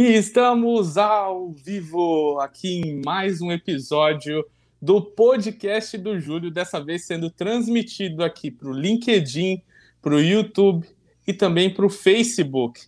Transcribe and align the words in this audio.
E 0.00 0.14
estamos 0.14 0.96
ao 0.96 1.50
vivo 1.50 2.38
aqui 2.38 2.82
em 2.82 3.02
mais 3.04 3.40
um 3.40 3.50
episódio 3.50 4.46
do 4.80 5.02
podcast 5.02 5.98
do 5.98 6.20
Júlio, 6.20 6.52
dessa 6.52 6.80
vez 6.80 7.04
sendo 7.04 7.28
transmitido 7.28 8.22
aqui 8.22 8.48
para 8.48 8.68
o 8.68 8.72
LinkedIn, 8.72 9.60
para 10.00 10.14
o 10.14 10.20
YouTube 10.20 10.86
e 11.26 11.32
também 11.32 11.74
para 11.74 11.84
o 11.84 11.90
Facebook. 11.90 12.80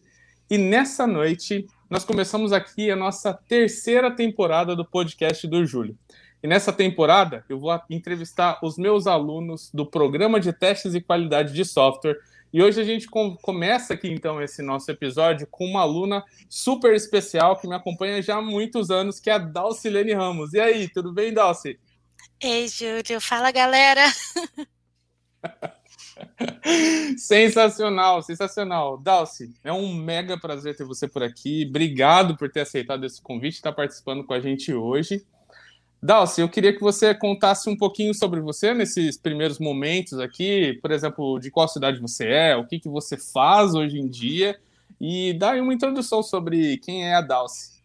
E 0.48 0.56
nessa 0.56 1.04
noite 1.04 1.66
nós 1.90 2.04
começamos 2.04 2.52
aqui 2.52 2.92
a 2.92 2.96
nossa 2.96 3.34
terceira 3.34 4.14
temporada 4.14 4.76
do 4.76 4.84
podcast 4.84 5.48
do 5.48 5.66
Júlio. 5.66 5.98
E 6.40 6.46
nessa 6.46 6.72
temporada 6.72 7.44
eu 7.48 7.58
vou 7.58 7.76
entrevistar 7.90 8.60
os 8.62 8.78
meus 8.78 9.08
alunos 9.08 9.68
do 9.74 9.84
programa 9.84 10.38
de 10.38 10.52
testes 10.52 10.94
e 10.94 11.00
qualidade 11.00 11.52
de 11.54 11.64
software 11.64 12.20
e 12.52 12.62
hoje 12.62 12.80
a 12.80 12.84
gente 12.84 13.06
com, 13.06 13.36
começa 13.36 13.94
aqui 13.94 14.08
então 14.08 14.42
esse 14.42 14.62
nosso 14.62 14.90
episódio 14.90 15.46
com 15.46 15.64
uma 15.64 15.82
aluna 15.82 16.24
super 16.48 16.94
especial 16.94 17.56
que 17.56 17.68
me 17.68 17.74
acompanha 17.74 18.20
já 18.20 18.36
há 18.36 18.42
muitos 18.42 18.90
anos, 18.90 19.20
que 19.20 19.30
é 19.30 19.34
a 19.34 19.38
Dalcilene 19.38 20.12
Ramos. 20.12 20.52
E 20.52 20.60
aí, 20.60 20.88
tudo 20.88 21.12
bem, 21.12 21.32
Dalci? 21.32 21.78
Ei, 22.40 22.66
Júlio, 22.66 23.20
fala 23.20 23.52
galera! 23.52 24.02
sensacional, 27.16 28.22
sensacional. 28.22 28.98
Dalci, 28.98 29.54
é 29.62 29.72
um 29.72 29.94
mega 29.94 30.38
prazer 30.38 30.76
ter 30.76 30.84
você 30.84 31.06
por 31.06 31.22
aqui. 31.22 31.66
Obrigado 31.68 32.36
por 32.36 32.50
ter 32.50 32.60
aceitado 32.60 33.06
esse 33.06 33.22
convite 33.22 33.54
e 33.54 33.58
estar 33.58 33.72
participando 33.72 34.24
com 34.24 34.34
a 34.34 34.40
gente 34.40 34.74
hoje. 34.74 35.24
Dalci, 36.02 36.40
eu 36.40 36.48
queria 36.48 36.72
que 36.72 36.80
você 36.80 37.14
contasse 37.14 37.68
um 37.68 37.76
pouquinho 37.76 38.14
sobre 38.14 38.40
você 38.40 38.72
nesses 38.72 39.18
primeiros 39.18 39.58
momentos 39.58 40.18
aqui, 40.18 40.78
por 40.80 40.90
exemplo, 40.90 41.38
de 41.38 41.50
qual 41.50 41.68
cidade 41.68 42.00
você 42.00 42.26
é, 42.26 42.56
o 42.56 42.66
que, 42.66 42.80
que 42.80 42.88
você 42.88 43.18
faz 43.18 43.74
hoje 43.74 43.98
em 43.98 44.08
dia, 44.08 44.58
e 44.98 45.34
dá 45.34 45.52
uma 45.52 45.74
introdução 45.74 46.22
sobre 46.22 46.78
quem 46.78 47.06
é 47.06 47.14
a 47.14 47.20
Dalci. 47.20 47.80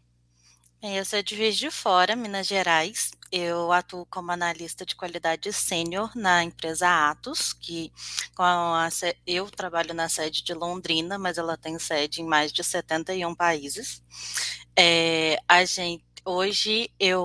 Eu 0.82 1.04
sou 1.04 1.22
de 1.22 1.36
Juiz 1.36 1.58
de 1.58 1.70
Fora, 1.70 2.16
Minas 2.16 2.48
Gerais. 2.48 3.12
Eu 3.32 3.72
atuo 3.72 4.06
como 4.06 4.32
analista 4.32 4.86
de 4.86 4.96
qualidade 4.96 5.52
sênior 5.52 6.16
na 6.16 6.44
empresa 6.44 7.10
Atos, 7.10 7.52
que 7.54 7.92
a, 8.38 8.88
eu 9.26 9.50
trabalho 9.50 9.94
na 9.94 10.08
sede 10.08 10.44
de 10.44 10.54
Londrina, 10.54 11.18
mas 11.18 11.38
ela 11.38 11.58
tem 11.58 11.78
sede 11.80 12.22
em 12.22 12.26
mais 12.26 12.54
de 12.54 12.64
71 12.64 13.34
países. 13.36 14.02
É, 14.78 15.38
a 15.48 15.66
gente 15.66 16.06
Hoje 16.28 16.90
eu 17.00 17.24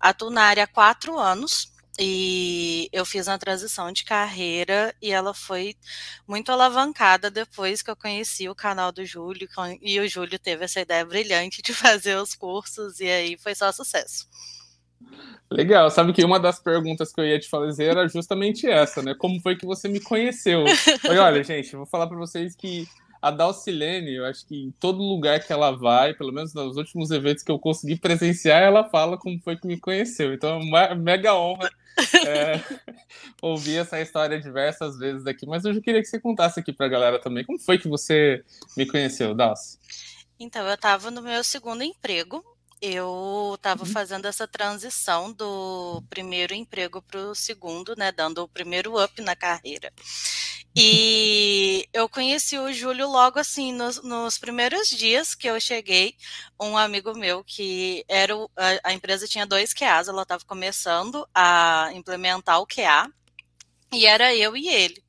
atuo 0.00 0.30
na 0.30 0.42
área 0.42 0.64
há 0.64 0.66
quatro 0.66 1.18
anos 1.18 1.72
e 1.98 2.88
eu 2.92 3.06
fiz 3.06 3.26
uma 3.26 3.38
transição 3.38 3.90
de 3.90 4.04
carreira 4.04 4.94
e 5.00 5.10
ela 5.10 5.32
foi 5.32 5.74
muito 6.28 6.52
alavancada 6.52 7.30
depois 7.30 7.80
que 7.82 7.90
eu 7.90 7.96
conheci 7.96 8.48
o 8.48 8.54
canal 8.54 8.92
do 8.92 9.04
Júlio 9.04 9.48
e 9.80 9.98
o 9.98 10.08
Júlio 10.08 10.38
teve 10.38 10.64
essa 10.64 10.80
ideia 10.80 11.04
brilhante 11.04 11.62
de 11.62 11.72
fazer 11.74 12.16
os 12.16 12.34
cursos 12.34 13.00
e 13.00 13.08
aí 13.08 13.38
foi 13.38 13.54
só 13.54 13.72
sucesso. 13.72 14.28
Legal, 15.50 15.90
sabe 15.90 16.12
que 16.12 16.24
uma 16.24 16.40
das 16.40 16.58
perguntas 16.58 17.12
que 17.12 17.20
eu 17.20 17.26
ia 17.26 17.38
te 17.38 17.48
fazer 17.48 17.84
era 17.84 18.08
justamente 18.08 18.66
essa, 18.66 19.00
né? 19.00 19.14
Como 19.14 19.40
foi 19.40 19.54
que 19.56 19.64
você 19.64 19.88
me 19.88 20.00
conheceu? 20.00 20.64
olha, 21.08 21.44
gente, 21.44 21.76
vou 21.76 21.86
falar 21.86 22.08
para 22.08 22.16
vocês 22.16 22.56
que 22.56 22.86
a 23.26 23.30
Dalcilene, 23.32 24.14
eu 24.14 24.24
acho 24.24 24.46
que 24.46 24.54
em 24.54 24.70
todo 24.78 25.02
lugar 25.02 25.44
que 25.44 25.52
ela 25.52 25.72
vai, 25.72 26.14
pelo 26.14 26.32
menos 26.32 26.54
nos 26.54 26.76
últimos 26.76 27.10
eventos 27.10 27.42
que 27.42 27.50
eu 27.50 27.58
consegui 27.58 27.96
presenciar, 27.96 28.62
ela 28.62 28.88
fala 28.88 29.18
como 29.18 29.40
foi 29.42 29.56
que 29.56 29.66
me 29.66 29.80
conheceu. 29.80 30.32
Então, 30.32 30.50
é 30.50 30.62
uma 30.62 30.94
mega 30.94 31.34
honra 31.34 31.68
é, 32.24 32.62
ouvir 33.42 33.78
essa 33.78 34.00
história 34.00 34.40
diversas 34.40 34.96
vezes 34.96 35.24
daqui. 35.24 35.44
Mas 35.44 35.64
eu 35.64 35.74
já 35.74 35.80
queria 35.80 36.00
que 36.00 36.06
você 36.06 36.20
contasse 36.20 36.60
aqui 36.60 36.72
para 36.72 36.86
a 36.86 36.88
galera 36.88 37.18
também. 37.20 37.44
Como 37.44 37.58
foi 37.58 37.78
que 37.78 37.88
você 37.88 38.44
me 38.76 38.86
conheceu, 38.86 39.34
Dalci? 39.34 39.78
Então, 40.38 40.64
eu 40.64 40.74
estava 40.74 41.10
no 41.10 41.20
meu 41.20 41.42
segundo 41.42 41.82
emprego. 41.82 42.44
Eu 42.80 43.54
estava 43.56 43.84
uhum. 43.84 43.90
fazendo 43.90 44.26
essa 44.26 44.46
transição 44.46 45.32
do 45.32 46.02
primeiro 46.10 46.54
emprego 46.54 47.00
para 47.00 47.20
o 47.20 47.34
segundo, 47.34 47.94
né? 47.96 48.12
Dando 48.12 48.42
o 48.42 48.48
primeiro 48.48 49.02
up 49.02 49.20
na 49.22 49.34
carreira. 49.34 49.92
E 50.78 51.88
eu 51.90 52.06
conheci 52.06 52.58
o 52.58 52.70
Júlio 52.70 53.08
logo 53.08 53.38
assim, 53.38 53.72
nos, 53.72 54.02
nos, 54.02 54.36
primeiros 54.36 54.90
dias 54.90 55.34
que 55.34 55.48
eu 55.48 55.58
cheguei, 55.58 56.14
um 56.60 56.76
amigo 56.76 57.14
meu 57.14 57.42
que 57.42 58.04
era 58.06 58.36
o, 58.36 58.50
a, 58.54 58.90
a, 58.90 58.92
empresa 58.92 59.26
tinha 59.26 59.46
dois 59.46 59.72
QAs, 59.72 60.06
ela 60.06 60.20
estava 60.20 60.44
começando 60.44 61.26
a 61.34 61.88
implementar 61.94 62.60
o 62.60 62.66
QA, 62.66 63.10
e 63.90 64.04
era 64.04 64.34
eu 64.34 64.54
e 64.54 64.68
ele. 64.68 65.02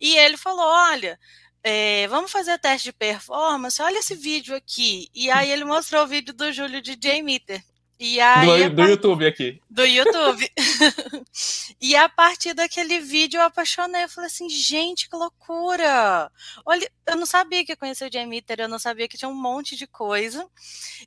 E 0.00 0.16
ele 0.16 0.36
falou: 0.36 0.66
olha. 0.66 1.18
É, 1.66 2.06
vamos 2.08 2.30
fazer 2.30 2.58
teste 2.58 2.88
de 2.88 2.92
performance, 2.92 3.80
olha 3.80 3.98
esse 3.98 4.14
vídeo 4.14 4.54
aqui. 4.54 5.08
E 5.14 5.30
aí 5.30 5.50
ele 5.50 5.64
mostrou 5.64 6.04
o 6.04 6.06
vídeo 6.06 6.34
do 6.34 6.52
Júlio 6.52 6.82
de 6.82 6.94
J-Meter. 6.94 7.64
E 7.98 8.20
aí, 8.20 8.68
do, 8.68 8.76
do 8.76 8.82
YouTube 8.82 9.26
aqui. 9.26 9.62
Do 9.70 9.82
YouTube. 9.86 10.50
e 11.80 11.96
a 11.96 12.06
partir 12.06 12.52
daquele 12.52 13.00
vídeo 13.00 13.38
eu 13.38 13.44
apaixonei. 13.44 14.04
Eu 14.04 14.08
falei 14.10 14.26
assim, 14.26 14.46
gente, 14.50 15.08
que 15.08 15.16
loucura! 15.16 16.30
Olha, 16.66 16.90
eu 17.06 17.16
não 17.16 17.24
sabia 17.24 17.64
que 17.64 17.72
ia 17.72 17.76
conhecer 17.76 18.08
o 18.08 18.12
Jamitter, 18.12 18.60
eu 18.60 18.68
não 18.68 18.78
sabia 18.78 19.08
que 19.08 19.16
tinha 19.16 19.28
um 19.28 19.34
monte 19.34 19.74
de 19.74 19.86
coisa. 19.86 20.46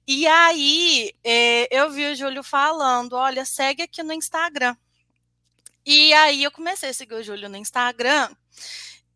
E 0.07 0.25
aí 0.25 1.13
é, 1.23 1.67
eu 1.77 1.91
vi 1.91 2.09
o 2.09 2.15
Júlio 2.15 2.41
falando: 2.41 3.13
olha, 3.13 3.45
segue 3.45 3.83
aqui 3.83 4.01
no 4.01 4.13
Instagram. 4.13 4.75
E 5.85 6.13
aí 6.13 6.43
eu 6.43 6.51
comecei 6.51 6.89
a 6.89 6.93
seguir 6.93 7.13
o 7.13 7.23
Júlio 7.23 7.47
no 7.47 7.57
Instagram. 7.57 8.29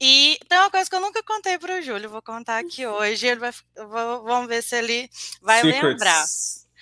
E 0.04 0.40
tem 0.50 0.58
uma 0.58 0.72
coisa 0.72 0.90
que 0.90 0.96
eu 0.96 1.00
nunca 1.00 1.22
contei 1.22 1.60
para 1.60 1.78
o 1.78 1.82
Júlio, 1.84 2.10
vou 2.10 2.24
contar 2.24 2.58
aqui 2.58 2.88
uhum. 2.88 2.94
hoje. 2.94 3.28
Ele 3.28 3.40
vai, 3.40 3.52
vamos 3.76 4.48
ver 4.48 4.64
se 4.64 4.76
ele 4.76 5.08
vai 5.40 5.62
Secrets. 5.62 5.84
lembrar. 5.84 6.26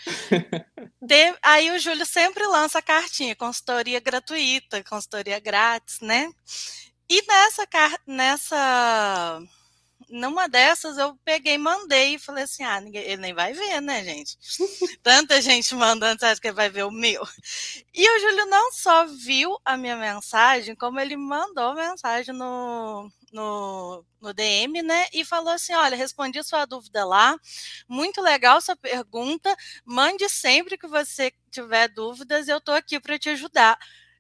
aí 1.44 1.70
o 1.72 1.80
Júlio 1.80 2.06
sempre 2.06 2.48
lança 2.48 2.82
cartinha, 2.82 3.36
consultoria 3.36 4.00
gratuita, 4.00 4.82
consultoria 4.86 5.38
grátis, 5.38 6.00
né? 6.00 6.32
E 7.10 7.22
nessa, 7.28 7.68
nessa 8.08 9.42
numa 10.10 10.48
dessas 10.48 10.98
eu 10.98 11.16
peguei 11.24 11.58
mandei 11.58 12.16
e 12.16 12.20
falei 12.20 12.44
assim: 12.44 12.64
ah, 12.64 12.80
ninguém, 12.82 13.04
ele 13.04 13.22
nem 13.22 13.34
vai 13.34 13.54
ver, 13.54 13.82
né, 13.82 14.04
gente? 14.04 14.38
Tanta 15.04 15.42
gente 15.42 15.74
mandando, 15.76 16.20
você 16.20 16.26
acha 16.26 16.42
que 16.42 16.48
ele 16.48 16.56
vai 16.56 16.70
ver 16.70 16.84
o 16.84 16.92
meu? 16.92 17.28
E 17.94 18.10
o 18.10 18.20
Júlio 18.20 18.46
não 18.48 18.72
só 18.72 19.06
viu 19.06 19.58
a 19.66 19.78
minha 19.78 19.96
mensagem, 19.98 20.76
como 20.76 21.00
ele 21.00 21.18
mandou 21.18 21.74
mensagem 21.76 22.34
no, 22.36 23.10
no, 23.32 24.06
no 24.22 24.34
DM, 24.34 24.82
né? 24.82 25.08
E 25.14 25.26
falou 25.26 25.54
assim: 25.54 25.74
olha, 25.74 25.96
respondi 25.98 26.44
sua 26.44 26.66
dúvida 26.66 27.06
lá, 27.06 27.36
muito 27.88 28.22
legal 28.22 28.62
sua 28.62 28.76
pergunta, 28.76 29.56
mande 29.86 30.28
sempre 30.30 30.78
que 30.78 30.88
você 30.88 31.32
tiver 31.52 31.88
dúvidas, 31.90 32.48
eu 32.48 32.62
tô 32.62 32.72
aqui 32.72 33.00
para 33.00 33.20
te 33.20 33.30
ajudar. 33.30 33.78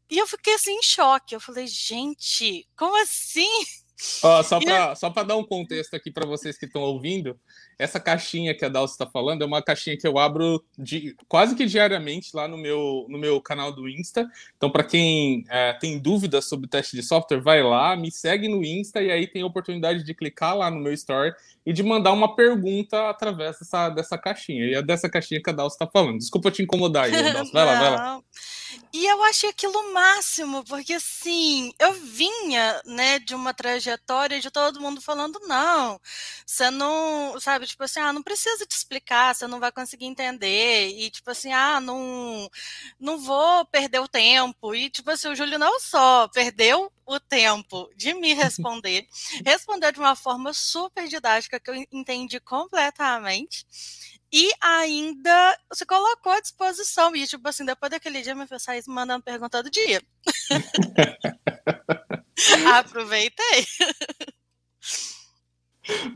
E 0.10 0.18
eu 0.18 0.28
fiquei 0.28 0.56
assim 0.56 0.74
em 0.74 0.82
choque. 0.84 1.36
Eu 1.36 1.40
falei, 1.40 1.68
gente, 1.68 2.68
como 2.76 2.96
assim? 3.02 3.48
Ó, 4.24 4.42
só 4.44 4.60
para 4.60 4.96
só 4.96 5.10
dar 5.10 5.36
um 5.36 5.44
contexto 5.44 5.94
aqui 5.94 6.10
para 6.10 6.26
vocês 6.26 6.58
que 6.58 6.66
estão 6.66 6.82
ouvindo, 6.82 7.38
essa 7.78 8.00
caixinha 8.00 8.56
que 8.56 8.64
a 8.64 8.70
Dalce 8.70 8.94
está 8.94 9.06
falando 9.06 9.42
é 9.42 9.46
uma 9.46 9.62
caixinha 9.62 9.98
que 9.98 10.08
eu 10.08 10.18
abro 10.18 10.64
de, 10.78 11.16
quase 11.28 11.54
que 11.54 11.66
diariamente 11.66 12.34
lá 12.34 12.48
no 12.48 12.58
meu, 12.58 13.06
no 13.10 13.18
meu 13.18 13.42
canal 13.42 13.74
do 13.74 13.90
Insta. 13.90 14.30
Então, 14.56 14.70
para 14.70 14.84
quem 14.86 15.46
é, 15.50 15.74
tem 15.74 16.00
dúvidas 16.00 16.46
sobre 16.46 16.70
teste 16.70 16.96
de 16.96 17.04
software, 17.04 17.42
vai 17.42 17.62
lá, 17.62 17.96
me 17.98 18.10
segue 18.10 18.48
no 18.48 18.64
Insta 18.64 19.02
e 19.02 19.12
aí 19.12 19.28
tem 19.28 19.42
a 19.42 19.46
oportunidade 19.46 20.04
de 20.04 20.14
clicar 20.14 20.56
lá 20.56 20.72
no 20.72 20.80
meu 20.80 20.94
story 20.94 21.34
e 21.66 21.74
de 21.74 21.84
mandar 21.84 22.14
uma 22.14 22.36
pergunta 22.36 23.10
através 23.10 23.60
dessa, 23.60 23.90
dessa 23.90 24.18
caixinha. 24.18 24.66
E 24.66 24.74
é 24.76 24.82
dessa 24.82 25.10
caixinha 25.10 25.42
que 25.44 25.50
a 25.50 25.54
Dalce 25.54 25.76
está 25.76 25.88
falando. 25.88 26.18
Desculpa 26.18 26.52
te 26.52 26.64
incomodar 26.64 27.06
aí, 27.06 27.12
Dalce. 27.34 27.52
Vai 27.52 27.66
lá, 27.66 27.80
vai 27.80 27.92
lá. 27.92 28.22
E 28.92 29.06
eu 29.06 29.22
achei 29.24 29.52
aquilo 29.52 29.94
máximo, 29.94 30.64
porque 30.66 30.94
assim, 30.94 31.72
eu 31.78 31.94
vinha, 31.94 32.82
né, 32.86 33.20
de 33.20 33.36
uma 33.36 33.54
trajetória 33.54 34.40
de 34.40 34.50
todo 34.50 34.82
mundo 34.82 35.00
falando, 35.00 35.40
não, 35.48 36.02
você 36.44 36.72
não, 36.72 37.40
sabe, 37.40 37.68
tipo 37.68 37.84
assim, 37.84 38.00
ah, 38.00 38.12
não 38.12 38.24
precisa 38.24 38.66
te 38.66 38.72
explicar, 38.72 39.36
você 39.36 39.46
não 39.46 39.60
vai 39.60 39.72
conseguir 39.72 40.06
entender, 40.06 40.88
e 40.88 41.12
tipo 41.12 41.30
assim, 41.30 41.54
ah, 41.54 41.80
não, 41.80 42.50
não 43.00 43.20
vou 43.20 43.64
perder 43.68 44.00
o 44.00 44.08
tempo, 44.08 44.74
e 44.74 44.90
tipo 44.90 45.12
assim, 45.12 45.28
o 45.28 45.36
Júlio 45.36 45.60
não 45.60 45.80
só 45.80 46.28
perdeu 46.28 46.92
o 47.06 47.20
tempo 47.20 47.92
de 47.96 48.16
me 48.16 48.34
responder, 48.34 49.08
respondeu 49.46 49.92
de 49.92 50.00
uma 50.00 50.16
forma 50.16 50.52
super 50.52 51.08
didática 51.08 51.60
que 51.60 51.70
eu 51.70 51.76
entendi 51.92 52.40
completamente, 52.40 53.68
e 54.32 54.52
ainda 54.62 55.58
se 55.74 55.86
colocou 55.86 56.32
à 56.32 56.40
disposição. 56.40 57.16
E, 57.16 57.26
tipo 57.26 57.48
assim, 57.48 57.66
depois 57.66 57.92
daquele 57.92 58.22
dia, 58.22 58.36
meu 58.36 58.48
filho 58.48 58.60
saiu 58.60 58.84
mandando 58.88 59.24
pergunta 59.24 59.64
do 59.64 59.70
dia. 59.70 60.02
Aproveitei. 62.74 63.66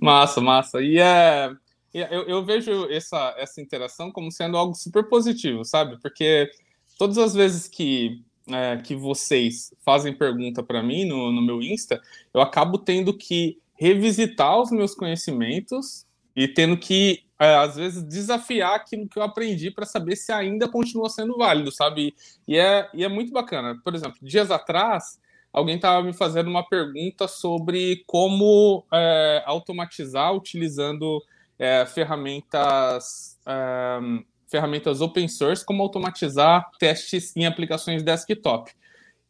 Massa, 0.01 0.42
massa. 0.42 0.81
E 0.81 1.00
é. 1.00 1.51
Eu, 1.94 2.24
eu 2.24 2.44
vejo 2.44 2.89
essa, 2.89 3.36
essa 3.38 3.62
interação 3.62 4.12
como 4.12 4.31
sendo 4.31 4.57
algo 4.57 4.74
super 4.74 5.07
positivo, 5.07 5.63
sabe? 5.63 6.01
Porque 6.01 6.50
todas 6.98 7.19
as 7.19 7.36
vezes 7.36 7.68
que, 7.68 8.19
é, 8.48 8.77
que 8.77 8.95
vocês 8.95 9.71
fazem 9.86 10.12
pergunta 10.12 10.63
para 10.63 10.81
mim 10.81 11.06
no, 11.06 11.31
no 11.31 11.39
meu 11.39 11.62
Insta, 11.62 12.01
eu 12.33 12.42
acabo 12.42 12.80
tendo 12.80 13.15
que 13.15 13.60
revisitar 13.75 14.60
os 14.60 14.71
meus 14.71 14.95
conhecimentos 14.95 16.07
e 16.36 16.48
tendo 16.48 16.77
que 16.77 17.24
é, 17.43 17.55
às 17.55 17.75
vezes, 17.75 18.01
desafiar 18.03 18.75
aquilo 18.75 19.05
que 19.05 19.19
eu 19.19 19.23
aprendi 19.23 19.69
para 19.69 19.85
saber 19.85 20.15
se 20.15 20.31
ainda 20.31 20.65
continua 20.65 21.09
sendo 21.09 21.37
válido, 21.37 21.73
sabe? 21.73 22.15
E 22.47 22.57
é, 22.57 22.89
e 22.93 23.03
é 23.03 23.09
muito 23.09 23.33
bacana. 23.33 23.77
Por 23.83 23.93
exemplo, 23.93 24.17
dias 24.21 24.49
atrás, 24.49 25.19
alguém 25.51 25.75
estava 25.75 26.01
me 26.01 26.13
fazendo 26.13 26.49
uma 26.49 26.65
pergunta 26.65 27.27
sobre 27.27 28.01
como 28.07 28.85
é, 28.93 29.43
automatizar 29.45 30.33
utilizando 30.33 31.21
é, 31.59 31.85
ferramentas, 31.85 33.37
é, 33.45 33.99
ferramentas 34.49 35.01
open 35.01 35.27
source, 35.27 35.65
como 35.65 35.83
automatizar 35.83 36.69
testes 36.79 37.35
em 37.35 37.45
aplicações 37.45 38.01
desktop. 38.01 38.71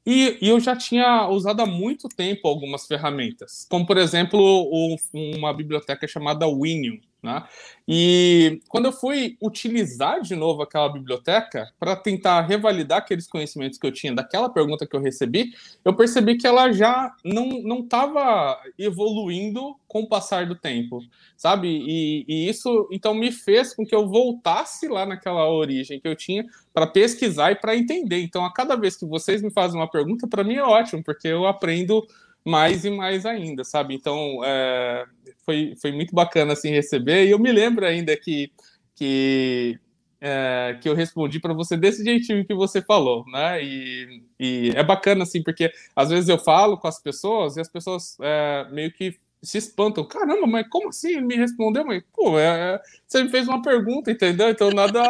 E, 0.06 0.38
e, 0.40 0.50
eu 0.50 0.60
já 0.60 0.76
tinha 0.76 1.28
usado 1.30 1.62
há 1.62 1.66
muito 1.66 2.08
tempo 2.10 2.48
algumas 2.48 2.86
ferramentas, 2.86 3.66
como 3.68 3.88
por 3.88 3.98
exemplo 3.98 4.40
o, 4.40 4.98
uma 5.14 5.52
biblioteca 5.52 6.08
chamada 6.08 6.46
Winium. 6.46 7.00
Né? 7.24 7.42
E 7.88 8.60
quando 8.68 8.86
eu 8.86 8.92
fui 8.92 9.38
utilizar 9.42 10.20
de 10.22 10.36
novo 10.36 10.62
aquela 10.62 10.92
biblioteca 10.92 11.72
para 11.80 11.96
tentar 11.96 12.42
revalidar 12.42 12.98
aqueles 12.98 13.28
conhecimentos 13.28 13.80
que 13.80 13.88
eu 13.88 13.94
tinha 13.94 14.14
daquela 14.14 14.50
pergunta 14.50 14.86
que 14.86 14.94
eu 14.94 15.00
recebi, 15.00 15.54
eu 15.86 15.96
percebi 15.96 16.36
que 16.38 16.46
ela 16.46 16.74
já 16.74 17.16
não 17.24 17.80
estava 17.80 18.60
evoluindo 18.78 19.74
com 19.88 20.02
o 20.02 20.08
passar 20.10 20.46
do 20.46 20.56
tempo, 20.56 21.00
sabe? 21.38 21.70
E, 21.70 22.26
e, 22.28 22.50
isso 22.50 22.90
então 22.92 23.14
me 23.14 23.32
fez 23.32 23.74
com 23.74 23.86
que 23.86 23.96
eu 23.96 24.10
voltasse 24.10 24.90
lá 24.90 25.06
naquela 25.06 25.48
origem 25.50 26.02
que 26.02 26.08
eu 26.08 26.16
tinha 26.18 26.46
para 26.74 26.88
pesquisar 26.88 27.52
e 27.52 27.56
para 27.56 27.78
entender. 27.78 28.20
Então, 28.20 28.44
a 28.44 28.52
cada 28.52 28.76
vez 28.76 28.98
que 28.98 29.06
vocês 29.06 29.42
me 29.42 29.50
fazem 29.50 29.80
uma 29.80 29.90
pergunta, 29.90 30.28
para 30.28 30.44
mim 30.44 30.56
é 30.56 30.64
ótimo, 30.64 31.02
porque 31.02 31.28
eu 31.30 31.48
aprendo 31.48 32.06
mais 32.46 32.84
e 32.84 32.90
mais 32.90 33.26
ainda, 33.26 33.64
sabe? 33.64 33.96
Então, 33.96 34.42
é, 34.44 35.06
foi, 35.46 35.76
foi 35.82 35.92
muito 35.92 36.14
bacana 36.14 36.54
assim 36.54 36.72
receber. 36.72 37.26
E 37.26 37.32
eu 37.32 37.40
me 37.40 37.52
lembro 37.52 37.86
ainda 37.86 38.16
que, 38.18 38.52
que, 38.96 39.80
é, 40.22 40.78
que 40.82 40.90
eu 40.90 40.96
respondi 40.96 41.40
para 41.40 41.54
você 41.54 41.78
desse 41.78 42.04
jeitinho 42.04 42.46
que 42.46 42.54
você 42.54 42.82
falou, 42.82 43.26
né? 43.28 43.64
E, 43.64 44.24
e, 44.40 44.72
é 44.76 44.84
bacana 44.84 45.24
assim, 45.24 45.44
porque 45.44 45.72
às 45.96 46.10
vezes 46.10 46.30
eu 46.30 46.38
falo 46.38 46.78
com 46.78 46.88
as 46.88 47.02
pessoas 47.02 47.58
e 47.58 47.62
as 47.62 47.70
pessoas 47.70 48.18
é, 48.22 48.68
meio 48.72 48.92
que 48.92 49.18
se 49.44 49.58
espantam. 49.58 50.06
Caramba, 50.06 50.48
mas 50.48 50.68
como 50.70 50.90
assim 50.90 51.18
ele 51.18 51.22
me 51.22 51.36
respondeu? 51.36 51.86
Mas, 51.86 52.02
pô, 52.14 52.40
é, 52.40 52.76
é 52.76 52.82
você 53.06 53.24
me 53.24 53.30
fez 53.30 53.48
uma 53.48 53.62
pergunta, 53.62 54.10
entendeu? 54.10 54.50
Então 54.50 54.70
nada, 54.72 55.02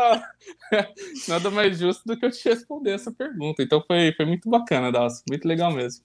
nada 1.27 1.51
mais 1.51 1.77
justo 1.77 2.03
do 2.05 2.17
que 2.17 2.25
eu 2.25 2.31
te 2.31 2.49
responder 2.49 2.91
essa 2.91 3.11
pergunta. 3.11 3.61
Então 3.61 3.83
foi, 3.85 4.11
foi 4.13 4.25
muito 4.25 4.49
bacana, 4.49 4.91
Dalcio, 4.91 5.23
muito 5.29 5.47
legal 5.47 5.71
mesmo. 5.71 6.03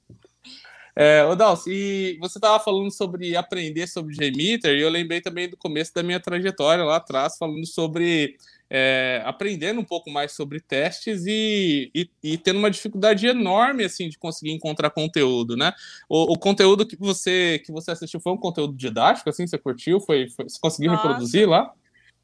É, 1.00 1.24
ô 1.24 1.36
Dalcio, 1.36 1.72
e 1.72 2.18
você 2.18 2.38
estava 2.38 2.58
falando 2.58 2.90
sobre 2.90 3.36
aprender 3.36 3.86
sobre 3.86 4.16
JMeter, 4.16 4.76
e 4.76 4.82
eu 4.82 4.90
lembrei 4.90 5.20
também 5.20 5.48
do 5.48 5.56
começo 5.56 5.94
da 5.94 6.02
minha 6.02 6.18
trajetória 6.18 6.82
lá 6.82 6.96
atrás, 6.96 7.38
falando 7.38 7.64
sobre 7.64 8.36
é, 8.68 9.22
aprendendo 9.24 9.80
um 9.80 9.84
pouco 9.84 10.10
mais 10.10 10.32
sobre 10.32 10.58
testes 10.58 11.24
e, 11.24 11.88
e, 11.94 12.10
e, 12.20 12.36
tendo 12.36 12.58
uma 12.58 12.68
dificuldade 12.68 13.28
enorme 13.28 13.84
assim 13.84 14.08
de 14.08 14.18
conseguir 14.18 14.50
encontrar 14.50 14.90
conteúdo, 14.90 15.56
né? 15.56 15.72
O, 16.08 16.32
o, 16.32 16.36
conteúdo 16.36 16.84
que 16.84 16.96
você 16.96 17.62
que 17.64 17.70
você 17.70 17.92
assistiu 17.92 18.18
foi 18.18 18.32
um 18.32 18.36
conteúdo 18.36 18.74
didático, 18.74 19.30
assim, 19.30 19.46
você 19.46 19.56
curtiu? 19.56 20.00
Foi, 20.00 20.28
foi 20.28 20.48
você 20.48 20.58
conseguiu 20.60 20.90
Nossa. 20.90 21.06
reproduzir 21.06 21.48
lá? 21.48 21.72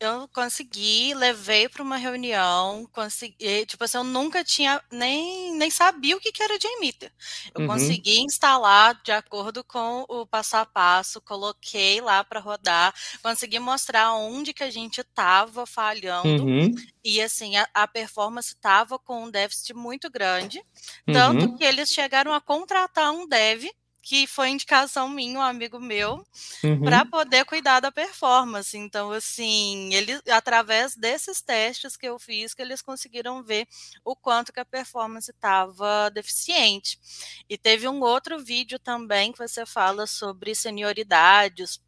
Eu 0.01 0.29
consegui, 0.29 1.15
levei 1.15 1.69
para 1.69 1.83
uma 1.83 1.97
reunião, 1.97 2.87
consegui, 2.93 3.65
tipo 3.65 3.85
assim, 3.85 3.97
eu 3.97 4.05
nunca 4.05 4.45
tinha 4.45 4.83
nem, 4.91 5.55
nem 5.57 5.71
sabia 5.71 6.17
o 6.17 6.21
que, 6.21 6.33
que 6.33 6.43
era 6.43 6.59
JMeter. 6.59 7.13
Eu 7.55 7.63
uhum. 7.63 7.67
consegui 7.69 8.21
instalar 8.21 9.01
de 9.03 9.13
acordo 9.13 9.63
com 9.65 10.05
o 10.09 10.27
passo 10.27 10.57
a 10.57 10.67
passo, 10.67 11.21
coloquei 11.21 12.01
lá 12.01 12.23
para 12.25 12.41
rodar, 12.41 12.95
consegui 13.23 13.59
mostrar 13.59 14.15
onde 14.15 14.53
que 14.53 14.65
a 14.65 14.71
gente 14.71 15.01
estava 15.01 15.65
falhando 15.65 16.45
uhum. 16.45 16.75
e 17.03 17.23
assim 17.23 17.57
a, 17.57 17.69
a 17.73 17.87
performance 17.87 18.49
estava 18.49 18.99
com 18.99 19.25
um 19.25 19.31
déficit 19.31 19.75
muito 19.75 20.11
grande, 20.11 20.61
tanto 21.07 21.47
uhum. 21.47 21.57
que 21.57 21.65
eles 21.65 21.89
chegaram 21.89 22.35
a 22.35 22.41
contratar 22.41 23.13
um 23.13 23.27
dev 23.27 23.65
que 24.05 24.27
foi 24.27 24.51
indicação 24.51 25.09
minha, 25.09 25.39
um 25.39 25.43
amigo 25.43 25.81
meu, 25.81 26.23
uhum. 26.63 26.83
para 26.83 27.07
poder 27.07 27.47
cuidar 27.47 27.81
da 27.81 27.91
performance. 27.91 28.77
Então, 28.77 29.11
assim, 29.11 29.95
ele, 29.95 30.21
através 30.31 30.95
desses 30.95 31.41
testes 31.41 31.97
que 31.97 32.07
eu 32.07 32.19
fiz, 32.19 32.53
que 32.53 32.61
eles 32.61 32.83
conseguiram 32.83 33.43
ver 33.43 33.67
o 34.05 34.15
quanto 34.15 34.53
que 34.53 34.61
a 34.61 34.65
performance 34.65 35.31
estava 35.31 36.11
deficiente. 36.11 37.01
E 37.49 37.57
teve 37.57 37.89
um 37.89 38.03
outro 38.03 38.39
vídeo 38.39 38.79
também 38.79 39.33
que 39.33 39.39
você 39.39 39.65
fala 39.65 40.07
sobre 40.07 40.55
senioridades, 40.55 41.81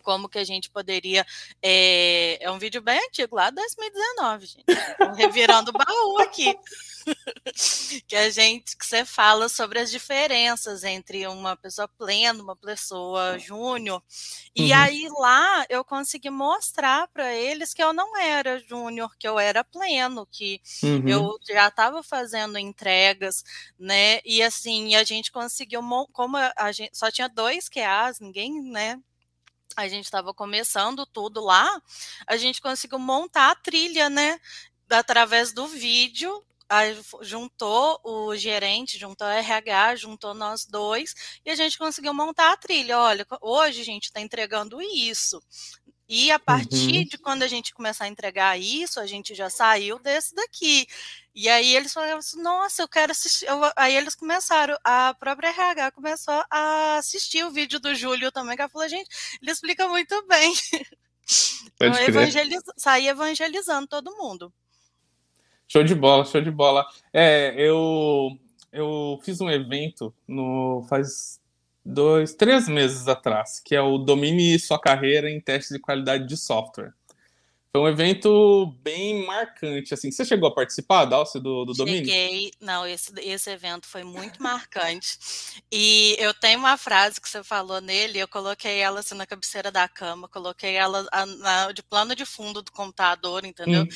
como 0.00 0.28
que 0.28 0.38
a 0.38 0.44
gente 0.44 0.70
poderia. 0.70 1.26
É, 1.62 2.38
é 2.42 2.50
um 2.50 2.58
vídeo 2.58 2.82
bem 2.82 2.98
antigo, 3.06 3.36
lá 3.36 3.50
2019, 3.50 4.46
gente. 4.46 4.64
revirando 5.16 5.70
o 5.70 5.72
baú 5.72 6.18
aqui. 6.20 6.56
que 8.06 8.16
a 8.16 8.30
gente 8.30 8.76
que 8.76 8.86
você 8.86 9.04
fala 9.04 9.48
sobre 9.48 9.78
as 9.78 9.90
diferenças 9.90 10.84
entre 10.84 11.26
uma 11.26 11.56
pessoa 11.56 11.88
plena, 11.88 12.42
uma 12.42 12.56
pessoa 12.56 13.38
júnior. 13.38 14.02
E 14.54 14.72
uhum. 14.72 14.78
aí 14.78 15.08
lá 15.18 15.64
eu 15.68 15.84
consegui 15.84 16.30
mostrar 16.30 17.08
para 17.08 17.32
eles 17.34 17.72
que 17.72 17.82
eu 17.82 17.92
não 17.92 18.16
era 18.16 18.58
júnior, 18.60 19.16
que 19.18 19.26
eu 19.26 19.38
era 19.38 19.64
pleno, 19.64 20.26
que 20.30 20.60
uhum. 20.82 21.08
eu 21.08 21.38
já 21.48 21.68
estava 21.68 22.02
fazendo 22.02 22.58
entregas, 22.58 23.44
né? 23.78 24.20
E 24.24 24.42
assim, 24.42 24.94
a 24.94 25.04
gente 25.04 25.32
conseguiu, 25.32 25.80
como 26.12 26.36
a 26.36 26.72
gente 26.72 26.96
só 26.96 27.10
tinha 27.10 27.28
dois 27.28 27.68
QAs, 27.68 28.20
ninguém, 28.20 28.62
né, 28.62 28.98
a 29.76 29.88
gente 29.88 30.04
estava 30.04 30.34
começando 30.34 31.06
tudo 31.06 31.40
lá, 31.40 31.80
a 32.26 32.36
gente 32.36 32.60
conseguiu 32.60 32.98
montar 32.98 33.50
a 33.50 33.54
trilha, 33.54 34.10
né? 34.10 34.40
Através 34.90 35.52
do 35.52 35.66
vídeo, 35.66 36.44
juntou 37.22 38.00
o 38.04 38.36
gerente, 38.36 38.98
juntou 38.98 39.26
o 39.26 39.30
RH, 39.30 39.96
juntou 39.96 40.34
nós 40.34 40.64
dois, 40.64 41.14
e 41.44 41.50
a 41.50 41.54
gente 41.54 41.76
conseguiu 41.76 42.14
montar 42.14 42.52
a 42.52 42.56
trilha. 42.56 42.98
Olha, 42.98 43.26
hoje 43.40 43.80
a 43.80 43.84
gente 43.84 44.04
está 44.04 44.20
entregando 44.20 44.80
isso. 44.80 45.42
E 46.12 46.28
a 46.32 46.40
partir 46.40 46.96
uhum. 46.96 47.04
de 47.04 47.16
quando 47.16 47.44
a 47.44 47.46
gente 47.46 47.72
começar 47.72 48.06
a 48.06 48.08
entregar 48.08 48.58
isso, 48.58 48.98
a 48.98 49.06
gente 49.06 49.32
já 49.32 49.48
saiu 49.48 49.96
desse 50.00 50.34
daqui. 50.34 50.88
E 51.32 51.48
aí 51.48 51.76
eles 51.76 51.92
falaram 51.92 52.18
assim, 52.18 52.42
nossa, 52.42 52.82
eu 52.82 52.88
quero 52.88 53.12
assistir. 53.12 53.46
Eu, 53.46 53.60
aí 53.76 53.94
eles 53.94 54.16
começaram, 54.16 54.76
a 54.82 55.14
própria 55.14 55.50
RH 55.50 55.92
começou 55.92 56.42
a 56.50 56.96
assistir 56.96 57.44
o 57.44 57.52
vídeo 57.52 57.78
do 57.78 57.94
Júlio 57.94 58.32
também, 58.32 58.56
que 58.56 58.62
ela 58.62 58.68
falou, 58.68 58.88
gente, 58.88 59.08
ele 59.40 59.52
explica 59.52 59.86
muito 59.86 60.26
bem. 60.26 60.52
então, 61.80 62.02
evangeliz... 62.02 62.60
saí 62.76 63.06
evangelizando 63.06 63.86
todo 63.86 64.16
mundo. 64.16 64.52
Show 65.68 65.84
de 65.84 65.94
bola, 65.94 66.24
show 66.24 66.40
de 66.40 66.50
bola. 66.50 66.84
É, 67.12 67.54
eu, 67.56 68.36
eu 68.72 69.20
fiz 69.22 69.40
um 69.40 69.48
evento 69.48 70.12
no 70.26 70.84
faz 70.88 71.39
dois, 71.84 72.34
três 72.34 72.68
meses 72.68 73.08
atrás, 73.08 73.60
que 73.64 73.74
é 73.74 73.80
o 73.80 73.98
Domine 73.98 74.58
Sua 74.58 74.78
Carreira 74.78 75.30
em 75.30 75.40
Testes 75.40 75.76
de 75.76 75.80
Qualidade 75.80 76.26
de 76.26 76.36
Software. 76.36 76.92
Foi 77.72 77.82
um 77.82 77.88
evento 77.88 78.66
bem 78.82 79.24
marcante, 79.24 79.94
assim. 79.94 80.10
Você 80.10 80.24
chegou 80.24 80.48
a 80.48 80.54
participar, 80.54 81.04
Dalcio, 81.04 81.40
do, 81.40 81.64
do 81.64 81.72
Domínio? 81.72 82.04
Cheguei. 82.04 82.50
Não, 82.60 82.84
esse, 82.84 83.12
esse 83.20 83.48
evento 83.48 83.86
foi 83.86 84.02
muito 84.02 84.42
marcante. 84.42 85.16
E 85.70 86.16
eu 86.18 86.34
tenho 86.34 86.58
uma 86.58 86.76
frase 86.76 87.20
que 87.20 87.28
você 87.28 87.44
falou 87.44 87.80
nele, 87.80 88.18
eu 88.18 88.26
coloquei 88.26 88.78
ela 88.78 88.98
assim 88.98 89.14
na 89.14 89.24
cabeceira 89.24 89.70
da 89.70 89.88
cama, 89.88 90.28
coloquei 90.28 90.74
ela 90.74 91.06
a, 91.12 91.24
na, 91.24 91.70
de 91.70 91.80
plano 91.80 92.16
de 92.16 92.24
fundo 92.24 92.60
do 92.60 92.72
computador, 92.72 93.44
entendeu? 93.44 93.84
Hum. 93.84 93.88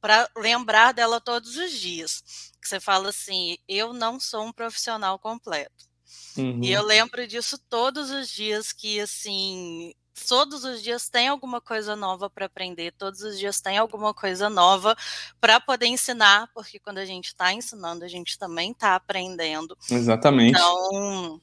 Para 0.00 0.28
lembrar 0.36 0.92
dela 0.92 1.20
todos 1.20 1.56
os 1.56 1.70
dias. 1.70 2.52
Que 2.60 2.66
você 2.66 2.80
fala 2.80 3.10
assim, 3.10 3.56
eu 3.68 3.92
não 3.92 4.18
sou 4.18 4.44
um 4.44 4.52
profissional 4.52 5.20
completo. 5.20 5.93
Uhum. 6.36 6.60
E 6.62 6.72
eu 6.72 6.82
lembro 6.82 7.26
disso 7.26 7.58
todos 7.68 8.10
os 8.10 8.28
dias 8.28 8.72
que, 8.72 9.00
assim, 9.00 9.94
todos 10.28 10.64
os 10.64 10.82
dias 10.82 11.08
tem 11.08 11.28
alguma 11.28 11.60
coisa 11.60 11.94
nova 11.94 12.30
para 12.30 12.46
aprender, 12.46 12.92
todos 12.92 13.20
os 13.22 13.38
dias 13.38 13.60
tem 13.60 13.78
alguma 13.78 14.14
coisa 14.14 14.48
nova 14.48 14.96
para 15.40 15.60
poder 15.60 15.86
ensinar, 15.86 16.48
porque 16.54 16.78
quando 16.78 16.98
a 16.98 17.04
gente 17.04 17.26
está 17.26 17.52
ensinando, 17.52 18.04
a 18.04 18.08
gente 18.08 18.38
também 18.38 18.70
está 18.72 18.94
aprendendo. 18.94 19.76
Exatamente. 19.90 20.56
Então, 20.56 21.40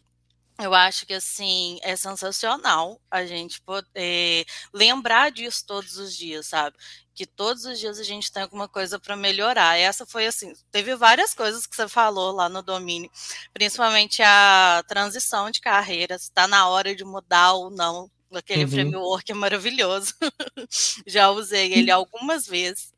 eu 0.60 0.74
acho 0.74 1.06
que 1.06 1.14
assim 1.14 1.80
é 1.82 1.96
sensacional 1.96 3.02
a 3.10 3.26
gente 3.26 3.62
poder 3.62 4.46
lembrar 4.74 5.32
disso 5.32 5.66
todos 5.66 5.98
os 5.98 6.16
dias, 6.16 6.48
sabe? 6.48 6.76
Que 7.14 7.26
todos 7.26 7.66
os 7.66 7.80
dias 7.80 8.00
a 8.00 8.04
gente 8.04 8.32
tem 8.32 8.44
alguma 8.44 8.68
coisa 8.68 9.00
para 9.00 9.16
melhorar. 9.16 9.78
Essa 9.78 10.06
foi 10.06 10.28
assim, 10.28 10.54
teve 10.72 10.96
várias 10.96 11.34
coisas 11.34 11.66
que 11.66 11.76
você 11.76 11.88
falou 11.88 12.32
lá 12.32 12.48
no 12.50 12.62
domínio, 12.62 13.12
principalmente 13.54 14.22
a 14.24 14.84
transição 14.88 15.50
de 15.52 15.62
carreira, 15.62 16.16
está 16.16 16.48
na 16.48 16.68
hora 16.68 16.96
de 16.96 17.04
mudar 17.04 17.54
ou 17.54 17.70
não 17.70 18.10
Aquele 18.34 18.64
uhum. 18.64 18.70
framework 18.70 19.32
é 19.32 19.36
maravilhoso. 19.36 20.14
Já 21.06 21.30
usei 21.30 21.74
ele 21.74 21.92
algumas 21.92 22.48
vezes. 22.48 22.94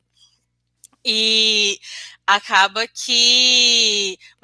E 1.04 1.78
acaba 2.26 2.86
que. 2.86 3.73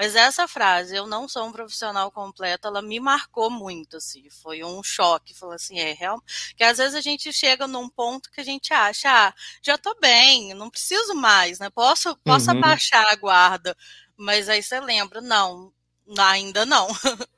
Mas 0.01 0.17
essa 0.17 0.49
frase, 0.49 0.97
eu 0.97 1.07
não 1.07 1.29
sou 1.29 1.47
um 1.47 1.53
profissional 1.53 2.11
completo, 2.11 2.67
ela 2.67 2.81
me 2.81 2.99
marcou 2.99 3.51
muito, 3.51 3.99
assim. 3.99 4.31
Foi 4.31 4.65
um 4.65 4.83
choque. 4.83 5.37
Falou 5.37 5.55
assim, 5.55 5.79
é 5.79 5.93
real. 5.93 6.23
Que 6.57 6.65
às 6.65 6.79
vezes 6.79 6.95
a 6.95 7.03
gente 7.03 7.31
chega 7.35 7.67
num 7.67 7.87
ponto 7.87 8.31
que 8.31 8.41
a 8.41 8.45
gente 8.45 8.73
acha, 8.73 9.11
ah, 9.11 9.35
já 9.61 9.77
tô 9.77 9.95
bem, 10.01 10.55
não 10.55 10.71
preciso 10.71 11.15
mais, 11.15 11.59
né? 11.59 11.69
Posso, 11.69 12.17
posso 12.25 12.51
uhum. 12.51 12.57
abaixar 12.57 13.05
a 13.13 13.17
guarda. 13.17 13.77
Mas 14.17 14.49
aí 14.49 14.63
você 14.63 14.81
lembra, 14.81 15.21
não, 15.21 15.71
ainda 16.19 16.65
não. 16.65 16.89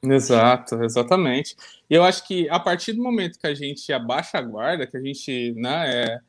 Exato, 0.01 0.85
exatamente. 0.85 1.57
E 1.91 1.95
eu 1.97 2.05
acho 2.05 2.25
que 2.25 2.49
a 2.49 2.61
partir 2.61 2.93
do 2.93 3.03
momento 3.03 3.41
que 3.41 3.47
a 3.49 3.55
gente 3.57 3.93
abaixa 3.93 4.39
a 4.39 4.43
guarda, 4.43 4.87
que 4.87 4.97
a 4.97 5.01
gente, 5.01 5.53
né, 5.57 5.91
é, 5.91 6.21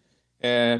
é 0.41 0.79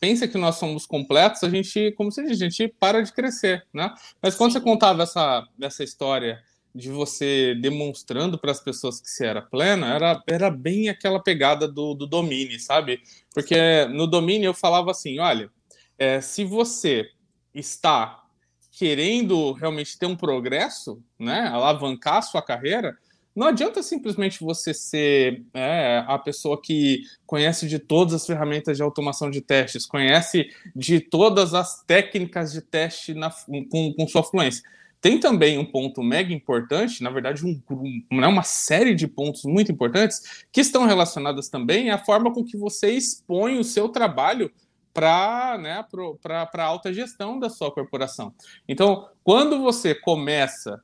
pensa 0.00 0.28
que 0.28 0.38
nós 0.38 0.56
somos 0.56 0.86
completos, 0.86 1.42
a 1.42 1.50
gente, 1.50 1.92
como 1.92 2.10
você 2.10 2.22
diz, 2.22 2.32
a 2.32 2.48
gente 2.48 2.68
para 2.68 3.02
de 3.02 3.12
crescer, 3.12 3.66
né? 3.72 3.92
Mas 4.20 4.34
quando 4.34 4.52
Sim. 4.52 4.58
você 4.58 4.64
contava 4.64 5.02
essa, 5.02 5.46
essa 5.60 5.84
história 5.84 6.42
de 6.74 6.90
você 6.90 7.54
demonstrando 7.54 8.36
para 8.36 8.50
as 8.50 8.60
pessoas 8.60 9.00
que 9.00 9.08
você 9.08 9.26
era 9.26 9.40
plena, 9.40 9.94
era, 9.94 10.22
era 10.26 10.50
bem 10.50 10.88
aquela 10.88 11.22
pegada 11.22 11.68
do, 11.68 11.94
do 11.94 12.06
domínio, 12.06 12.58
sabe? 12.58 13.00
Porque 13.32 13.84
no 13.86 14.06
domínio 14.06 14.48
eu 14.48 14.54
falava 14.54 14.90
assim, 14.90 15.20
olha, 15.20 15.48
é, 15.96 16.20
se 16.20 16.44
você 16.44 17.08
está 17.54 18.24
querendo 18.72 19.52
realmente 19.52 19.96
ter 19.96 20.06
um 20.06 20.16
progresso, 20.16 21.00
né, 21.16 21.46
alavancar 21.46 22.16
a 22.16 22.22
sua 22.22 22.42
carreira, 22.42 22.98
não 23.34 23.48
adianta 23.48 23.82
simplesmente 23.82 24.42
você 24.42 24.72
ser 24.72 25.42
é, 25.52 26.04
a 26.06 26.18
pessoa 26.18 26.60
que 26.60 27.02
conhece 27.26 27.66
de 27.66 27.78
todas 27.78 28.14
as 28.14 28.26
ferramentas 28.26 28.76
de 28.76 28.82
automação 28.82 29.30
de 29.30 29.40
testes, 29.40 29.86
conhece 29.86 30.50
de 30.74 31.00
todas 31.00 31.52
as 31.52 31.82
técnicas 31.82 32.52
de 32.52 32.60
teste 32.60 33.12
na, 33.12 33.30
com, 33.70 33.92
com 33.92 34.06
sua 34.06 34.22
fluência. 34.22 34.62
Tem 35.00 35.20
também 35.20 35.58
um 35.58 35.66
ponto 35.66 36.02
mega 36.02 36.32
importante, 36.32 37.02
na 37.02 37.10
verdade, 37.10 37.44
um, 37.44 37.60
um, 37.70 38.20
né, 38.20 38.26
uma 38.26 38.42
série 38.42 38.94
de 38.94 39.06
pontos 39.06 39.44
muito 39.44 39.70
importantes 39.70 40.46
que 40.50 40.62
estão 40.62 40.86
relacionados 40.86 41.48
também 41.48 41.90
à 41.90 41.98
forma 41.98 42.32
com 42.32 42.42
que 42.42 42.56
você 42.56 42.92
expõe 42.92 43.58
o 43.58 43.64
seu 43.64 43.88
trabalho 43.88 44.50
para 44.94 45.58
né, 45.58 45.84
a 46.24 46.62
alta 46.62 46.90
gestão 46.90 47.38
da 47.38 47.50
sua 47.50 47.70
corporação. 47.70 48.32
Então, 48.66 49.08
quando 49.22 49.60
você 49.60 49.94
começa 49.94 50.82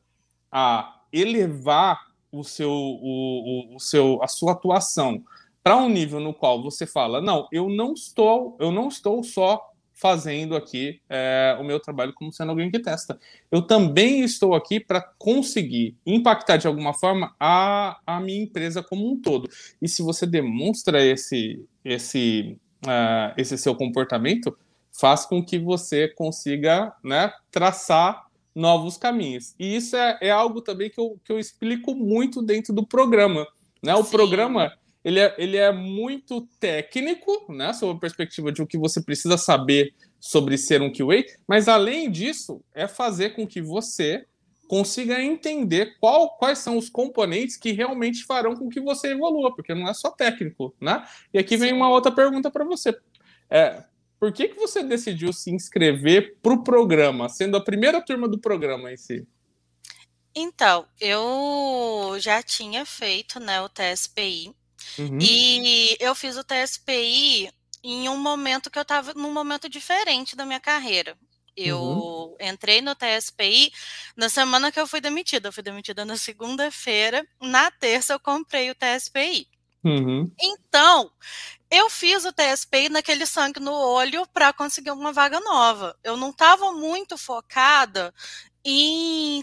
a 0.53 1.01
elevar 1.13 2.10
o 2.33 2.45
seu, 2.45 2.71
o, 2.71 3.73
o, 3.73 3.77
o 3.77 3.81
seu, 3.81 4.23
a 4.23 4.29
sua 4.29 4.53
atuação 4.53 5.23
para 5.63 5.77
um 5.77 5.89
nível 5.89 6.21
no 6.21 6.33
qual 6.33 6.63
você 6.63 6.87
fala, 6.87 7.21
não, 7.21 7.47
eu 7.53 7.69
não 7.69 7.93
estou, 7.93 8.57
eu 8.59 8.73
não 8.73 8.89
estou 8.89 9.23
só 9.23 9.71
fazendo 9.93 10.57
aqui 10.57 10.99
é, 11.11 11.55
o 11.61 11.65
meu 11.65 11.79
trabalho 11.79 12.15
como 12.15 12.33
sendo 12.33 12.49
alguém 12.49 12.71
que 12.71 12.79
testa. 12.79 13.21
Eu 13.53 13.61
também 13.61 14.23
estou 14.25 14.55
aqui 14.55 14.81
para 14.81 15.03
conseguir 15.19 15.95
impactar 16.07 16.57
de 16.57 16.67
alguma 16.67 16.95
forma 16.95 17.35
a, 17.39 18.01
a 18.07 18.19
minha 18.19 18.43
empresa 18.43 18.83
como 18.83 19.13
um 19.13 19.21
todo. 19.21 19.51
E 19.81 19.87
se 19.87 20.03
você 20.03 20.25
demonstra 20.25 21.05
esse, 21.05 21.63
esse, 21.85 22.59
uh, 22.87 23.35
esse 23.37 23.59
seu 23.59 23.75
comportamento, 23.75 24.57
faz 24.91 25.27
com 25.27 25.45
que 25.45 25.59
você 25.59 26.09
consiga 26.09 26.95
né, 27.05 27.31
traçar 27.51 28.25
novos 28.55 28.97
caminhos. 28.97 29.55
E 29.59 29.77
isso 29.77 29.97
é, 29.97 30.19
é 30.21 30.31
algo 30.31 30.61
também 30.61 30.91
que 30.91 31.01
eu, 31.01 31.19
que 31.25 31.33
eu 31.33 31.39
explico 31.39 31.95
muito 31.95 32.43
dentro 32.43 32.73
do 32.75 32.87
programa. 32.87 33.47
Né? 33.83 33.95
O 33.95 34.05
Sim. 34.05 34.11
programa 34.11 34.73
ele 35.05 35.19
é, 35.19 35.35
ele 35.39 35.57
é 35.57 35.73
muito 35.73 36.47
técnico, 36.59 37.51
né, 37.51 37.73
sob 37.73 37.97
a 37.97 38.01
perspectiva 38.01 38.53
de 38.53 38.63
o 38.63 38.67
que 38.67 38.77
você 38.77 39.01
precisa 39.01 39.39
saber 39.39 39.95
sobre 40.19 40.59
ser 40.59 40.83
um 40.83 40.93
QA, 40.93 41.25
mas 41.49 41.69
além 41.69 42.11
disso, 42.11 42.63
é 42.75 42.87
fazer 42.87 43.31
com 43.31 43.47
que 43.47 43.63
você 43.63 44.27
consiga 44.69 45.21
entender 45.21 45.97
qual, 45.99 46.37
quais 46.37 46.59
são 46.59 46.77
os 46.77 46.89
componentes 46.89 47.57
que 47.57 47.73
realmente 47.73 48.25
farão 48.25 48.55
com 48.55 48.69
que 48.69 48.81
você 48.81 49.09
evolua, 49.09 49.55
porque 49.55 49.75
não 49.75 49.89
é 49.89 49.95
só 49.95 50.11
técnico, 50.11 50.73
né? 50.81 51.05
E 51.35 51.39
aqui 51.39 51.57
vem 51.57 51.73
uma 51.73 51.89
outra 51.89 52.13
pergunta 52.13 52.51
para 52.51 52.65
você. 52.65 52.97
É, 53.51 53.83
por 54.21 54.31
que, 54.33 54.49
que 54.49 54.57
você 54.57 54.83
decidiu 54.83 55.33
se 55.33 55.51
inscrever 55.51 56.37
para 56.43 56.53
o 56.53 56.63
programa, 56.63 57.27
sendo 57.31 57.57
a 57.57 57.65
primeira 57.65 58.05
turma 58.05 58.29
do 58.29 58.39
programa 58.39 58.93
em 58.93 58.97
si? 58.97 59.27
Então, 60.35 60.87
eu 61.01 62.17
já 62.21 62.43
tinha 62.43 62.85
feito 62.85 63.41
né, 63.41 63.63
o 63.63 63.69
TSPI 63.69 64.55
uhum. 64.99 65.19
e 65.21 65.97
eu 65.99 66.15
fiz 66.15 66.37
o 66.37 66.45
TSPI 66.45 67.51
em 67.83 68.11
um 68.11 68.19
momento 68.19 68.71
que 68.71 68.79
eu 68.79 68.83
estava 68.83 69.15
num 69.15 69.33
momento 69.33 69.71
diferente 69.71 70.37
da 70.37 70.45
minha 70.45 70.61
carreira. 70.61 71.17
Eu 71.57 71.81
uhum. 71.81 72.37
entrei 72.41 72.83
no 72.83 72.95
TSPI 72.95 73.73
na 74.15 74.29
semana 74.29 74.71
que 74.71 74.79
eu 74.79 74.87
fui 74.87 75.01
demitida. 75.01 75.49
Eu 75.49 75.53
fui 75.53 75.63
demitida 75.63 76.05
na 76.05 76.17
segunda-feira. 76.17 77.27
Na 77.41 77.71
terça 77.71 78.13
eu 78.13 78.21
comprei 78.21 78.71
o 78.71 78.75
TSPI. 78.75 79.49
Uhum. 79.85 80.31
Então, 80.39 81.11
eu 81.71 81.89
fiz 81.89 82.25
o 82.25 82.33
TSP 82.33 82.89
naquele 82.89 83.25
sangue 83.25 83.61
no 83.61 83.73
olho 83.73 84.27
para 84.33 84.53
conseguir 84.53 84.91
uma 84.91 85.13
vaga 85.13 85.41
nova. 85.41 85.97
Eu 86.03 86.17
não 86.17 86.31
estava 86.31 86.73
muito 86.73 87.17
focada 87.17 88.13
em, 88.65 89.43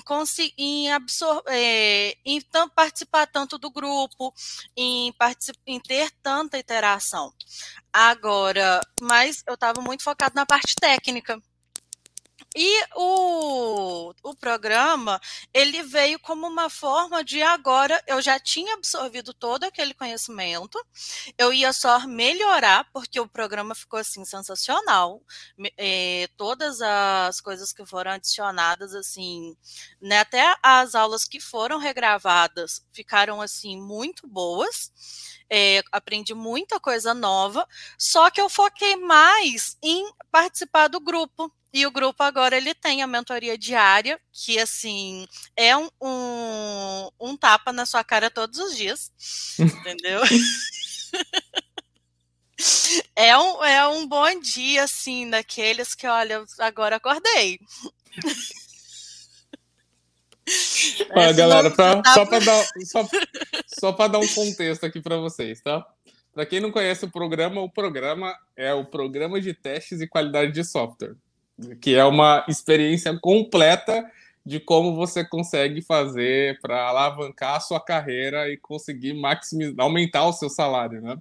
em, 0.58 0.92
absorver, 0.92 1.44
é, 1.48 2.18
em 2.26 2.42
participar 2.76 3.28
tanto 3.28 3.58
do 3.58 3.72
grupo, 3.72 4.34
em, 4.76 5.14
em 5.66 5.80
ter 5.80 6.12
tanta 6.22 6.58
interação. 6.60 7.34
Agora, 7.92 8.82
mas 9.02 9.44
eu 9.48 9.56
estava 9.56 9.82
muito 9.82 10.04
focada 10.04 10.34
na 10.36 10.46
parte 10.46 10.76
técnica. 10.76 11.42
E 12.60 12.84
o, 12.96 14.12
o 14.24 14.36
programa, 14.36 15.22
ele 15.54 15.84
veio 15.84 16.20
como 16.20 16.48
uma 16.48 16.72
forma 16.72 17.24
de 17.24 17.40
agora, 17.40 18.04
eu 18.08 18.20
já 18.20 18.40
tinha 18.40 18.74
absorvido 18.74 19.32
todo 19.32 19.64
aquele 19.64 19.94
conhecimento, 19.94 20.84
eu 21.38 21.54
ia 21.54 21.72
só 21.72 22.00
melhorar, 22.08 22.90
porque 22.92 23.20
o 23.20 23.28
programa 23.28 23.76
ficou 23.76 24.00
assim 24.00 24.26
sensacional. 24.26 25.22
É, 25.78 26.28
todas 26.36 26.82
as 26.82 27.40
coisas 27.42 27.72
que 27.72 27.86
foram 27.86 28.10
adicionadas, 28.14 28.96
assim, 28.96 29.56
né, 30.02 30.22
até 30.22 30.56
as 30.64 30.96
aulas 30.96 31.26
que 31.26 31.40
foram 31.40 31.78
regravadas 31.78 32.84
ficaram 32.92 33.40
assim 33.40 33.80
muito 33.80 34.28
boas. 34.28 34.92
É, 35.48 35.82
aprendi 35.92 36.34
muita 36.34 36.80
coisa 36.80 37.14
nova, 37.14 37.66
só 38.00 38.30
que 38.32 38.42
eu 38.42 38.50
foquei 38.50 38.96
mais 38.98 39.78
em 39.82 40.12
participar 40.32 40.88
do 40.88 41.00
grupo. 41.00 41.54
E 41.74 41.86
o 41.86 41.92
grupo 41.92 42.24
agora 42.24 42.56
ele 42.56 42.74
tem 42.74 43.02
a 43.02 43.08
mentoria 43.08 43.58
diária, 43.58 44.20
que 44.32 44.58
assim 44.58 45.28
é 45.56 45.76
um, 45.76 45.90
um, 46.02 47.10
um 47.20 47.38
tapa 47.38 47.74
na 47.74 47.86
sua 47.86 48.04
cara 48.04 48.30
todos 48.30 48.58
os 48.58 48.76
dias, 48.76 49.12
entendeu? 49.60 50.22
é 53.16 53.38
um, 53.38 53.64
é 53.64 53.88
um 53.88 54.08
bom 54.08 54.40
dia, 54.40 54.84
assim, 54.84 55.30
daqueles 55.30 55.94
que, 55.94 56.08
olha, 56.08 56.44
agora 56.60 56.96
acordei. 56.96 57.60
Olha, 61.12 61.34
galera, 61.34 61.70
pra, 61.70 62.02
só 62.14 62.24
para 62.26 62.40
dar, 62.40 62.66
só, 62.86 63.06
só 63.68 63.92
dar 64.08 64.18
um 64.18 64.28
contexto 64.30 64.86
aqui 64.86 65.02
para 65.02 65.18
vocês, 65.18 65.62
tá? 65.62 65.86
Para 66.34 66.46
quem 66.46 66.62
não 66.62 66.72
conhece 66.72 67.04
o 67.04 67.12
programa, 67.12 67.60
o 67.60 67.70
programa 67.70 68.34
é 68.56 68.74
o 68.74 68.86
programa 68.86 69.42
de 69.42 69.54
testes 69.54 70.00
e 70.00 70.08
qualidade 70.08 70.54
de 70.54 70.64
software 70.64 71.18
que 71.82 71.96
é 71.96 72.04
uma 72.04 72.46
experiência 72.48 73.18
completa 73.20 74.10
de 74.46 74.60
como 74.60 74.96
você 74.96 75.26
consegue 75.26 75.82
fazer 75.82 76.60
para 76.62 76.88
alavancar 76.88 77.56
a 77.56 77.60
sua 77.60 77.80
carreira 77.80 78.50
e 78.50 78.56
conseguir 78.56 79.14
maximizar, 79.14 79.76
aumentar 79.80 80.26
o 80.26 80.34
seu 80.34 80.50
salário, 80.50 81.02
né? 81.02 81.18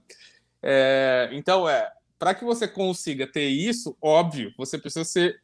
É, 0.62 1.28
então, 1.32 1.68
é, 1.68 1.90
para 2.18 2.34
que 2.34 2.44
você 2.44 2.68
consiga 2.68 3.26
ter 3.26 3.48
isso, 3.48 3.96
óbvio, 4.00 4.54
você 4.56 4.78
precisa 4.78 5.04
ser 5.04 5.40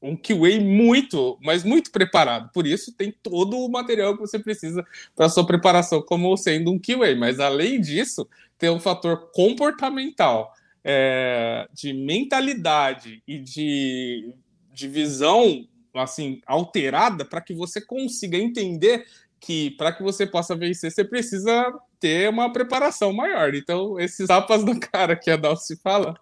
um 0.00 0.16
QA 0.16 0.60
muito, 0.60 1.38
mas 1.42 1.64
muito 1.64 1.90
preparado. 1.90 2.50
Por 2.52 2.66
isso, 2.66 2.92
tem 2.92 3.10
todo 3.10 3.58
o 3.58 3.68
material 3.70 4.14
que 4.14 4.20
você 4.20 4.38
precisa 4.38 4.86
para 5.16 5.28
sua 5.28 5.46
preparação 5.46 6.02
como 6.02 6.36
sendo 6.36 6.70
um 6.70 6.78
QA. 6.78 7.16
Mas, 7.18 7.40
além 7.40 7.80
disso, 7.80 8.28
tem 8.58 8.68
um 8.68 8.78
fator 8.78 9.30
comportamental 9.32 10.52
é, 10.84 11.66
de 11.72 11.92
mentalidade 11.92 13.22
e 13.26 13.38
de, 13.38 14.34
de 14.72 14.86
visão 14.88 15.66
assim 15.94 16.40
alterada 16.46 17.24
para 17.24 17.40
que 17.40 17.54
você 17.54 17.80
consiga 17.80 18.36
entender 18.36 19.06
que 19.40 19.70
para 19.72 19.92
que 19.92 20.02
você 20.02 20.26
possa 20.26 20.54
vencer 20.54 20.90
você 20.90 21.04
precisa 21.04 21.72
ter 22.00 22.28
uma 22.28 22.52
preparação 22.52 23.12
maior. 23.12 23.54
Então 23.54 23.98
esses 23.98 24.26
tapas 24.26 24.62
na 24.64 24.78
cara 24.78 25.16
que 25.16 25.30
a 25.30 25.36
Dalci 25.36 25.76
fala 25.76 26.14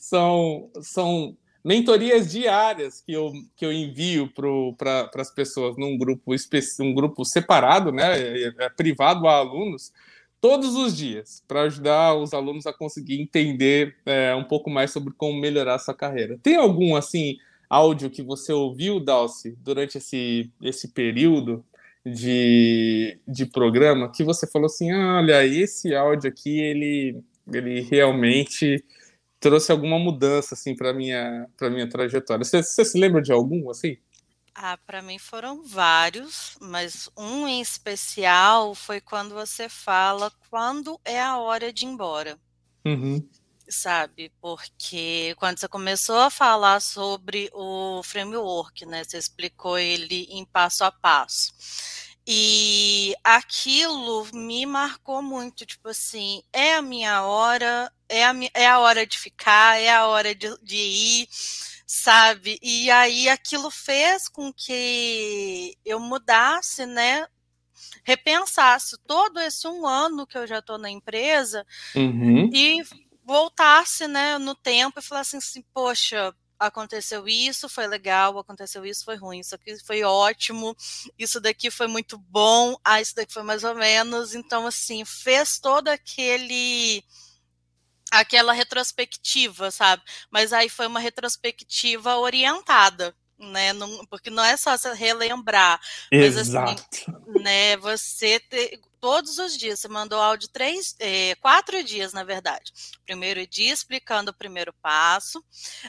são 0.00 0.70
são 0.80 1.36
mentorias 1.66 2.30
diárias 2.30 3.00
que 3.00 3.12
eu, 3.12 3.32
que 3.56 3.66
eu 3.66 3.72
envio 3.72 4.30
para 4.78 5.10
as 5.16 5.34
pessoas 5.34 5.76
num 5.76 5.98
grupo 5.98 6.32
um 6.80 6.94
grupo 6.94 7.24
separado, 7.24 7.90
né, 7.90 8.16
é, 8.16 8.54
é 8.56 8.68
privado 8.70 9.26
a 9.26 9.38
alunos, 9.38 9.92
todos 10.46 10.76
os 10.76 10.96
dias 10.96 11.42
para 11.48 11.62
ajudar 11.62 12.14
os 12.14 12.32
alunos 12.32 12.68
a 12.68 12.72
conseguir 12.72 13.20
entender 13.20 13.96
é, 14.06 14.32
um 14.32 14.44
pouco 14.44 14.70
mais 14.70 14.92
sobre 14.92 15.12
como 15.12 15.40
melhorar 15.40 15.76
sua 15.80 15.92
carreira. 15.92 16.38
Tem 16.40 16.54
algum 16.54 16.94
assim 16.94 17.36
áudio 17.68 18.08
que 18.08 18.22
você 18.22 18.52
ouviu, 18.52 19.00
Dalcy, 19.00 19.56
durante 19.58 19.98
esse, 19.98 20.48
esse 20.62 20.92
período 20.92 21.64
de, 22.04 23.18
de 23.26 23.44
programa 23.44 24.08
que 24.08 24.22
você 24.22 24.46
falou 24.46 24.66
assim, 24.66 24.92
olha, 24.94 25.44
esse 25.44 25.92
áudio 25.96 26.30
aqui 26.30 26.60
ele 26.60 27.20
ele 27.52 27.80
realmente 27.80 28.84
trouxe 29.40 29.72
alguma 29.72 29.98
mudança 29.98 30.54
assim 30.54 30.76
para 30.76 30.92
minha 30.92 31.48
para 31.56 31.68
minha 31.70 31.88
trajetória. 31.88 32.44
Você, 32.44 32.62
você 32.62 32.84
se 32.84 32.96
lembra 32.96 33.20
de 33.20 33.32
algum 33.32 33.68
assim? 33.68 33.96
Ah, 34.58 34.78
para 34.86 35.02
mim 35.02 35.18
foram 35.18 35.62
vários, 35.62 36.56
mas 36.58 37.10
um 37.14 37.46
em 37.46 37.60
especial 37.60 38.74
foi 38.74 39.02
quando 39.02 39.34
você 39.34 39.68
fala 39.68 40.32
quando 40.48 40.98
é 41.04 41.20
a 41.20 41.36
hora 41.36 41.70
de 41.70 41.84
ir 41.84 41.88
embora. 41.88 42.40
Uhum. 42.82 43.28
Sabe? 43.68 44.32
Porque 44.40 45.34
quando 45.36 45.58
você 45.58 45.68
começou 45.68 46.16
a 46.20 46.30
falar 46.30 46.80
sobre 46.80 47.50
o 47.52 48.02
framework, 48.02 48.86
né? 48.86 49.04
Você 49.04 49.18
explicou 49.18 49.78
ele 49.78 50.26
em 50.30 50.46
passo 50.46 50.84
a 50.84 50.90
passo. 50.90 51.52
E 52.26 53.14
aquilo 53.22 54.26
me 54.32 54.64
marcou 54.64 55.20
muito, 55.20 55.66
tipo 55.66 55.90
assim, 55.90 56.42
é 56.50 56.76
a 56.76 56.82
minha 56.82 57.24
hora, 57.24 57.92
é 58.08 58.24
a, 58.24 58.34
é 58.54 58.66
a 58.66 58.78
hora 58.78 59.06
de 59.06 59.18
ficar, 59.18 59.78
é 59.78 59.90
a 59.90 60.06
hora 60.06 60.34
de, 60.34 60.48
de 60.62 60.76
ir 60.76 61.28
sabe? 61.86 62.58
E 62.60 62.90
aí 62.90 63.28
aquilo 63.28 63.70
fez 63.70 64.28
com 64.28 64.52
que 64.52 65.76
eu 65.84 66.00
mudasse, 66.00 66.84
né? 66.84 67.26
Repensasse 68.04 68.96
todo 69.06 69.38
esse 69.38 69.68
um 69.68 69.86
ano 69.86 70.26
que 70.26 70.36
eu 70.36 70.46
já 70.46 70.58
estou 70.58 70.78
na 70.78 70.90
empresa 70.90 71.64
uhum. 71.94 72.50
e 72.52 72.82
voltasse, 73.24 74.06
né, 74.06 74.38
no 74.38 74.54
tempo 74.54 75.00
e 75.00 75.02
falasse 75.02 75.36
assim, 75.36 75.62
poxa, 75.74 76.32
aconteceu 76.58 77.26
isso, 77.28 77.68
foi 77.68 77.86
legal, 77.86 78.38
aconteceu 78.38 78.84
isso, 78.84 79.04
foi 79.04 79.16
ruim, 79.16 79.40
isso 79.40 79.54
aqui 79.54 79.76
foi 79.84 80.02
ótimo, 80.04 80.76
isso 81.18 81.40
daqui 81.40 81.70
foi 81.70 81.86
muito 81.86 82.18
bom, 82.18 82.76
ah, 82.84 83.00
isso 83.00 83.14
daqui 83.14 83.32
foi 83.32 83.42
mais 83.42 83.64
ou 83.64 83.74
menos. 83.74 84.34
Então, 84.34 84.66
assim, 84.66 85.04
fez 85.04 85.58
todo 85.58 85.88
aquele 85.88 87.04
aquela 88.20 88.52
retrospectiva, 88.52 89.70
sabe? 89.70 90.02
Mas 90.30 90.52
aí 90.52 90.68
foi 90.68 90.86
uma 90.86 91.00
retrospectiva 91.00 92.16
orientada, 92.16 93.14
né? 93.38 93.72
Não, 93.72 94.04
porque 94.06 94.30
não 94.30 94.44
é 94.44 94.56
só 94.56 94.76
você 94.76 94.92
relembrar, 94.94 95.80
Exato. 96.10 96.64
mas 96.64 96.86
assim, 96.90 97.42
né? 97.42 97.76
Você 97.76 98.40
te, 98.40 98.80
todos 99.00 99.38
os 99.38 99.56
dias, 99.56 99.78
você 99.78 99.88
mandou 99.88 100.20
áudio 100.20 100.48
três, 100.48 100.96
é, 100.98 101.34
quatro 101.36 101.82
dias, 101.84 102.12
na 102.12 102.24
verdade. 102.24 102.72
Primeiro 103.04 103.46
dia 103.46 103.72
explicando 103.72 104.30
o 104.30 104.34
primeiro 104.34 104.72
passo. 104.82 105.44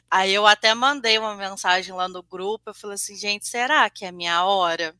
Aí 0.09 0.33
eu 0.33 0.45
até 0.45 0.73
mandei 0.75 1.17
uma 1.17 1.35
mensagem 1.35 1.93
lá 1.95 2.07
no 2.07 2.21
grupo, 2.21 2.69
eu 2.69 2.75
falei 2.75 2.95
assim, 2.95 3.15
gente, 3.15 3.47
será 3.47 3.89
que 3.89 4.05
é 4.05 4.11
minha 4.11 4.45
hora? 4.45 4.95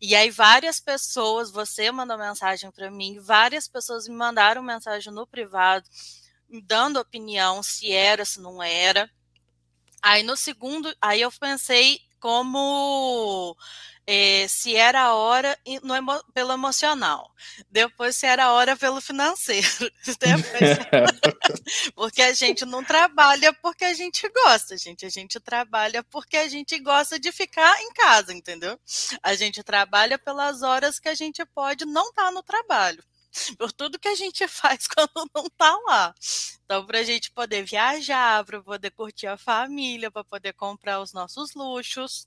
E 0.00 0.14
aí 0.14 0.30
várias 0.30 0.80
pessoas, 0.80 1.50
você 1.50 1.90
mandou 1.92 2.16
mensagem 2.16 2.70
para 2.70 2.90
mim, 2.90 3.18
várias 3.20 3.68
pessoas 3.68 4.08
me 4.08 4.14
mandaram 4.14 4.62
mensagem 4.62 5.12
no 5.12 5.26
privado 5.26 5.86
dando 6.64 6.98
opinião 6.98 7.62
se 7.62 7.92
era, 7.92 8.24
se 8.24 8.40
não 8.40 8.62
era. 8.62 9.10
Aí 10.02 10.22
no 10.22 10.36
segundo, 10.36 10.94
aí 11.00 11.20
eu 11.20 11.30
pensei 11.30 12.00
como 12.18 13.56
é, 14.06 14.46
se 14.48 14.74
era 14.74 15.02
a 15.02 15.14
hora 15.14 15.58
no, 15.82 15.94
pelo 16.32 16.52
emocional, 16.52 17.32
depois 17.70 18.16
se 18.16 18.26
era 18.26 18.44
a 18.46 18.52
hora 18.52 18.76
pelo 18.76 19.00
financeiro, 19.00 19.68
depois, 20.18 20.78
porque 21.94 22.22
a 22.22 22.32
gente 22.32 22.64
não 22.64 22.82
trabalha 22.82 23.52
porque 23.54 23.84
a 23.84 23.94
gente 23.94 24.28
gosta, 24.28 24.76
gente, 24.76 25.06
a 25.06 25.08
gente 25.08 25.38
trabalha 25.38 26.02
porque 26.02 26.36
a 26.36 26.48
gente 26.48 26.78
gosta 26.78 27.18
de 27.18 27.30
ficar 27.30 27.80
em 27.80 27.92
casa, 27.92 28.32
entendeu? 28.32 28.78
A 29.22 29.34
gente 29.34 29.62
trabalha 29.62 30.18
pelas 30.18 30.62
horas 30.62 30.98
que 30.98 31.08
a 31.08 31.14
gente 31.14 31.44
pode 31.46 31.84
não 31.84 32.08
estar 32.08 32.24
tá 32.24 32.30
no 32.30 32.42
trabalho 32.42 33.02
por 33.58 33.72
tudo 33.72 33.98
que 33.98 34.08
a 34.08 34.14
gente 34.14 34.46
faz 34.48 34.86
quando 34.88 35.30
não 35.34 35.48
tá 35.50 35.76
lá. 35.86 36.14
Então, 36.64 36.86
para 36.86 37.00
a 37.00 37.02
gente 37.02 37.30
poder 37.32 37.64
viajar, 37.64 38.44
para 38.44 38.62
poder 38.62 38.90
curtir 38.90 39.26
a 39.26 39.36
família, 39.36 40.10
para 40.10 40.24
poder 40.24 40.52
comprar 40.54 41.00
os 41.00 41.12
nossos 41.12 41.54
luxos. 41.54 42.26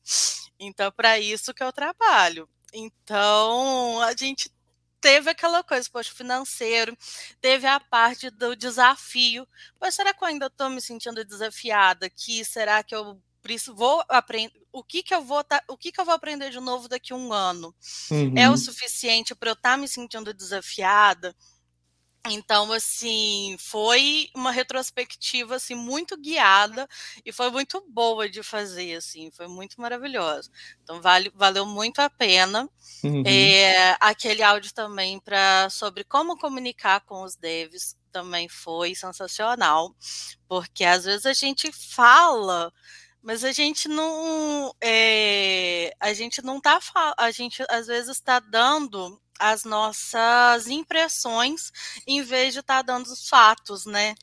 Então, 0.60 0.92
para 0.92 1.20
isso 1.20 1.54
que 1.54 1.64
eu 1.64 1.72
trabalho. 1.72 2.50
Então, 2.74 4.02
a 4.02 4.16
gente 4.16 4.52
teve 5.00 5.30
aquela 5.30 5.64
coisa, 5.64 5.88
poxa, 5.92 6.14
financeiro, 6.14 6.98
teve 7.42 7.68
a 7.68 7.80
parte 7.80 8.30
do 8.30 8.56
desafio. 8.56 9.48
Mas 9.80 9.96
será 9.96 10.14
que 10.14 10.24
eu 10.24 10.28
ainda 10.28 10.48
estou 10.48 10.70
me 10.70 10.82
sentindo 10.82 11.24
desafiada 11.26 12.06
aqui? 12.06 12.44
Será 12.46 12.84
que 12.84 12.96
eu 12.96 13.22
vou 13.74 14.04
aprender 14.10 14.54
o 14.72 14.84
que 14.84 15.04
que 15.04 15.14
eu 15.14 15.22
vou 15.22 15.44
tá, 15.44 15.62
o 15.68 15.78
que 15.78 15.92
que 15.92 16.02
eu 16.02 16.06
vou 16.06 16.14
aprender 16.14 16.50
de 16.50 16.60
novo 16.60 16.88
daqui 16.88 17.14
a 17.14 17.16
um 17.16 17.32
ano 17.32 17.74
uhum. 18.10 18.34
é 18.36 18.50
o 18.50 18.58
suficiente 18.58 19.36
para 19.36 19.50
eu 19.50 19.54
estar 19.54 19.72
tá 19.72 19.78
me 19.78 19.88
sentindo 19.88 20.34
desafiada 20.34 21.36
então 22.30 22.72
assim 22.72 23.58
foi 23.60 24.30
uma 24.34 24.50
retrospectiva 24.52 25.56
assim 25.56 25.76
muito 25.76 26.18
guiada 26.18 26.88
e 27.26 27.32
foi 27.34 27.52
muito 27.52 27.84
boa 27.90 28.30
de 28.30 28.42
fazer 28.42 28.96
assim 28.96 29.30
foi 29.32 29.48
muito 29.48 29.80
maravilhosa 29.80 30.50
então 30.82 31.02
vale, 31.02 31.32
valeu 31.36 31.66
muito 31.66 32.00
a 32.00 32.10
pena 32.10 32.70
uhum. 33.04 33.24
é, 33.26 33.98
aquele 34.00 34.42
áudio 34.42 34.74
também 34.74 35.20
para 35.20 35.70
sobre 35.70 36.04
como 36.06 36.38
comunicar 36.38 37.02
com 37.02 37.24
os 37.24 37.36
devs 37.36 37.98
também 38.12 38.48
foi 38.48 38.96
sensacional 38.96 39.94
porque 40.48 40.86
às 40.86 41.04
vezes 41.04 41.26
a 41.26 41.34
gente 41.34 41.72
fala 41.74 42.72
mas 43.24 43.44
a 43.46 43.54
gente 43.54 43.88
não. 43.88 44.76
É, 44.84 45.96
a 46.00 46.14
gente 46.14 46.44
não 46.44 46.60
tá. 46.60 46.80
A 47.18 47.32
gente 47.32 47.64
às 47.70 47.88
vezes 47.88 48.18
está 48.18 48.40
dando 48.40 49.20
as 49.40 49.64
nossas 49.64 50.68
impressões 50.68 51.72
em 52.06 52.22
vez 52.22 52.54
de 52.54 52.60
estar 52.60 52.84
tá 52.84 52.94
dando 52.94 53.08
os 53.08 53.28
fatos, 53.28 53.86
né? 53.86 54.14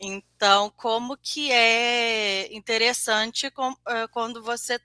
Então, 0.00 0.72
como 0.76 1.16
que 1.16 1.52
é 1.52 2.52
interessante 2.54 3.46
é, 3.46 3.52
quando 4.08 4.42
você 4.42 4.80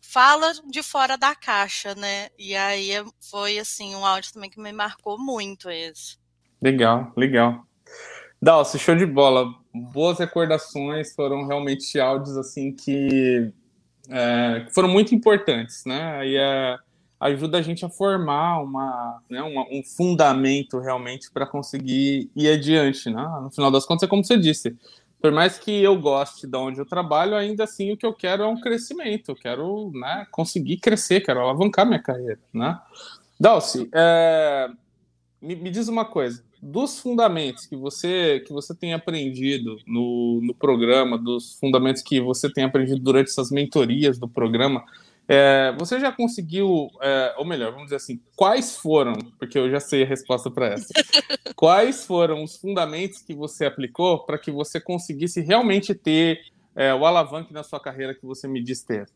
fala 0.00 0.52
de 0.68 0.82
fora 0.82 1.16
da 1.16 1.34
caixa, 1.34 1.94
né? 1.94 2.28
E 2.38 2.54
aí 2.54 2.90
foi 3.30 3.58
assim 3.58 3.94
um 3.94 4.04
áudio 4.06 4.32
também 4.32 4.50
que 4.50 4.60
me 4.60 4.72
marcou 4.72 5.18
muito 5.18 5.70
esse. 5.70 6.18
Legal, 6.62 7.12
legal. 7.16 7.64
Dalce, 8.40 8.78
show 8.78 8.94
de 8.94 9.06
bola. 9.06 9.59
Boas 9.72 10.18
recordações, 10.18 11.14
foram 11.14 11.46
realmente 11.46 11.98
áudios 12.00 12.36
assim 12.36 12.72
que, 12.72 13.52
é, 14.08 14.66
foram 14.70 14.88
muito 14.88 15.14
importantes, 15.14 15.84
né? 15.86 16.26
E 16.26 16.36
é, 16.36 16.76
ajuda 17.20 17.58
a 17.58 17.62
gente 17.62 17.84
a 17.84 17.88
formar 17.88 18.60
uma, 18.62 19.22
né, 19.30 19.40
uma 19.42 19.62
um 19.70 19.82
fundamento 19.84 20.80
realmente 20.80 21.30
para 21.30 21.46
conseguir 21.46 22.30
ir 22.34 22.50
adiante, 22.50 23.08
né? 23.08 23.22
No 23.42 23.50
final 23.50 23.70
das 23.70 23.86
contas, 23.86 24.04
é 24.04 24.08
como 24.08 24.24
você 24.24 24.36
disse. 24.36 24.76
Por 25.20 25.30
mais 25.30 25.58
que 25.58 25.70
eu 25.82 26.00
goste 26.00 26.46
de 26.46 26.56
onde 26.56 26.80
eu 26.80 26.86
trabalho, 26.86 27.36
ainda 27.36 27.64
assim 27.64 27.92
o 27.92 27.96
que 27.96 28.06
eu 28.06 28.14
quero 28.14 28.42
é 28.42 28.46
um 28.46 28.58
crescimento. 28.58 29.30
Eu 29.30 29.36
quero 29.36 29.92
né, 29.94 30.26
conseguir 30.30 30.78
crescer, 30.78 31.20
quero 31.20 31.40
alavancar 31.40 31.86
minha 31.86 32.02
carreira, 32.02 32.40
né? 32.52 32.80
Dalci, 33.38 33.88
é, 33.94 34.70
me, 35.40 35.54
me 35.56 35.70
diz 35.70 35.88
uma 35.88 36.06
coisa 36.06 36.42
dos 36.62 36.98
fundamentos 36.98 37.66
que 37.66 37.76
você 37.76 38.40
que 38.46 38.52
você 38.52 38.74
tem 38.74 38.92
aprendido 38.92 39.78
no, 39.86 40.40
no 40.42 40.54
programa, 40.54 41.16
dos 41.16 41.58
fundamentos 41.58 42.02
que 42.02 42.20
você 42.20 42.52
tem 42.52 42.64
aprendido 42.64 43.00
durante 43.00 43.30
essas 43.30 43.50
mentorias 43.50 44.18
do 44.18 44.28
programa, 44.28 44.84
é, 45.32 45.72
você 45.78 46.00
já 46.00 46.10
conseguiu, 46.10 46.90
é, 47.00 47.34
ou 47.38 47.44
melhor, 47.44 47.70
vamos 47.70 47.86
dizer 47.86 47.96
assim, 47.96 48.20
quais 48.34 48.76
foram, 48.76 49.12
porque 49.38 49.56
eu 49.56 49.70
já 49.70 49.78
sei 49.78 50.02
a 50.02 50.06
resposta 50.06 50.50
para 50.50 50.66
essa, 50.66 50.88
quais 51.54 52.04
foram 52.04 52.42
os 52.42 52.56
fundamentos 52.56 53.22
que 53.22 53.32
você 53.32 53.64
aplicou 53.64 54.26
para 54.26 54.36
que 54.36 54.50
você 54.50 54.80
conseguisse 54.80 55.40
realmente 55.40 55.94
ter 55.94 56.40
é, 56.74 56.92
o 56.92 57.06
alavanque 57.06 57.52
na 57.52 57.62
sua 57.62 57.80
carreira 57.80 58.14
que 58.14 58.26
você 58.26 58.48
me 58.48 58.62
diz 58.62 58.82
ter? 58.82 59.08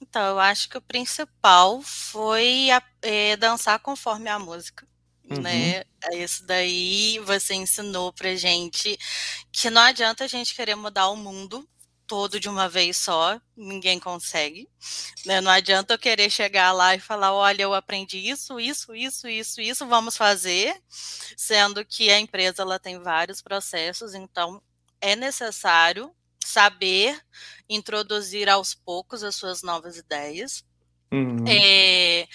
Então, 0.00 0.22
eu 0.22 0.38
acho 0.38 0.70
que 0.70 0.78
o 0.78 0.80
principal 0.80 1.82
foi 1.82 2.68
é, 3.02 3.36
dançar 3.36 3.80
conforme 3.80 4.30
a 4.30 4.38
música 4.38 4.86
uhum. 5.30 5.40
né? 5.42 5.84
Isso 6.12 6.44
daí 6.44 7.18
você 7.20 7.54
ensinou 7.54 8.12
pra 8.12 8.34
gente 8.34 8.98
que 9.52 9.70
não 9.70 9.82
adianta 9.82 10.24
a 10.24 10.28
gente 10.28 10.54
querer 10.54 10.74
mudar 10.74 11.08
o 11.08 11.16
mundo 11.16 11.68
todo 12.10 12.40
de 12.40 12.48
uma 12.48 12.68
vez 12.68 12.96
só, 12.96 13.40
ninguém 13.56 14.00
consegue. 14.00 14.68
Né? 15.24 15.40
Não 15.40 15.52
adianta 15.52 15.94
eu 15.94 15.98
querer 15.98 16.28
chegar 16.28 16.72
lá 16.72 16.92
e 16.92 16.98
falar, 16.98 17.32
olha, 17.32 17.62
eu 17.62 17.72
aprendi 17.72 18.18
isso, 18.18 18.58
isso, 18.58 18.92
isso, 18.92 19.28
isso, 19.28 19.60
isso, 19.60 19.86
vamos 19.86 20.16
fazer, 20.16 20.74
sendo 21.36 21.84
que 21.84 22.10
a 22.10 22.18
empresa 22.18 22.62
ela 22.62 22.80
tem 22.80 22.98
vários 22.98 23.40
processos, 23.40 24.12
então 24.12 24.60
é 25.00 25.14
necessário 25.14 26.12
saber 26.44 27.16
introduzir 27.68 28.48
aos 28.48 28.74
poucos 28.74 29.22
as 29.22 29.36
suas 29.36 29.62
novas 29.62 29.96
ideias. 29.96 30.64
Uhum. 31.12 31.44
É, 31.46 32.26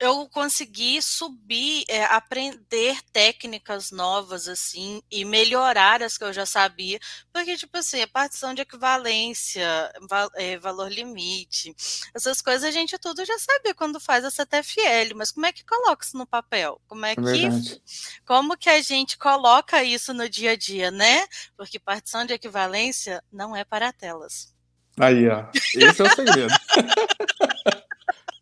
eu 0.00 0.26
consegui 0.30 1.02
subir, 1.02 1.84
é, 1.86 2.02
aprender 2.04 2.98
técnicas 3.12 3.90
novas, 3.90 4.48
assim, 4.48 5.02
e 5.10 5.26
melhorar 5.26 6.02
as 6.02 6.16
que 6.16 6.24
eu 6.24 6.32
já 6.32 6.46
sabia, 6.46 6.98
porque, 7.30 7.54
tipo 7.54 7.76
assim, 7.76 8.00
a 8.00 8.08
partição 8.08 8.54
de 8.54 8.62
equivalência, 8.62 9.62
val, 10.08 10.30
é, 10.34 10.58
valor 10.58 10.90
limite, 10.90 11.76
essas 12.14 12.40
coisas 12.40 12.64
a 12.64 12.70
gente 12.70 12.98
tudo 12.98 13.22
já 13.26 13.38
sabia 13.38 13.74
quando 13.74 14.00
faz 14.00 14.24
a 14.24 14.30
CTFL, 14.30 15.14
mas 15.14 15.30
como 15.30 15.44
é 15.44 15.52
que 15.52 15.64
coloca 15.64 16.02
isso 16.02 16.16
no 16.16 16.26
papel? 16.26 16.80
Como 16.88 17.04
é, 17.04 17.12
é 17.12 17.14
que, 17.16 17.20
Verdade. 17.20 17.82
como 18.24 18.56
que 18.56 18.70
a 18.70 18.80
gente 18.80 19.18
coloca 19.18 19.84
isso 19.84 20.14
no 20.14 20.30
dia 20.30 20.52
a 20.52 20.56
dia, 20.56 20.90
né? 20.90 21.26
Porque 21.58 21.78
partição 21.78 22.24
de 22.24 22.32
equivalência 22.32 23.22
não 23.30 23.54
é 23.54 23.64
para 23.64 23.92
telas. 23.92 24.54
Aí, 24.98 25.28
ó, 25.28 25.46
esse 25.54 26.00
é 26.00 26.04
o 26.04 26.14
segredo. 26.14 26.54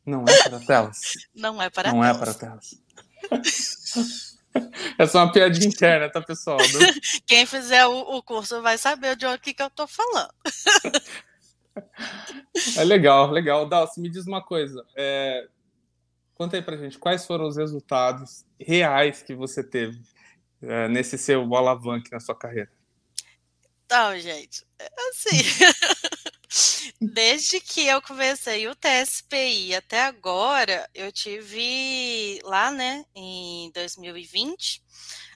Não 0.08 0.24
é 0.26 0.42
para 0.42 0.60
telas. 0.60 0.98
Não 1.36 1.62
é 1.62 1.68
para 1.68 1.92
Não 1.92 2.00
telas. 2.00 2.16
é 2.16 2.18
para 2.18 2.34
telas. 2.34 2.82
É 4.98 5.06
só 5.06 5.22
uma 5.22 5.30
piadinha 5.30 5.68
interna, 5.68 6.10
tá, 6.10 6.20
pessoal? 6.20 6.58
Quem 7.26 7.46
fizer 7.46 7.86
o, 7.86 8.16
o, 8.16 8.22
curso 8.22 8.60
vai 8.60 8.76
saber 8.76 9.14
de 9.14 9.24
que, 9.38 9.54
que 9.54 9.62
eu 9.62 9.70
tô 9.70 9.86
falando. 9.86 10.32
É 12.76 12.82
legal, 12.82 13.30
legal. 13.30 13.68
Dalce, 13.68 14.00
me 14.00 14.08
diz 14.08 14.26
uma 14.26 14.42
coisa. 14.42 14.84
É... 14.96 15.46
Conta 16.34 16.56
aí 16.56 16.62
pra 16.62 16.76
gente, 16.76 16.98
quais 16.98 17.24
foram 17.24 17.46
os 17.46 17.56
resultados 17.56 18.44
reais 18.58 19.22
que 19.22 19.32
você 19.32 19.62
teve 19.62 20.00
é, 20.60 20.88
nesse 20.88 21.16
seu 21.16 21.54
alavanque 21.54 22.10
na 22.10 22.18
sua 22.18 22.34
carreira? 22.34 22.72
Então, 23.84 24.18
gente, 24.18 24.66
é 24.78 24.88
assim... 25.10 25.36
Desde 27.00 27.60
que 27.60 27.86
eu 27.86 28.02
comecei 28.02 28.68
o 28.68 28.74
TSPI 28.74 29.74
até 29.74 30.02
agora, 30.02 30.88
eu 30.94 31.10
tive 31.12 32.40
lá, 32.44 32.70
né, 32.70 33.04
em 33.14 33.70
2020. 33.72 34.82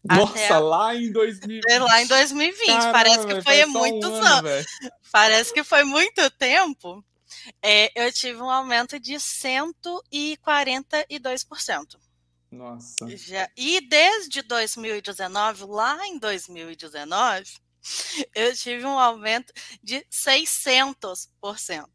Nossa, 0.04 0.54
a... 0.54 0.58
lá 0.58 0.94
em 0.94 1.10
2020. 1.12 1.70
É, 1.70 1.78
lá 1.78 2.02
em 2.02 2.06
2020. 2.06 2.66
Caramba, 2.66 2.92
parece 2.92 3.26
que 3.26 3.40
foi 3.42 3.64
muitos 3.66 4.10
um 4.10 4.22
anos. 4.22 4.50
Véio. 4.50 4.66
Parece 5.12 5.52
que 5.52 5.62
foi 5.62 5.84
muito 5.84 6.28
tempo. 6.32 7.04
É, 7.62 7.92
eu 7.94 8.12
tive 8.12 8.40
um 8.40 8.50
aumento 8.50 8.98
de 8.98 9.14
142%. 9.14 11.96
Nossa. 12.50 13.06
Já, 13.16 13.48
e 13.56 13.80
desde 13.88 14.42
2019, 14.42 15.64
lá 15.64 16.04
em 16.06 16.18
2019, 16.18 17.62
eu 18.34 18.54
tive 18.56 18.84
um 18.84 18.98
aumento 18.98 19.52
de 19.82 20.06
600%. 20.10 21.88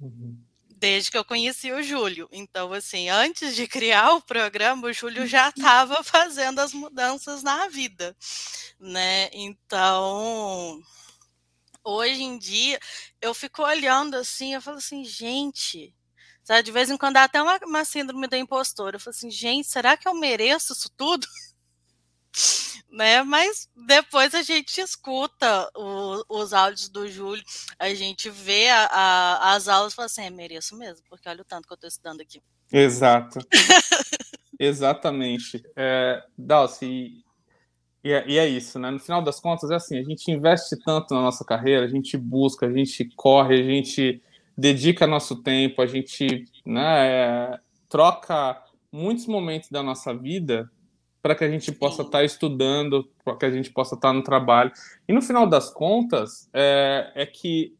Uhum. 0.00 0.38
Desde 0.76 1.10
que 1.10 1.16
eu 1.16 1.24
conheci 1.24 1.72
o 1.72 1.82
Júlio. 1.82 2.28
Então, 2.30 2.72
assim, 2.72 3.08
antes 3.08 3.56
de 3.56 3.66
criar 3.66 4.12
o 4.14 4.22
programa, 4.22 4.88
o 4.88 4.92
Júlio 4.92 5.26
já 5.26 5.48
estava 5.48 6.02
fazendo 6.04 6.58
as 6.58 6.72
mudanças 6.72 7.42
na 7.42 7.68
vida, 7.68 8.16
né? 8.78 9.30
Então, 9.32 10.82
hoje 11.82 12.22
em 12.22 12.38
dia, 12.38 12.78
eu 13.20 13.32
fico 13.34 13.62
olhando 13.62 14.16
assim, 14.16 14.54
eu 14.54 14.62
falo 14.62 14.78
assim, 14.78 15.04
gente, 15.04 15.94
sabe, 16.42 16.62
de 16.62 16.72
vez 16.72 16.90
em 16.90 16.96
quando 16.96 17.14
dá 17.14 17.24
até 17.24 17.40
uma, 17.40 17.58
uma 17.64 17.84
síndrome 17.84 18.26
da 18.28 18.38
impostora. 18.38 18.96
Eu 18.96 19.00
falo 19.00 19.14
assim, 19.14 19.30
gente, 19.30 19.68
será 19.68 19.96
que 19.96 20.08
eu 20.08 20.14
mereço 20.14 20.72
isso 20.72 20.90
tudo? 20.96 21.26
Né? 22.90 23.22
Mas 23.22 23.68
depois 23.74 24.34
a 24.34 24.42
gente 24.42 24.80
escuta 24.80 25.68
o, 25.76 26.24
os 26.28 26.52
áudios 26.52 26.88
do 26.88 27.08
Júlio, 27.08 27.44
a 27.78 27.92
gente 27.92 28.30
vê 28.30 28.68
a, 28.68 28.86
a, 28.86 29.54
as 29.54 29.68
aulas 29.68 29.92
e 29.92 29.96
fala 29.96 30.06
assim, 30.06 30.22
é, 30.22 30.30
mereço 30.30 30.76
mesmo, 30.76 31.04
porque 31.08 31.28
olha 31.28 31.42
o 31.42 31.44
tanto 31.44 31.66
que 31.66 31.72
eu 31.72 31.76
estou 31.76 31.88
estudando 31.88 32.20
aqui. 32.20 32.40
Exato. 32.72 33.40
Exatamente. 34.58 35.62
É, 35.76 36.22
Dalci, 36.38 37.24
e 38.04 38.12
é, 38.12 38.24
e 38.28 38.38
é, 38.38 38.46
isso, 38.46 38.78
né? 38.78 38.90
No 38.90 39.00
final 39.00 39.22
das 39.22 39.40
contas, 39.40 39.70
é 39.70 39.76
assim, 39.76 39.98
a 39.98 40.02
gente 40.02 40.30
investe 40.30 40.76
tanto 40.84 41.14
na 41.14 41.22
nossa 41.22 41.44
carreira, 41.44 41.86
a 41.86 41.88
gente 41.88 42.16
busca, 42.16 42.66
a 42.66 42.72
gente 42.72 43.08
corre, 43.16 43.60
a 43.60 43.64
gente 43.64 44.22
dedica 44.56 45.06
nosso 45.06 45.42
tempo, 45.42 45.80
a 45.80 45.86
gente 45.86 46.44
né, 46.64 47.06
é, 47.08 47.58
troca 47.88 48.62
muitos 48.92 49.26
momentos 49.26 49.70
da 49.70 49.82
nossa 49.82 50.14
vida 50.14 50.70
para 51.24 51.34
que 51.34 51.42
a 51.42 51.48
gente 51.48 51.72
possa 51.72 52.02
estar 52.02 52.18
tá 52.18 52.22
estudando, 52.22 53.08
para 53.24 53.34
que 53.34 53.46
a 53.46 53.50
gente 53.50 53.70
possa 53.70 53.94
estar 53.94 54.08
tá 54.08 54.12
no 54.12 54.22
trabalho. 54.22 54.70
E 55.08 55.12
no 55.14 55.22
final 55.22 55.46
das 55.46 55.70
contas, 55.70 56.50
é, 56.52 57.12
é 57.14 57.24
que 57.24 57.74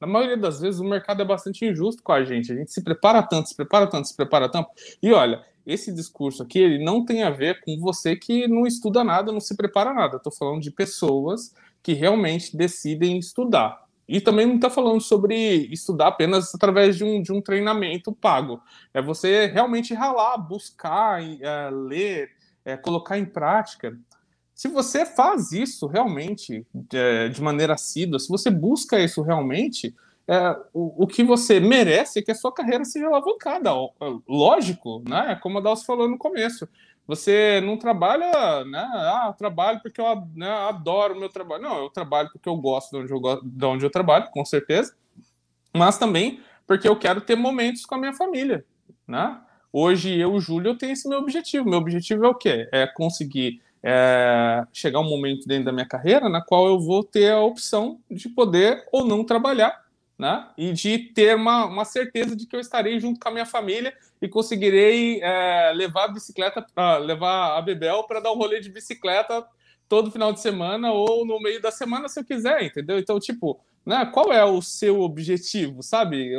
na 0.00 0.06
maioria 0.06 0.36
das 0.36 0.60
vezes 0.60 0.78
o 0.78 0.84
mercado 0.84 1.22
é 1.22 1.24
bastante 1.24 1.66
injusto 1.66 2.00
com 2.00 2.12
a 2.12 2.22
gente. 2.22 2.52
A 2.52 2.54
gente 2.54 2.70
se 2.70 2.84
prepara 2.84 3.20
tanto, 3.20 3.48
se 3.48 3.56
prepara 3.56 3.88
tanto, 3.88 4.06
se 4.06 4.14
prepara 4.14 4.48
tanto. 4.48 4.68
E 5.02 5.12
olha, 5.12 5.44
esse 5.66 5.92
discurso 5.92 6.44
aqui 6.44 6.60
ele 6.60 6.84
não 6.84 7.04
tem 7.04 7.24
a 7.24 7.30
ver 7.30 7.60
com 7.62 7.76
você 7.80 8.14
que 8.14 8.46
não 8.46 8.64
estuda 8.64 9.02
nada, 9.02 9.32
não 9.32 9.40
se 9.40 9.56
prepara 9.56 9.92
nada. 9.92 10.18
Estou 10.18 10.32
falando 10.32 10.62
de 10.62 10.70
pessoas 10.70 11.52
que 11.82 11.94
realmente 11.94 12.56
decidem 12.56 13.18
estudar. 13.18 13.87
E 14.08 14.20
também 14.20 14.46
não 14.46 14.56
está 14.56 14.70
falando 14.70 15.00
sobre 15.02 15.68
estudar 15.70 16.08
apenas 16.08 16.54
através 16.54 16.96
de 16.96 17.04
um, 17.04 17.20
de 17.20 17.30
um 17.30 17.42
treinamento 17.42 18.10
pago. 18.10 18.60
É 18.94 19.02
você 19.02 19.46
realmente 19.46 19.92
ralar, 19.92 20.38
buscar, 20.38 21.22
é, 21.22 21.70
ler, 21.70 22.30
é, 22.64 22.76
colocar 22.76 23.18
em 23.18 23.26
prática. 23.26 23.98
Se 24.54 24.66
você 24.66 25.04
faz 25.04 25.52
isso 25.52 25.86
realmente 25.86 26.66
é, 26.92 27.28
de 27.28 27.42
maneira 27.42 27.74
assídua, 27.74 28.18
se 28.18 28.28
você 28.28 28.50
busca 28.50 28.98
isso 28.98 29.20
realmente, 29.20 29.94
é, 30.26 30.56
o, 30.74 31.04
o, 31.04 31.06
que 31.06 31.22
você 31.22 31.60
merece 31.60 32.18
é 32.18 32.22
que 32.22 32.30
a 32.30 32.34
sua 32.34 32.52
carreira 32.52 32.84
seja 32.84 33.06
alavancada. 33.06 33.70
Lógico, 34.28 35.02
né? 35.08 35.38
Como 35.42 35.58
a 35.58 35.60
Dalcio 35.60 35.86
falou 35.86 36.08
no 36.08 36.18
começo. 36.18 36.68
Você 37.08 37.62
não 37.62 37.78
trabalha, 37.78 38.66
né? 38.66 38.86
Ah, 38.92 39.34
trabalho 39.36 39.80
porque 39.82 39.98
eu 39.98 40.28
né, 40.36 40.50
adoro 40.68 41.14
o 41.14 41.18
meu 41.18 41.30
trabalho. 41.30 41.62
Não, 41.62 41.78
eu 41.78 41.88
trabalho 41.88 42.28
porque 42.30 42.46
eu 42.46 42.56
gosto 42.56 42.90
de 42.90 42.98
onde 42.98 43.12
eu, 43.12 43.18
gosto, 43.18 43.46
de 43.46 43.64
onde 43.64 43.86
eu 43.86 43.90
trabalho, 43.90 44.30
com 44.30 44.44
certeza. 44.44 44.94
Mas 45.74 45.96
também 45.96 46.42
porque 46.66 46.86
eu 46.86 46.94
quero 46.94 47.22
ter 47.22 47.34
momentos 47.34 47.86
com 47.86 47.94
a 47.94 47.98
minha 47.98 48.12
família, 48.12 48.62
né? 49.06 49.40
Hoje 49.72 50.18
eu, 50.18 50.38
Júlio, 50.38 50.72
eu 50.72 50.76
tenho 50.76 50.92
esse 50.92 51.08
meu 51.08 51.18
objetivo. 51.18 51.66
Meu 51.66 51.78
objetivo 51.78 52.26
é 52.26 52.28
o 52.28 52.34
quê? 52.34 52.68
É 52.70 52.86
conseguir 52.86 53.62
é, 53.82 54.66
chegar 54.70 55.00
um 55.00 55.08
momento 55.08 55.48
dentro 55.48 55.64
da 55.64 55.72
minha 55.72 55.86
carreira 55.86 56.28
na 56.28 56.42
qual 56.42 56.66
eu 56.66 56.78
vou 56.78 57.02
ter 57.02 57.32
a 57.32 57.40
opção 57.40 58.00
de 58.10 58.28
poder 58.28 58.86
ou 58.92 59.02
não 59.06 59.24
trabalhar 59.24 59.82
né? 60.18 60.48
E 60.58 60.72
de 60.72 60.98
ter 60.98 61.36
uma, 61.36 61.66
uma 61.66 61.84
certeza 61.84 62.34
de 62.34 62.46
que 62.46 62.56
eu 62.56 62.60
estarei 62.60 62.98
junto 62.98 63.20
com 63.20 63.28
a 63.28 63.32
minha 63.32 63.46
família 63.46 63.94
e 64.20 64.28
conseguirei 64.28 65.22
é, 65.22 65.72
levar 65.72 66.06
a 66.06 66.08
bicicleta, 66.08 66.66
uh, 66.76 66.98
levar 66.98 67.56
a 67.56 67.62
Bebel 67.62 68.02
para 68.04 68.20
dar 68.20 68.32
um 68.32 68.36
rolê 68.36 68.58
de 68.58 68.68
bicicleta 68.68 69.46
todo 69.88 70.10
final 70.10 70.32
de 70.32 70.40
semana 70.40 70.92
ou 70.92 71.24
no 71.24 71.40
meio 71.40 71.62
da 71.62 71.70
semana, 71.70 72.08
se 72.08 72.18
eu 72.20 72.24
quiser, 72.24 72.62
entendeu? 72.62 72.98
Então, 72.98 73.18
tipo, 73.20 73.60
né, 73.88 74.04
qual 74.04 74.30
é 74.30 74.44
o 74.44 74.60
seu 74.60 75.00
objetivo, 75.00 75.82
sabe? 75.82 76.34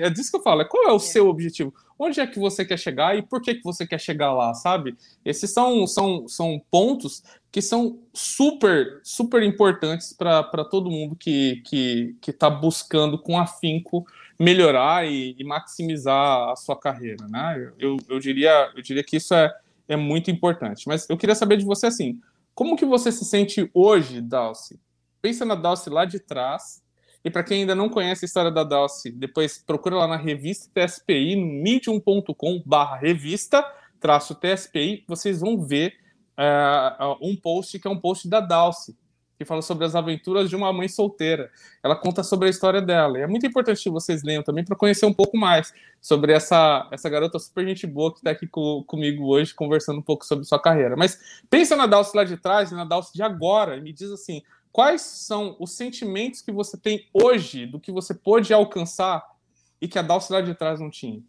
É 0.00 0.10
disso 0.10 0.32
que 0.32 0.36
eu 0.36 0.42
falo, 0.42 0.62
é 0.62 0.64
qual 0.64 0.88
é 0.88 0.92
o 0.92 0.96
é. 0.96 0.98
seu 0.98 1.28
objetivo? 1.28 1.72
Onde 1.96 2.18
é 2.18 2.26
que 2.26 2.40
você 2.40 2.64
quer 2.64 2.76
chegar 2.76 3.16
e 3.16 3.22
por 3.22 3.40
que, 3.40 3.54
que 3.54 3.62
você 3.62 3.86
quer 3.86 4.00
chegar 4.00 4.32
lá, 4.32 4.52
sabe? 4.52 4.96
Esses 5.24 5.52
são, 5.52 5.86
são, 5.86 6.26
são 6.26 6.60
pontos 6.68 7.22
que 7.52 7.62
são 7.62 8.00
super, 8.12 9.00
super 9.04 9.44
importantes 9.44 10.12
para 10.12 10.64
todo 10.64 10.90
mundo 10.90 11.14
que 11.14 11.52
está 11.52 11.70
que, 11.70 12.16
que 12.20 12.32
tá 12.32 12.50
buscando 12.50 13.16
com 13.16 13.38
afinco 13.38 14.04
melhorar 14.36 15.06
e, 15.06 15.36
e, 15.38 15.44
maximizar 15.44 16.48
a 16.50 16.56
sua 16.56 16.76
carreira, 16.76 17.28
né? 17.28 17.72
Eu, 17.78 17.96
eu, 18.08 18.18
diria, 18.18 18.72
eu 18.74 18.82
diria 18.82 19.04
que 19.04 19.18
isso 19.18 19.32
é, 19.34 19.54
é 19.86 19.94
muito 19.94 20.32
importante. 20.32 20.88
Mas 20.88 21.08
eu 21.08 21.16
queria 21.16 21.36
saber 21.36 21.58
de 21.58 21.64
você, 21.64 21.86
assim, 21.86 22.20
como 22.56 22.74
que 22.76 22.84
você 22.84 23.12
se 23.12 23.24
sente 23.24 23.70
hoje, 23.72 24.20
Dalcy? 24.20 24.80
Pensa 25.22 25.44
na 25.44 25.54
Dalcy 25.54 25.88
lá 25.88 26.04
de 26.04 26.18
trás. 26.18 26.82
E 27.24 27.30
para 27.30 27.44
quem 27.44 27.60
ainda 27.60 27.74
não 27.76 27.88
conhece 27.88 28.24
a 28.24 28.26
história 28.26 28.50
da 28.50 28.64
Dalcy, 28.64 29.12
depois 29.12 29.56
procura 29.64 29.94
lá 29.94 30.08
na 30.08 30.16
revista 30.16 30.68
TSPI, 30.74 31.36
no 31.36 31.62
medium.com 31.62 32.60
barra 32.66 32.96
revista, 32.96 33.64
traço 34.00 34.34
TSPI, 34.34 35.04
vocês 35.06 35.38
vão 35.38 35.64
ver 35.64 35.94
uh, 36.36 37.16
um 37.22 37.36
post 37.36 37.78
que 37.78 37.86
é 37.86 37.90
um 37.90 37.98
post 37.98 38.28
da 38.28 38.40
Dalcy, 38.40 38.96
que 39.38 39.44
fala 39.44 39.62
sobre 39.62 39.84
as 39.84 39.94
aventuras 39.94 40.50
de 40.50 40.56
uma 40.56 40.72
mãe 40.72 40.88
solteira. 40.88 41.48
Ela 41.82 41.94
conta 41.94 42.24
sobre 42.24 42.48
a 42.48 42.50
história 42.50 42.82
dela. 42.82 43.18
E 43.18 43.22
é 43.22 43.26
muito 43.26 43.46
importante 43.46 43.82
que 43.82 43.90
vocês 43.90 44.24
leiam 44.24 44.42
também 44.42 44.64
para 44.64 44.76
conhecer 44.76 45.06
um 45.06 45.12
pouco 45.12 45.36
mais 45.36 45.72
sobre 46.00 46.32
essa, 46.32 46.88
essa 46.90 47.08
garota 47.08 47.38
super 47.38 47.66
gente 47.66 47.86
boa 47.86 48.12
que 48.12 48.18
está 48.18 48.30
aqui 48.30 48.48
com, 48.48 48.82
comigo 48.84 49.26
hoje, 49.26 49.54
conversando 49.54 50.00
um 50.00 50.02
pouco 50.02 50.24
sobre 50.24 50.44
sua 50.44 50.60
carreira. 50.60 50.96
Mas 50.96 51.18
pensa 51.48 51.76
na 51.76 51.86
Dalce 51.86 52.16
lá 52.16 52.24
de 52.24 52.36
trás 52.36 52.72
e 52.72 52.74
na 52.74 52.84
Dalce 52.84 53.12
de 53.14 53.22
agora 53.22 53.76
e 53.76 53.80
me 53.80 53.92
diz 53.92 54.10
assim, 54.10 54.42
quais 54.72 55.02
são 55.02 55.56
os 55.60 55.72
sentimentos 55.72 56.40
que 56.40 56.50
você 56.50 56.76
tem 56.76 57.08
hoje 57.12 57.66
do 57.66 57.78
que 57.78 57.92
você 57.92 58.14
pôde 58.14 58.52
alcançar 58.54 59.22
e 59.80 59.86
que 59.86 59.98
a 59.98 60.02
Dalce 60.02 60.32
lá 60.32 60.40
de 60.40 60.54
trás 60.54 60.80
não 60.80 60.90
tinha? 60.90 61.22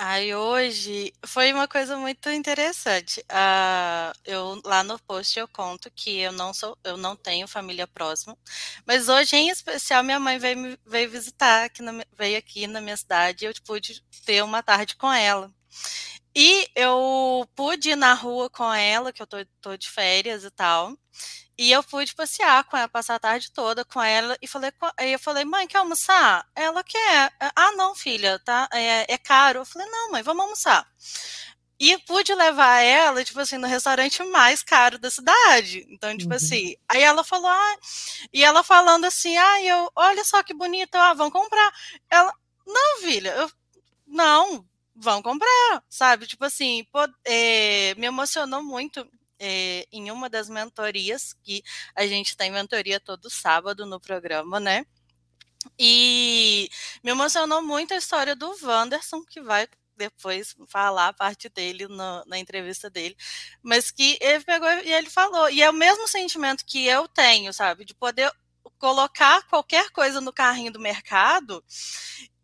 Aí 0.00 0.32
hoje 0.32 1.12
foi 1.26 1.52
uma 1.52 1.66
coisa 1.66 1.96
muito 1.96 2.30
interessante. 2.30 3.20
Uh, 3.22 4.16
eu 4.24 4.60
lá 4.64 4.84
no 4.84 4.96
post 5.00 5.36
eu 5.36 5.48
conto 5.48 5.90
que 5.90 6.18
eu 6.20 6.30
não 6.30 6.54
sou, 6.54 6.78
eu 6.84 6.96
não 6.96 7.16
tenho 7.16 7.48
família 7.48 7.84
próxima, 7.84 8.38
mas 8.86 9.08
hoje 9.08 9.34
em 9.34 9.48
especial 9.48 10.04
minha 10.04 10.20
mãe 10.20 10.38
veio, 10.38 10.78
veio 10.86 11.10
visitar 11.10 11.64
aqui 11.64 11.82
na, 11.82 12.04
veio 12.16 12.38
aqui 12.38 12.68
na 12.68 12.80
minha 12.80 12.96
cidade 12.96 13.44
e 13.44 13.48
eu 13.48 13.52
pude 13.66 14.00
ter 14.24 14.44
uma 14.44 14.62
tarde 14.62 14.94
com 14.94 15.12
ela. 15.12 15.50
E 16.32 16.68
eu 16.76 17.48
pude 17.56 17.90
ir 17.90 17.96
na 17.96 18.14
rua 18.14 18.48
com 18.48 18.72
ela, 18.72 19.12
que 19.12 19.20
eu 19.20 19.26
tô, 19.26 19.38
tô 19.60 19.76
de 19.76 19.90
férias 19.90 20.44
e 20.44 20.50
tal. 20.52 20.96
E 21.58 21.72
eu 21.72 21.82
pude 21.82 22.14
passear 22.14 22.62
com 22.64 22.76
ela, 22.76 22.88
passar 22.88 23.16
a 23.16 23.18
tarde 23.18 23.50
toda 23.50 23.84
com 23.84 24.00
ela. 24.00 24.38
E 24.40 24.46
falei, 24.46 24.70
aí 24.96 25.12
eu 25.12 25.18
falei, 25.18 25.44
mãe, 25.44 25.66
quer 25.66 25.78
almoçar? 25.78 26.46
Ela 26.54 26.84
quer. 26.84 27.32
Ah, 27.56 27.72
não, 27.72 27.96
filha, 27.96 28.38
tá? 28.38 28.68
É, 28.72 29.12
é 29.12 29.18
caro. 29.18 29.60
Eu 29.60 29.64
falei, 29.64 29.88
não, 29.88 30.12
mãe, 30.12 30.22
vamos 30.22 30.44
almoçar. 30.44 30.86
E 31.80 31.96
pude 31.98 32.34
levar 32.34 32.80
ela, 32.80 33.24
tipo 33.24 33.38
assim, 33.40 33.56
no 33.56 33.66
restaurante 33.66 34.22
mais 34.24 34.62
caro 34.62 34.98
da 34.98 35.10
cidade. 35.10 35.84
Então, 35.90 36.16
tipo 36.16 36.30
uhum. 36.30 36.36
assim, 36.36 36.76
aí 36.88 37.02
ela 37.02 37.24
falou, 37.24 37.48
ah, 37.48 37.76
e 38.32 38.44
ela 38.44 38.64
falando 38.64 39.04
assim, 39.04 39.36
ah, 39.36 39.62
eu, 39.62 39.90
olha 39.96 40.24
só 40.24 40.42
que 40.42 40.54
bonito, 40.54 40.94
ah, 40.96 41.14
vão 41.14 41.30
comprar. 41.30 41.72
Ela, 42.10 42.32
não, 42.66 42.98
filha, 43.00 43.30
eu, 43.30 43.50
não, 44.06 44.64
vão 44.94 45.22
comprar, 45.22 45.82
sabe? 45.88 46.26
Tipo 46.26 46.44
assim, 46.44 46.84
pô, 46.92 47.00
é, 47.24 47.94
me 47.96 48.06
emocionou 48.06 48.62
muito 48.62 49.08
é, 49.38 49.86
em 49.92 50.10
uma 50.10 50.28
das 50.28 50.48
mentorias, 50.48 51.34
que 51.42 51.62
a 51.94 52.06
gente 52.06 52.36
tem 52.36 52.50
mentoria 52.50 53.00
todo 53.00 53.30
sábado 53.30 53.86
no 53.86 54.00
programa, 54.00 54.60
né? 54.60 54.84
E 55.78 56.70
me 57.02 57.10
emocionou 57.10 57.62
muito 57.62 57.94
a 57.94 57.96
história 57.96 58.34
do 58.36 58.54
Wanderson, 58.62 59.24
que 59.24 59.40
vai 59.40 59.68
depois 59.96 60.54
falar 60.68 61.08
a 61.08 61.12
parte 61.12 61.48
dele 61.48 61.88
no, 61.88 62.24
na 62.24 62.38
entrevista 62.38 62.88
dele, 62.88 63.16
mas 63.62 63.90
que 63.90 64.16
ele 64.20 64.44
pegou 64.44 64.68
e 64.68 64.92
ele 64.92 65.10
falou, 65.10 65.50
e 65.50 65.60
é 65.60 65.68
o 65.68 65.72
mesmo 65.72 66.06
sentimento 66.06 66.64
que 66.64 66.86
eu 66.86 67.08
tenho, 67.08 67.52
sabe, 67.52 67.84
de 67.84 67.94
poder 67.94 68.30
colocar 68.78 69.42
qualquer 69.48 69.90
coisa 69.90 70.20
no 70.20 70.32
carrinho 70.32 70.72
do 70.72 70.78
mercado 70.78 71.64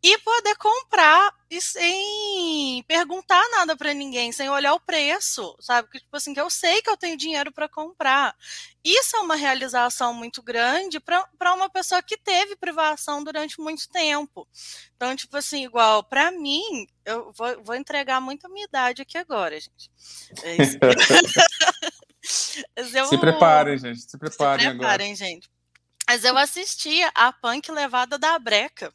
e 0.04 0.18
poder 0.18 0.54
comprar 0.56 1.32
e 1.50 1.58
sem 1.62 2.84
perguntar 2.86 3.42
nada 3.52 3.74
para 3.74 3.94
ninguém, 3.94 4.30
sem 4.32 4.50
olhar 4.50 4.74
o 4.74 4.80
preço, 4.80 5.56
sabe? 5.58 5.88
Que 5.88 5.98
tipo 5.98 6.14
assim, 6.14 6.34
que 6.34 6.40
eu 6.40 6.50
sei 6.50 6.82
que 6.82 6.90
eu 6.90 6.96
tenho 6.96 7.16
dinheiro 7.16 7.50
para 7.50 7.70
comprar. 7.70 8.36
Isso 8.84 9.16
é 9.16 9.20
uma 9.20 9.34
realização 9.34 10.12
muito 10.12 10.42
grande 10.42 11.00
para 11.00 11.54
uma 11.54 11.70
pessoa 11.70 12.02
que 12.02 12.18
teve 12.18 12.54
privação 12.54 13.24
durante 13.24 13.58
muito 13.58 13.88
tempo. 13.88 14.46
Então, 14.94 15.16
tipo 15.16 15.38
assim, 15.38 15.64
igual 15.64 16.04
para 16.04 16.30
mim, 16.30 16.86
eu 17.06 17.32
vou, 17.32 17.64
vou, 17.64 17.74
entregar 17.74 18.20
muito 18.20 18.44
a 18.44 18.50
minha 18.50 18.66
idade 18.66 19.00
aqui 19.00 19.16
agora, 19.16 19.58
gente. 19.58 19.90
É 20.42 20.56
eu, 22.98 23.06
se 23.06 23.16
preparem, 23.16 23.78
gente. 23.78 24.02
Se 24.02 24.18
preparem, 24.18 24.66
se 24.66 24.68
preparem 24.68 24.68
agora. 24.68 25.02
gente. 25.14 25.50
Mas 26.06 26.24
eu 26.24 26.36
assistia 26.36 27.10
a 27.14 27.32
punk 27.32 27.72
levada 27.72 28.18
da 28.18 28.38
breca. 28.38 28.92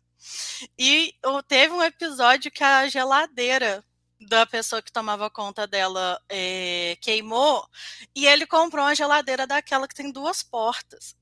E 0.78 1.14
teve 1.48 1.74
um 1.74 1.84
episódio 1.84 2.52
que 2.52 2.64
a 2.64 2.88
geladeira 2.88 3.84
da 4.28 4.46
pessoa 4.46 4.82
que 4.82 4.92
tomava 4.92 5.30
conta 5.30 5.66
dela 5.66 6.22
é, 6.28 6.98
queimou 7.02 7.66
e 8.14 8.28
ele 8.28 8.46
comprou 8.46 8.84
uma 8.86 8.96
geladeira 8.96 9.48
daquela 9.48 9.88
que 9.88 9.96
tem 9.96 10.12
duas 10.12 10.44
portas. 10.44 11.16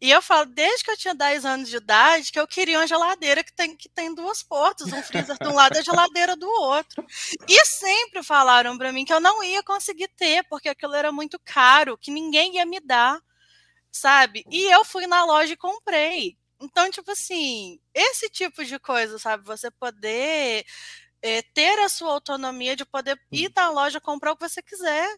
E 0.00 0.10
eu 0.10 0.20
falo, 0.20 0.46
desde 0.46 0.84
que 0.84 0.90
eu 0.90 0.96
tinha 0.96 1.14
10 1.14 1.44
anos 1.44 1.68
de 1.70 1.76
idade, 1.76 2.30
que 2.30 2.38
eu 2.38 2.46
queria 2.46 2.78
uma 2.78 2.86
geladeira 2.86 3.42
que 3.42 3.52
tem, 3.52 3.74
que 3.76 3.88
tem 3.88 4.14
duas 4.14 4.42
portas, 4.42 4.92
um 4.92 5.02
freezer 5.02 5.36
de 5.40 5.48
um 5.48 5.54
lado 5.54 5.76
e 5.76 5.78
a 5.78 5.82
geladeira 5.82 6.36
do 6.36 6.48
outro. 6.48 7.04
E 7.48 7.64
sempre 7.64 8.22
falaram 8.22 8.76
para 8.76 8.92
mim 8.92 9.04
que 9.04 9.12
eu 9.12 9.20
não 9.20 9.42
ia 9.42 9.62
conseguir 9.62 10.08
ter, 10.16 10.44
porque 10.48 10.68
aquilo 10.68 10.94
era 10.94 11.10
muito 11.10 11.38
caro, 11.44 11.96
que 11.96 12.10
ninguém 12.10 12.56
ia 12.56 12.66
me 12.66 12.78
dar, 12.80 13.18
sabe? 13.90 14.44
E 14.50 14.64
eu 14.64 14.84
fui 14.84 15.06
na 15.06 15.24
loja 15.24 15.54
e 15.54 15.56
comprei. 15.56 16.36
Então, 16.64 16.90
tipo 16.90 17.10
assim, 17.10 17.80
esse 17.94 18.28
tipo 18.30 18.64
de 18.64 18.78
coisa, 18.78 19.18
sabe? 19.18 19.44
Você 19.44 19.70
poder 19.70 20.64
é, 21.22 21.42
ter 21.54 21.78
a 21.80 21.88
sua 21.88 22.12
autonomia 22.12 22.76
de 22.76 22.84
poder 22.84 23.18
ir 23.32 23.52
na 23.56 23.70
loja 23.70 24.00
comprar 24.00 24.32
o 24.32 24.36
que 24.36 24.48
você 24.48 24.62
quiser, 24.62 25.08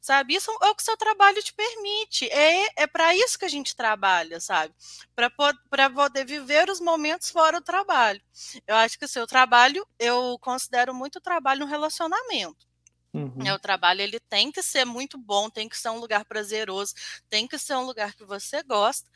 sabe? 0.00 0.34
Isso 0.34 0.50
é 0.62 0.68
o 0.70 0.74
que 0.74 0.82
o 0.82 0.84
seu 0.84 0.96
trabalho 0.96 1.42
te 1.42 1.52
permite. 1.54 2.28
É, 2.30 2.82
é 2.84 2.86
para 2.86 3.14
isso 3.16 3.38
que 3.38 3.44
a 3.46 3.48
gente 3.48 3.74
trabalha, 3.76 4.40
sabe? 4.40 4.74
Para 5.16 5.90
poder 5.90 6.24
viver 6.26 6.70
os 6.70 6.80
momentos 6.80 7.30
fora 7.30 7.60
do 7.60 7.64
trabalho. 7.64 8.20
Eu 8.66 8.76
acho 8.76 8.98
que 8.98 9.06
o 9.06 9.08
seu 9.08 9.26
trabalho, 9.26 9.86
eu 9.98 10.38
considero 10.40 10.94
muito 10.94 11.20
trabalho 11.20 11.60
no 11.60 11.66
relacionamento. 11.66 12.67
Uhum. 13.14 13.54
O 13.54 13.58
trabalho 13.58 14.02
ele 14.02 14.20
tem 14.20 14.52
que 14.52 14.62
ser 14.62 14.84
muito 14.84 15.16
bom, 15.16 15.48
tem 15.48 15.68
que 15.68 15.78
ser 15.78 15.88
um 15.88 15.98
lugar 15.98 16.24
prazeroso, 16.24 16.94
tem 17.28 17.46
que 17.46 17.58
ser 17.58 17.74
um 17.74 17.84
lugar 17.84 18.14
que 18.14 18.24
você 18.24 18.62
gosta, 18.62 19.08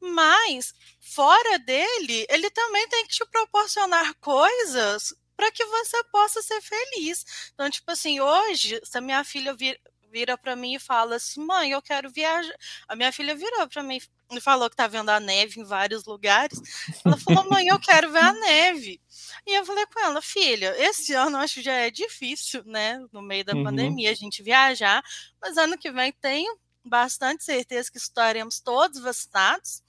mas 0.00 0.74
fora 1.00 1.58
dele, 1.58 2.26
ele 2.28 2.50
também 2.50 2.86
tem 2.88 3.06
que 3.06 3.14
te 3.14 3.26
proporcionar 3.26 4.14
coisas 4.20 5.14
para 5.36 5.50
que 5.52 5.64
você 5.64 6.02
possa 6.04 6.42
ser 6.42 6.60
feliz. 6.60 7.24
Então, 7.54 7.70
tipo 7.70 7.90
assim, 7.90 8.20
hoje, 8.20 8.80
se 8.84 8.98
a 8.98 9.00
minha 9.00 9.22
filha 9.24 9.54
vir, 9.54 9.80
vira 10.10 10.36
para 10.38 10.56
mim 10.56 10.74
e 10.74 10.78
fala 10.78 11.16
assim: 11.16 11.44
"Mãe, 11.44 11.70
eu 11.70 11.82
quero 11.82 12.10
viajar". 12.10 12.54
A 12.88 12.96
minha 12.96 13.12
filha 13.12 13.34
virou 13.34 13.68
para 13.68 13.82
mim 13.82 13.98
e 14.32 14.40
falou 14.40 14.68
que 14.68 14.76
tá 14.76 14.86
vendo 14.86 15.08
a 15.10 15.20
neve 15.20 15.60
em 15.60 15.64
vários 15.64 16.04
lugares. 16.04 16.60
Ela 17.04 17.16
falou: 17.18 17.48
"Mãe, 17.50 17.68
eu 17.68 17.78
quero 17.80 18.10
ver 18.12 18.18
a 18.20 18.32
neve". 18.32 19.00
E 19.46 19.54
eu 19.58 19.64
falei 19.66 19.86
com 19.86 20.00
ela: 20.00 20.20
"Filha, 20.22 20.74
esse 20.78 21.14
ano 21.14 21.36
eu 21.38 21.42
acho 21.42 21.54
que 21.54 21.62
já 21.62 21.74
é 21.74 21.90
difícil, 21.90 22.62
né, 22.64 22.98
no 23.12 23.22
meio 23.22 23.44
da 23.44 23.54
uhum. 23.54 23.64
pandemia 23.64 24.10
a 24.10 24.14
gente 24.14 24.42
viajar, 24.42 25.02
mas 25.40 25.56
ano 25.56 25.78
que 25.78 25.90
vem 25.90 26.12
tenho 26.12 26.58
bastante 26.88 27.44
certeza 27.44 27.90
que 27.90 27.98
estaremos 27.98 28.60
todos 28.60 29.00
vacinados. 29.00 29.82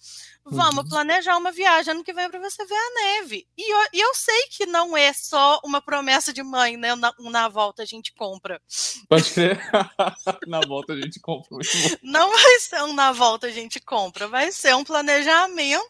Vamos 0.51 0.83
uhum. 0.83 0.89
planejar 0.89 1.37
uma 1.37 1.51
viagem 1.51 1.93
ano 1.93 2.03
que 2.03 2.13
vem 2.13 2.29
para 2.29 2.39
você 2.39 2.65
ver 2.65 2.75
a 2.75 2.93
neve. 2.93 3.47
E 3.57 3.73
eu, 3.73 3.87
e 3.93 3.99
eu, 3.99 4.13
sei 4.15 4.47
que 4.49 4.65
não 4.65 4.95
é 4.97 5.13
só 5.13 5.59
uma 5.63 5.81
promessa 5.81 6.33
de 6.33 6.41
mãe, 6.43 6.77
né? 6.77 6.95
Na, 6.95 7.13
na 7.19 7.47
volta 7.47 7.83
a 7.83 7.85
gente 7.85 8.13
compra. 8.13 8.61
Pode 9.07 9.31
crer. 9.31 9.59
na 10.47 10.61
volta 10.61 10.93
a 10.93 10.95
gente 10.95 11.19
compra. 11.19 11.57
Não 12.01 12.31
vai 12.31 12.59
ser 12.59 12.83
um 12.83 12.93
na 12.93 13.11
volta 13.11 13.47
a 13.47 13.51
gente 13.51 13.79
compra, 13.79 14.27
vai 14.27 14.51
ser 14.51 14.75
um 14.75 14.83
planejamento 14.83 15.89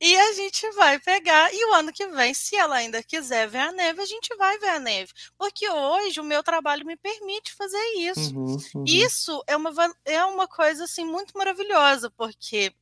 e 0.00 0.16
a 0.16 0.32
gente 0.32 0.68
vai 0.72 0.98
pegar. 0.98 1.52
E 1.52 1.64
o 1.66 1.74
ano 1.74 1.92
que 1.92 2.06
vem, 2.08 2.34
se 2.34 2.56
ela 2.56 2.76
ainda 2.76 3.02
quiser 3.02 3.48
ver 3.48 3.58
a 3.58 3.72
neve, 3.72 4.00
a 4.00 4.06
gente 4.06 4.34
vai 4.36 4.58
ver 4.58 4.70
a 4.70 4.78
neve. 4.78 5.12
Porque 5.38 5.68
hoje 5.68 6.20
o 6.20 6.24
meu 6.24 6.42
trabalho 6.42 6.86
me 6.86 6.96
permite 6.96 7.54
fazer 7.54 7.84
isso. 7.98 8.34
Uhum, 8.34 8.56
uhum. 8.74 8.84
Isso 8.86 9.42
é 9.46 9.56
uma, 9.56 9.72
é 10.04 10.24
uma 10.24 10.48
coisa 10.48 10.84
assim 10.84 11.04
muito 11.04 11.36
maravilhosa, 11.36 12.10
porque 12.10 12.72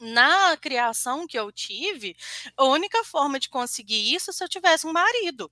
na 0.00 0.56
criação 0.56 1.26
que 1.26 1.38
eu 1.38 1.50
tive, 1.52 2.16
a 2.56 2.64
única 2.64 3.02
forma 3.04 3.38
de 3.38 3.48
conseguir 3.48 4.14
isso 4.14 4.30
é 4.30 4.32
se 4.32 4.42
eu 4.42 4.48
tivesse 4.48 4.86
um 4.86 4.92
marido. 4.92 5.50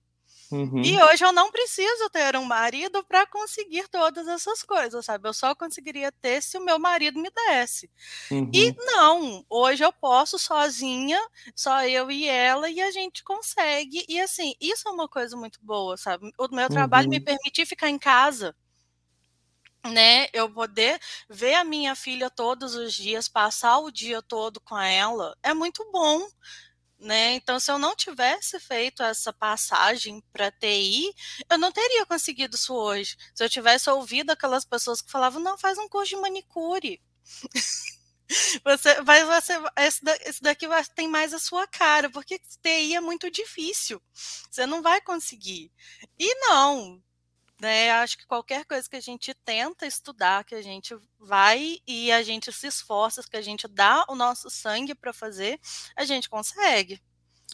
Uhum. 0.50 0.80
E 0.82 1.00
hoje 1.02 1.24
eu 1.24 1.32
não 1.32 1.50
preciso 1.50 2.09
ter 2.11 2.37
um 2.37 2.44
marido 2.44 3.02
para 3.04 3.26
conseguir 3.26 3.88
todas 3.88 4.28
essas 4.28 4.62
coisas, 4.62 5.04
sabe? 5.04 5.28
Eu 5.28 5.35
só 5.35 5.54
conseguiria 5.54 6.12
ter 6.12 6.40
se 6.42 6.56
o 6.56 6.64
meu 6.64 6.78
marido 6.78 7.20
me 7.20 7.30
desse. 7.30 7.90
Uhum. 8.30 8.50
E 8.52 8.72
não, 8.78 9.44
hoje 9.50 9.85
eu 9.85 9.92
posso 9.92 10.38
sozinha, 10.38 11.18
só 11.54 11.85
eu 11.85 12.11
e 12.11 12.28
ela, 12.28 12.70
e 12.70 12.80
a 12.80 12.90
gente 12.90 13.24
consegue. 13.24 14.04
E 14.09 14.20
assim, 14.20 14.54
isso 14.61 14.88
é 14.88 14.92
uma 14.92 15.09
coisa 15.09 15.37
muito 15.37 15.59
boa, 15.62 15.96
sabe? 15.96 16.32
O 16.38 16.48
meu 16.54 16.68
trabalho 16.68 17.06
uhum. 17.06 17.11
me 17.11 17.20
permitir 17.20 17.66
ficar 17.66 17.88
em 17.88 17.98
casa 17.98 18.54
né, 19.87 20.29
eu 20.33 20.51
poder 20.51 21.01
ver 21.29 21.55
a 21.55 21.64
minha 21.64 21.94
filha 21.94 22.31
todos 22.31 22.75
os 22.75 22.94
dias, 22.94 23.29
passar 23.29 23.79
o 23.79 23.90
dia 23.90 24.22
todo 24.22 24.61
com 24.61 24.79
ela, 24.79 25.37
é 25.42 25.55
muito 25.55 25.88
bom, 25.90 26.27
né? 26.99 27.35
Então, 27.35 27.61
se 27.61 27.70
eu 27.70 27.79
não 27.79 27.94
tivesse 27.94 28.59
feito 28.59 29.03
essa 29.03 29.33
passagem 29.33 30.22
para 30.33 30.51
TI, 30.51 31.12
eu 31.51 31.59
não 31.59 31.70
teria 31.72 32.07
conseguido 32.07 32.57
isso 32.57 32.75
hoje. 32.75 33.16
Se 33.35 33.44
eu 33.44 33.51
tivesse 33.51 33.90
ouvido 33.90 34.31
aquelas 34.31 34.64
pessoas 34.64 35.03
que 35.03 35.11
falavam, 35.11 35.42
não, 35.42 35.59
faz 35.59 35.79
um 35.79 35.88
curso 35.88 36.11
de 36.11 36.20
manicure. 36.20 37.01
Você 38.64 39.01
vai, 39.03 39.25
você, 39.25 39.53
esse 39.77 40.42
daqui 40.42 40.66
vai, 40.66 40.85
tem 40.96 41.09
mais 41.09 41.33
a 41.33 41.38
sua 41.38 41.66
cara, 41.66 42.11
porque 42.11 42.40
TI 42.61 42.96
é 42.96 43.01
muito 43.01 43.31
difícil. 43.31 44.03
Você 44.51 44.66
não 44.66 44.83
vai 44.83 45.01
conseguir. 45.01 45.70
E 46.18 46.35
não, 46.40 47.01
né? 47.61 47.90
Acho 47.92 48.19
que 48.19 48.27
qualquer 48.27 48.64
coisa 48.64 48.88
que 48.88 48.97
a 48.97 49.01
gente 49.01 49.35
tenta 49.45 49.87
estudar, 49.87 50.45
que 50.45 50.55
a 50.55 50.62
gente 50.62 50.97
vai 51.19 51.79
e 51.87 52.12
a 52.12 52.23
gente 52.23 52.53
se 52.53 52.66
esforça, 52.66 53.23
que 53.29 53.37
a 53.37 53.42
gente 53.42 53.66
dá 53.69 54.05
o 54.09 54.14
nosso 54.14 54.51
sangue 54.51 54.95
para 54.95 55.12
fazer, 55.12 55.59
a 55.97 56.05
gente 56.05 56.29
consegue. 56.29 57.01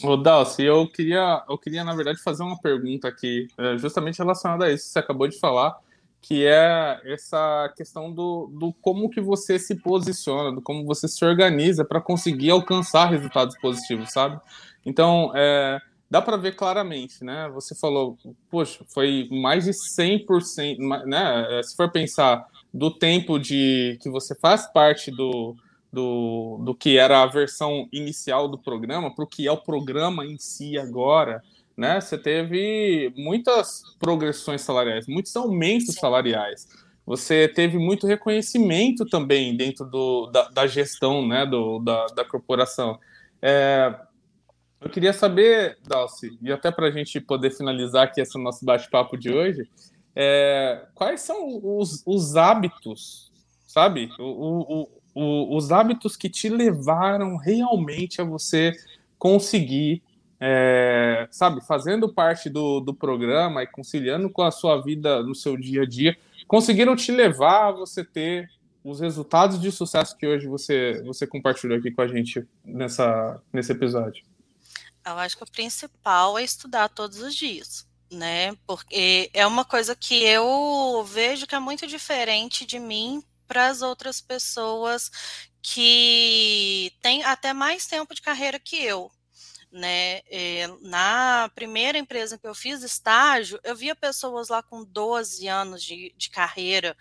Ô, 0.02 0.16
Dalci, 0.16 0.62
eu 0.62 0.88
queria, 0.88 1.44
eu 1.48 1.58
queria, 1.58 1.84
na 1.84 1.94
verdade, 1.94 2.22
fazer 2.22 2.42
uma 2.42 2.58
pergunta 2.58 3.06
aqui, 3.06 3.46
é, 3.58 3.76
justamente 3.78 4.18
relacionada 4.18 4.64
a 4.64 4.72
isso 4.72 4.86
que 4.86 4.92
você 4.92 4.98
acabou 4.98 5.28
de 5.28 5.38
falar, 5.38 5.78
que 6.20 6.46
é 6.46 7.00
essa 7.04 7.72
questão 7.76 8.12
do, 8.12 8.48
do 8.58 8.72
como 8.80 9.10
que 9.10 9.20
você 9.20 9.58
se 9.58 9.74
posiciona, 9.74 10.52
do 10.52 10.62
como 10.62 10.84
você 10.86 11.06
se 11.06 11.24
organiza 11.24 11.84
para 11.84 12.00
conseguir 12.00 12.50
alcançar 12.50 13.10
resultados 13.10 13.56
positivos, 13.58 14.12
sabe? 14.12 14.40
Então, 14.84 15.32
é, 15.34 15.80
dá 16.12 16.20
para 16.20 16.36
ver 16.36 16.54
claramente, 16.54 17.24
né? 17.24 17.50
Você 17.54 17.74
falou, 17.74 18.18
poxa, 18.50 18.84
foi 18.92 19.26
mais 19.32 19.64
de 19.64 19.70
100%, 19.70 21.06
né? 21.06 21.62
Se 21.62 21.74
for 21.74 21.90
pensar 21.90 22.46
do 22.72 22.90
tempo 22.90 23.38
de 23.38 23.98
que 24.02 24.10
você 24.10 24.34
faz 24.34 24.70
parte 24.70 25.10
do, 25.10 25.56
do, 25.90 26.60
do 26.66 26.74
que 26.74 26.98
era 26.98 27.22
a 27.22 27.26
versão 27.26 27.88
inicial 27.90 28.46
do 28.46 28.58
programa 28.58 29.14
para 29.14 29.24
o 29.24 29.26
que 29.26 29.48
é 29.48 29.52
o 29.52 29.56
programa 29.56 30.26
em 30.26 30.36
si 30.36 30.76
agora, 30.78 31.42
né? 31.74 31.98
Você 31.98 32.18
teve 32.18 33.10
muitas 33.16 33.82
progressões 33.98 34.60
salariais, 34.60 35.06
muitos 35.06 35.34
aumentos 35.34 35.94
salariais. 35.94 36.68
Você 37.06 37.48
teve 37.48 37.78
muito 37.78 38.06
reconhecimento 38.06 39.06
também 39.06 39.56
dentro 39.56 39.86
do, 39.86 40.26
da, 40.26 40.46
da 40.50 40.66
gestão 40.66 41.26
né, 41.26 41.46
do, 41.46 41.78
da, 41.78 42.04
da 42.08 42.22
corporação. 42.22 43.00
É, 43.40 43.96
eu 44.82 44.90
queria 44.90 45.12
saber, 45.12 45.78
Dalci, 45.86 46.36
e 46.42 46.52
até 46.52 46.70
para 46.70 46.88
a 46.88 46.90
gente 46.90 47.20
poder 47.20 47.50
finalizar 47.50 48.04
aqui 48.04 48.20
esse 48.20 48.36
nosso 48.38 48.64
bate-papo 48.64 49.16
de 49.16 49.32
hoje, 49.32 49.68
é, 50.14 50.86
quais 50.94 51.20
são 51.20 51.60
os, 51.62 52.02
os 52.04 52.36
hábitos, 52.36 53.32
sabe? 53.66 54.10
O, 54.18 54.82
o, 54.82 54.88
o, 55.14 55.56
os 55.56 55.70
hábitos 55.70 56.16
que 56.16 56.28
te 56.28 56.48
levaram 56.48 57.36
realmente 57.36 58.20
a 58.20 58.24
você 58.24 58.72
conseguir, 59.18 60.02
é, 60.40 61.28
sabe, 61.30 61.64
fazendo 61.64 62.12
parte 62.12 62.50
do, 62.50 62.80
do 62.80 62.92
programa 62.92 63.62
e 63.62 63.66
conciliando 63.66 64.28
com 64.28 64.42
a 64.42 64.50
sua 64.50 64.82
vida 64.82 65.22
no 65.22 65.34
seu 65.34 65.56
dia 65.56 65.82
a 65.82 65.86
dia, 65.86 66.16
conseguiram 66.48 66.96
te 66.96 67.12
levar 67.12 67.68
a 67.68 67.72
você 67.72 68.04
ter 68.04 68.50
os 68.84 68.98
resultados 68.98 69.60
de 69.60 69.70
sucesso 69.70 70.16
que 70.16 70.26
hoje 70.26 70.48
você, 70.48 71.00
você 71.04 71.24
compartilhou 71.24 71.78
aqui 71.78 71.92
com 71.92 72.02
a 72.02 72.08
gente 72.08 72.44
nessa, 72.64 73.40
nesse 73.52 73.70
episódio? 73.70 74.24
Eu 75.04 75.18
acho 75.18 75.36
que 75.36 75.42
o 75.42 75.50
principal 75.50 76.38
é 76.38 76.44
estudar 76.44 76.88
todos 76.88 77.18
os 77.18 77.34
dias, 77.34 77.86
né? 78.10 78.54
Porque 78.66 79.30
é 79.34 79.46
uma 79.46 79.64
coisa 79.64 79.96
que 79.96 80.22
eu 80.24 81.04
vejo 81.04 81.46
que 81.46 81.54
é 81.54 81.58
muito 81.58 81.86
diferente 81.86 82.64
de 82.64 82.78
mim 82.78 83.22
para 83.46 83.68
as 83.68 83.82
outras 83.82 84.20
pessoas 84.20 85.10
que 85.60 86.92
têm 87.00 87.22
até 87.24 87.52
mais 87.52 87.86
tempo 87.86 88.14
de 88.14 88.22
carreira 88.22 88.58
que 88.58 88.76
eu. 88.76 89.10
Né? 89.70 90.20
Eh, 90.30 90.68
na 90.82 91.50
primeira 91.54 91.96
empresa 91.98 92.38
que 92.38 92.46
eu 92.46 92.54
fiz 92.54 92.82
estágio, 92.82 93.58
eu 93.64 93.74
via 93.74 93.94
pessoas 93.96 94.48
lá 94.48 94.62
com 94.62 94.84
12 94.84 95.48
anos 95.48 95.82
de, 95.82 96.14
de 96.16 96.28
carreira, 96.30 96.96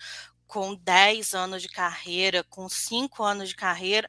com 0.47 0.75
10 0.75 1.33
anos 1.33 1.61
de 1.61 1.69
carreira, 1.69 2.43
com 2.45 2.67
5 2.67 3.23
anos 3.23 3.49
de 3.49 3.55
carreira, 3.55 4.07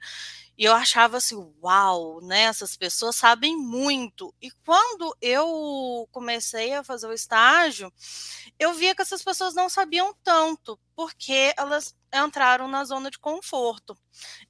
e 0.57 0.65
eu 0.65 0.75
achava 0.75 1.17
assim, 1.17 1.37
uau, 1.63 2.21
né? 2.21 2.43
Essas 2.43 2.77
pessoas 2.77 3.17
sabem 3.17 3.57
muito. 3.57 4.35
E 4.41 4.51
quando 4.65 5.17
eu 5.21 6.09
comecei 6.13 6.75
a 6.75 6.85
fazer 6.85 7.07
o 7.07 7.13
estágio, 7.13 7.93
eu 8.59 8.75
via 8.75 8.95
que 8.95 9.03
essas 9.03 9.23
pessoas 9.23 9.55
não 9.55 9.69
sabiam 9.69 10.15
tanto, 10.23 10.79
porque 10.95 11.55
elas 11.57 11.95
entraram 12.13 12.69
na 12.69 12.85
zona 12.85 13.11
de 13.11 13.19
conforto. 13.19 13.97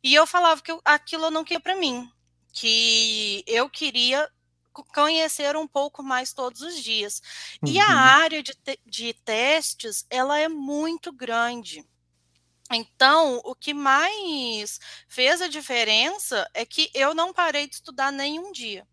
E 0.03 0.15
eu 0.15 0.27
falava 0.27 0.61
que 0.61 0.77
aquilo 0.85 1.31
não 1.31 1.45
queria 1.45 1.61
para 1.61 1.77
mim, 1.77 2.11
que 2.53 3.45
eu 3.47 3.71
queria 3.71 4.29
conhecer 4.95 5.57
um 5.57 5.69
pouco 5.69 6.03
mais 6.03 6.33
todos 6.33 6.63
os 6.63 6.83
dias. 6.83 7.23
Uhum. 7.63 7.73
E 7.73 7.79
a 7.79 7.87
uhum. 7.87 7.97
área 7.97 8.43
de, 8.43 8.55
te 8.55 8.81
de 8.85 9.15
testes, 9.15 10.05
ela 10.11 10.39
é 10.39 10.49
muito 10.49 11.13
grande. 11.13 11.87
Então, 12.73 13.41
o 13.45 13.55
que 13.55 13.75
mais 13.75 14.79
fez 15.09 15.41
a 15.43 15.49
diferença 15.49 16.49
é 16.55 16.65
que 16.65 16.91
eu 16.95 17.15
não 17.15 17.33
parei 17.33 17.67
de 17.67 17.75
estudar 17.75 18.11
nenhum 18.11 18.53
dia. 18.53 18.87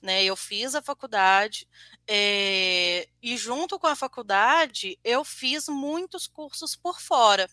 Né? 0.00 0.24
Eu 0.24 0.36
fiz 0.36 0.74
a 0.74 0.82
faculdade 0.82 1.66
é, 2.06 3.08
e, 3.22 3.36
junto 3.36 3.78
com 3.78 3.86
a 3.86 3.96
faculdade, 3.96 4.98
eu 5.02 5.24
fiz 5.24 5.68
muitos 5.68 6.26
cursos 6.26 6.76
por 6.76 7.00
fora. 7.00 7.48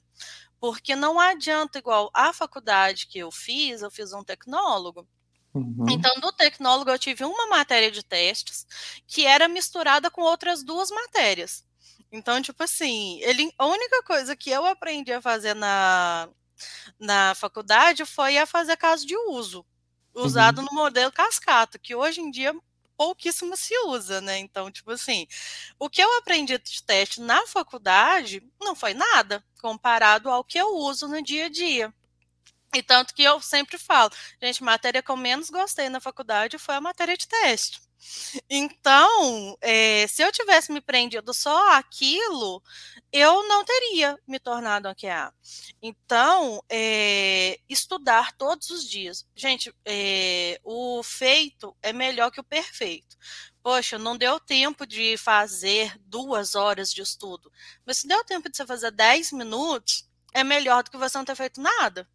Porque 0.60 0.96
não 0.96 1.20
adianta, 1.20 1.80
igual 1.80 2.10
a 2.13 2.34
faculdade 2.34 3.08
que 3.08 3.20
eu 3.20 3.32
fiz, 3.32 3.82
eu 3.82 3.89
fiz 3.89 4.12
um 4.12 4.24
tecnólogo. 4.24 5.08
Uhum. 5.54 5.86
Então, 5.89 6.13
no 6.22 6.32
tecnólogo, 6.34 6.89
eu 6.89 7.00
tive 7.00 7.24
uma 7.24 7.48
matéria 7.48 7.89
de 7.89 8.04
testes 8.04 8.68
que 9.08 9.26
era 9.26 9.48
misturada 9.48 10.12
com 10.12 10.22
outras 10.22 10.63
duas 10.63 10.92
matérias. 10.92 11.63
Então, 12.12 12.42
tipo 12.42 12.63
assim, 12.63 13.20
ele, 13.22 13.52
a 13.58 13.65
única 13.65 14.04
coisa 14.04 14.36
que 14.36 14.50
eu 14.50 14.65
aprendi 14.65 15.12
a 15.13 15.22
fazer 15.22 15.54
na, 15.54 16.30
na 17.00 17.36
faculdade 17.36 18.06
foi 18.06 18.38
a 18.38 18.46
fazer 18.46 18.78
caso 18.78 19.06
de 19.06 19.15
uso, 19.15 19.65
usado 20.13 20.60
uhum. 20.60 20.65
no 20.65 20.74
modelo 20.74 21.12
cascata, 21.12 21.78
que 21.78 21.94
hoje 21.96 22.22
em 22.22 22.32
dia 22.32 22.54
pouquíssimo 22.98 23.56
se 23.56 23.74
usa, 23.86 24.20
né? 24.20 24.39
Então, 24.39 24.70
tipo 24.70 24.92
assim, 24.92 25.26
o 25.80 25.89
que 25.89 26.02
eu 26.02 26.18
aprendi 26.18 26.58
de 26.58 26.84
teste 26.84 27.22
na 27.22 27.48
faculdade 27.48 28.44
não 28.60 28.76
foi 28.76 28.94
nada 28.94 29.42
comparado 29.62 30.30
ao 30.30 30.44
que 30.44 30.58
eu 30.58 30.76
uso 30.76 31.08
no 31.08 31.22
dia 31.22 31.46
a 31.46 31.50
dia. 31.50 31.94
E 32.76 32.84
tanto 32.84 33.15
que 33.15 33.24
eu 33.24 33.42
sempre 33.42 33.78
falo, 33.78 34.12
gente, 34.42 34.63
matéria 34.63 35.02
que 35.02 35.10
eu 35.10 35.18
menos 35.18 35.50
gostei 35.50 35.89
na 35.89 36.00
faculdade 36.02 36.58
foi 36.58 36.76
a 36.76 36.82
matéria 36.82 37.18
de 37.18 37.28
teste. 37.28 37.82
Então, 38.50 39.58
é, 39.62 40.08
se 40.08 40.22
eu 40.22 40.32
tivesse 40.32 40.72
me 40.72 40.82
prendido 40.82 41.34
só 41.34 41.74
aquilo, 41.74 42.64
eu 43.12 43.48
não 43.48 43.66
teria 43.66 44.18
me 44.28 44.40
tornado 44.40 44.88
um 44.88 44.96
QA. 44.96 45.34
Então, 45.82 46.64
é, 46.70 47.60
estudar 47.68 48.34
todos 48.34 48.70
os 48.70 48.90
dias. 48.90 49.26
Gente, 49.36 49.74
é, 49.86 50.60
o 50.64 51.04
feito 51.04 51.76
é 51.82 51.92
melhor 51.92 52.32
que 52.32 52.40
o 52.40 52.44
perfeito. 52.44 53.18
Poxa, 53.62 53.98
não 53.98 54.18
deu 54.18 54.40
tempo 54.40 54.86
de 54.86 55.18
fazer 55.18 55.94
duas 56.00 56.56
horas 56.56 56.94
de 56.94 57.02
estudo. 57.02 57.52
Mas 57.86 57.98
se 57.98 58.08
deu 58.08 58.24
tempo 58.24 58.50
de 58.50 58.56
você 58.56 58.66
fazer 58.66 58.92
dez 58.92 59.32
minutos, 59.32 60.08
é 60.34 60.44
melhor 60.44 60.84
do 60.84 60.92
que 60.92 60.98
você 60.98 61.18
não 61.18 61.26
ter 61.26 61.36
feito 61.36 61.62
nada. 61.62 62.08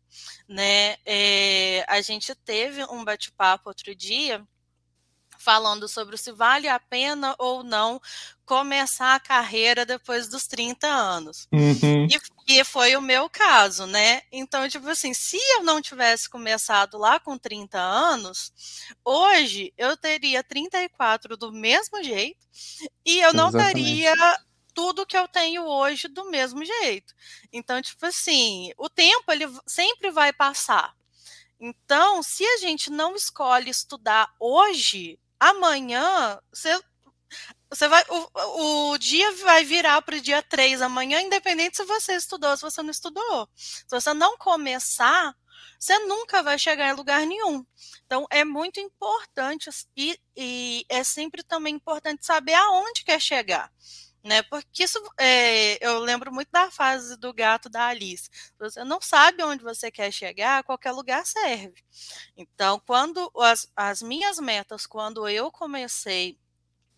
Né? 0.48 0.96
a 1.88 2.00
gente 2.00 2.34
teve 2.36 2.84
um 2.84 3.04
bate-papo 3.04 3.68
outro 3.68 3.94
dia 3.94 4.46
falando 5.44 5.86
sobre 5.86 6.16
se 6.16 6.32
vale 6.32 6.66
a 6.66 6.80
pena 6.80 7.36
ou 7.38 7.62
não 7.62 8.00
começar 8.46 9.14
a 9.14 9.20
carreira 9.20 9.84
depois 9.84 10.28
dos 10.28 10.46
30 10.46 10.86
anos. 10.86 11.46
Uhum. 11.52 12.06
E, 12.06 12.58
e, 12.60 12.64
foi 12.64 12.96
o 12.96 13.02
meu 13.02 13.28
caso, 13.28 13.86
né? 13.86 14.22
Então, 14.32 14.68
tipo 14.68 14.88
assim, 14.88 15.12
se 15.12 15.38
eu 15.56 15.62
não 15.62 15.82
tivesse 15.82 16.28
começado 16.28 16.96
lá 16.96 17.20
com 17.20 17.36
30 17.36 17.78
anos, 17.78 18.52
hoje 19.04 19.72
eu 19.76 19.96
teria 19.96 20.42
34 20.42 21.36
do 21.36 21.52
mesmo 21.52 22.02
jeito 22.02 22.46
e 23.04 23.20
eu 23.20 23.32
não 23.34 23.48
Exatamente. 23.48 23.74
teria 23.74 24.14
tudo 24.74 25.06
que 25.06 25.16
eu 25.16 25.28
tenho 25.28 25.64
hoje 25.64 26.08
do 26.08 26.30
mesmo 26.30 26.64
jeito. 26.64 27.14
Então, 27.52 27.80
tipo 27.80 28.04
assim, 28.06 28.72
o 28.76 28.88
tempo 28.88 29.30
ele 29.30 29.46
sempre 29.66 30.10
vai 30.10 30.32
passar. 30.32 30.94
Então, 31.60 32.22
se 32.22 32.44
a 32.44 32.58
gente 32.58 32.90
não 32.90 33.14
escolhe 33.14 33.70
estudar 33.70 34.34
hoje, 34.38 35.18
amanhã 35.50 36.38
você 36.52 36.80
você 37.70 37.88
vai 37.88 38.04
o, 38.08 38.92
o 38.92 38.98
dia 38.98 39.32
vai 39.32 39.64
virar 39.64 40.00
para 40.02 40.16
o 40.16 40.20
dia 40.20 40.42
3 40.42 40.80
amanhã, 40.80 41.20
independente 41.20 41.76
se 41.76 41.84
você 41.84 42.14
estudou 42.14 42.50
ou 42.50 42.56
se 42.56 42.62
você 42.62 42.82
não 42.82 42.90
estudou. 42.90 43.48
Se 43.54 43.90
você 43.90 44.14
não 44.14 44.36
começar, 44.38 45.34
você 45.78 45.98
nunca 46.00 46.42
vai 46.42 46.58
chegar 46.58 46.88
em 46.90 46.96
lugar 46.96 47.26
nenhum. 47.26 47.64
Então 48.06 48.26
é 48.30 48.44
muito 48.44 48.78
importante 48.78 49.68
e, 49.96 50.16
e 50.36 50.86
é 50.88 51.02
sempre 51.02 51.42
também 51.42 51.74
importante 51.74 52.24
saber 52.24 52.54
aonde 52.54 53.04
quer 53.04 53.20
chegar 53.20 53.70
né? 54.24 54.42
Porque 54.42 54.84
isso 54.84 54.98
é, 55.18 55.84
eu 55.86 55.98
lembro 56.00 56.32
muito 56.32 56.48
da 56.50 56.70
fase 56.70 57.16
do 57.18 57.32
gato 57.32 57.68
da 57.68 57.88
Alice. 57.88 58.30
Você 58.58 58.82
não 58.82 59.00
sabe 59.00 59.42
onde 59.42 59.62
você 59.62 59.90
quer 59.90 60.10
chegar, 60.10 60.64
qualquer 60.64 60.92
lugar 60.92 61.26
serve. 61.26 61.84
Então, 62.36 62.80
quando 62.86 63.30
as, 63.38 63.70
as 63.76 64.02
minhas 64.02 64.38
metas, 64.38 64.86
quando 64.86 65.28
eu 65.28 65.50
comecei 65.52 66.38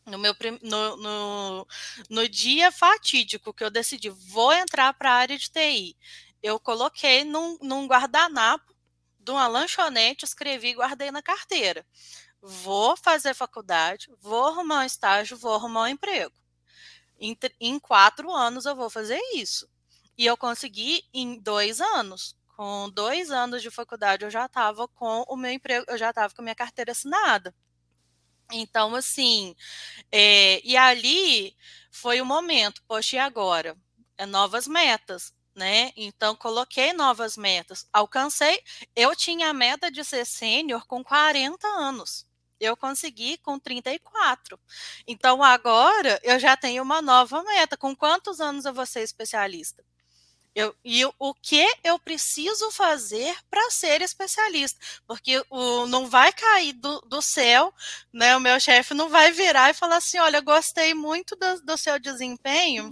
no 0.07 0.19
meu 0.19 0.35
no, 0.63 0.97
no, 0.97 1.69
no 2.09 2.29
dia 2.29 2.71
fatídico 2.71 3.53
que 3.53 3.65
eu 3.65 3.71
decidi 3.71 4.09
vou 4.09 4.53
entrar 4.53 4.95
para 4.95 5.11
a 5.11 5.17
área 5.17 5.37
de 5.37 5.51
TI, 5.51 5.97
eu 6.41 6.61
coloquei 6.61 7.25
num, 7.25 7.59
num 7.61 7.87
guardanapo 7.89 8.73
de 9.19 9.33
uma 9.33 9.49
lanchonete, 9.49 10.25
escrevi 10.25 10.69
e 10.69 10.75
guardei 10.75 11.11
na 11.11 11.23
carteira. 11.23 11.85
Vou 12.41 12.97
fazer 12.97 13.35
faculdade, 13.35 14.09
vou 14.21 14.47
arrumar 14.47 14.81
um 14.83 14.87
estágio, 14.87 15.37
vou 15.37 15.55
arrumar 15.55 15.83
um 15.85 15.89
emprego 15.89 16.46
em, 17.19 17.37
em 17.61 17.79
quatro 17.79 18.31
anos 18.33 18.67
eu 18.67 18.77
vou 18.77 18.91
fazer 18.91 19.21
isso. 19.35 19.69
E 20.17 20.27
eu 20.27 20.37
consegui 20.37 21.05
em 21.13 21.39
dois 21.41 21.81
anos. 21.81 22.37
Com 22.57 22.89
dois 22.91 23.31
anos 23.31 23.61
de 23.63 23.71
faculdade, 23.71 24.25
eu 24.25 24.31
já 24.31 24.47
estava 24.47 24.89
com 24.89 25.25
o 25.29 25.37
meu 25.37 25.51
emprego, 25.51 25.85
eu 25.89 25.99
já 25.99 26.11
estava 26.11 26.33
com 26.35 26.41
a 26.41 26.45
minha 26.45 26.55
carteira 26.55 26.93
assinada. 26.93 27.55
Então, 28.53 28.95
assim, 28.95 29.55
é, 30.13 30.61
e 30.65 30.77
ali 30.77 31.57
foi 31.91 32.21
o 32.21 32.27
momento, 32.27 32.83
poxa, 32.87 33.17
e 33.17 33.19
agora? 33.19 33.77
É 34.19 34.25
novas 34.27 34.67
metas, 34.67 35.35
né? 35.55 35.93
Então, 35.97 36.37
coloquei 36.37 36.93
novas 36.93 37.37
metas, 37.37 37.87
alcancei. 37.93 38.63
Eu 38.95 39.15
tinha 39.17 39.51
a 39.51 39.55
meta 39.55 39.91
de 39.91 40.05
ser 40.05 40.25
sênior 40.25 40.87
com 40.87 41.03
40 41.05 41.67
anos. 41.67 42.26
Eu 42.61 42.77
consegui 42.77 43.39
com 43.39 43.59
34. 43.59 44.59
Então 45.07 45.43
agora 45.43 46.21
eu 46.23 46.39
já 46.39 46.57
tenho 46.57 46.83
uma 46.83 47.03
nova 47.03 47.43
meta. 47.43 47.77
Com 47.77 47.95
quantos 47.95 48.41
anos 48.41 48.65
eu 48.65 48.75
vou 48.75 48.87
ser 48.87 49.03
especialista? 49.03 49.85
Eu, 50.57 50.75
e 50.83 51.05
o 51.05 51.35
que 51.35 51.67
eu 51.85 51.99
preciso 51.99 52.71
fazer 52.71 53.37
para 53.51 53.71
ser 53.71 54.01
especialista? 54.01 54.81
Porque 55.07 55.45
o, 55.51 55.87
não 55.87 56.09
vai 56.09 56.33
cair 56.33 56.73
do, 56.73 56.99
do 57.03 57.21
céu, 57.21 57.75
né? 58.11 58.35
O 58.35 58.41
meu 58.41 58.59
chefe 58.59 58.95
não 58.95 59.11
vai 59.11 59.33
virar 59.33 59.69
e 59.69 59.75
falar 59.75 59.97
assim: 59.97 60.17
olha, 60.19 60.41
gostei 60.41 60.95
muito 60.95 61.37
do, 61.37 61.61
do 61.61 61.77
seu 61.77 61.99
desempenho, 61.99 62.91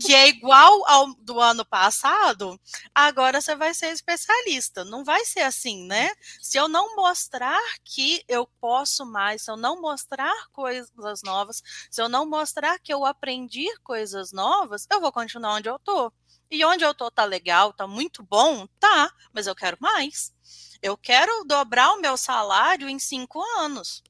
que 0.00 0.12
é 0.14 0.28
igual 0.28 0.86
ao 0.88 1.14
do 1.14 1.40
ano 1.40 1.64
passado, 1.64 2.60
agora 2.94 3.40
você 3.40 3.54
vai 3.54 3.72
ser 3.72 3.92
especialista. 3.92 4.84
Não 4.84 5.04
vai 5.04 5.24
ser 5.24 5.40
assim, 5.40 5.86
né? 5.86 6.10
Se 6.40 6.58
eu 6.58 6.68
não 6.68 6.96
mostrar 6.96 7.60
que 7.84 8.22
eu 8.28 8.46
posso 8.60 9.06
mais, 9.06 9.42
se 9.42 9.50
eu 9.50 9.56
não 9.56 9.80
mostrar 9.80 10.32
coisas 10.52 11.22
novas, 11.22 11.62
se 11.90 12.02
eu 12.02 12.08
não 12.08 12.26
mostrar 12.26 12.78
que 12.80 12.92
eu 12.92 13.04
aprendi 13.04 13.66
coisas 13.82 14.32
novas, 14.32 14.86
eu 14.90 15.00
vou 15.00 15.12
continuar 15.12 15.54
onde 15.54 15.68
eu 15.68 15.78
tô. 15.78 16.12
E 16.50 16.64
onde 16.64 16.84
eu 16.84 16.94
tô 16.94 17.10
tá 17.10 17.24
legal, 17.24 17.72
tá 17.72 17.86
muito 17.86 18.22
bom, 18.22 18.66
tá, 18.78 19.10
mas 19.32 19.46
eu 19.46 19.54
quero 19.54 19.76
mais. 19.80 20.32
Eu 20.82 20.96
quero 20.96 21.44
dobrar 21.44 21.92
o 21.92 22.00
meu 22.00 22.16
salário 22.16 22.88
em 22.88 22.98
cinco 22.98 23.40
anos. 23.58 24.02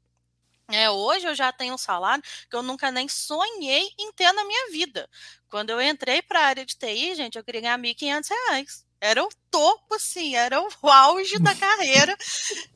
É, 0.70 0.90
hoje 0.90 1.26
eu 1.26 1.34
já 1.34 1.52
tenho 1.52 1.74
um 1.74 1.78
salário 1.78 2.24
que 2.50 2.56
eu 2.56 2.62
nunca 2.62 2.90
nem 2.90 3.06
sonhei 3.08 3.90
em 3.98 4.10
ter 4.12 4.32
na 4.32 4.44
minha 4.44 4.70
vida. 4.70 5.08
Quando 5.54 5.70
eu 5.70 5.80
entrei 5.80 6.20
para 6.20 6.40
a 6.40 6.46
área 6.46 6.66
de 6.66 6.76
TI, 6.76 7.14
gente, 7.14 7.38
eu 7.38 7.44
queria 7.44 7.60
ganhar 7.60 7.78
R$ 7.78 7.94
1.500. 7.94 8.24
Era 9.00 9.22
o 9.22 9.28
topo, 9.52 9.94
assim, 9.94 10.34
era 10.34 10.60
o 10.60 10.68
auge 10.90 11.38
da 11.38 11.54
carreira, 11.54 12.16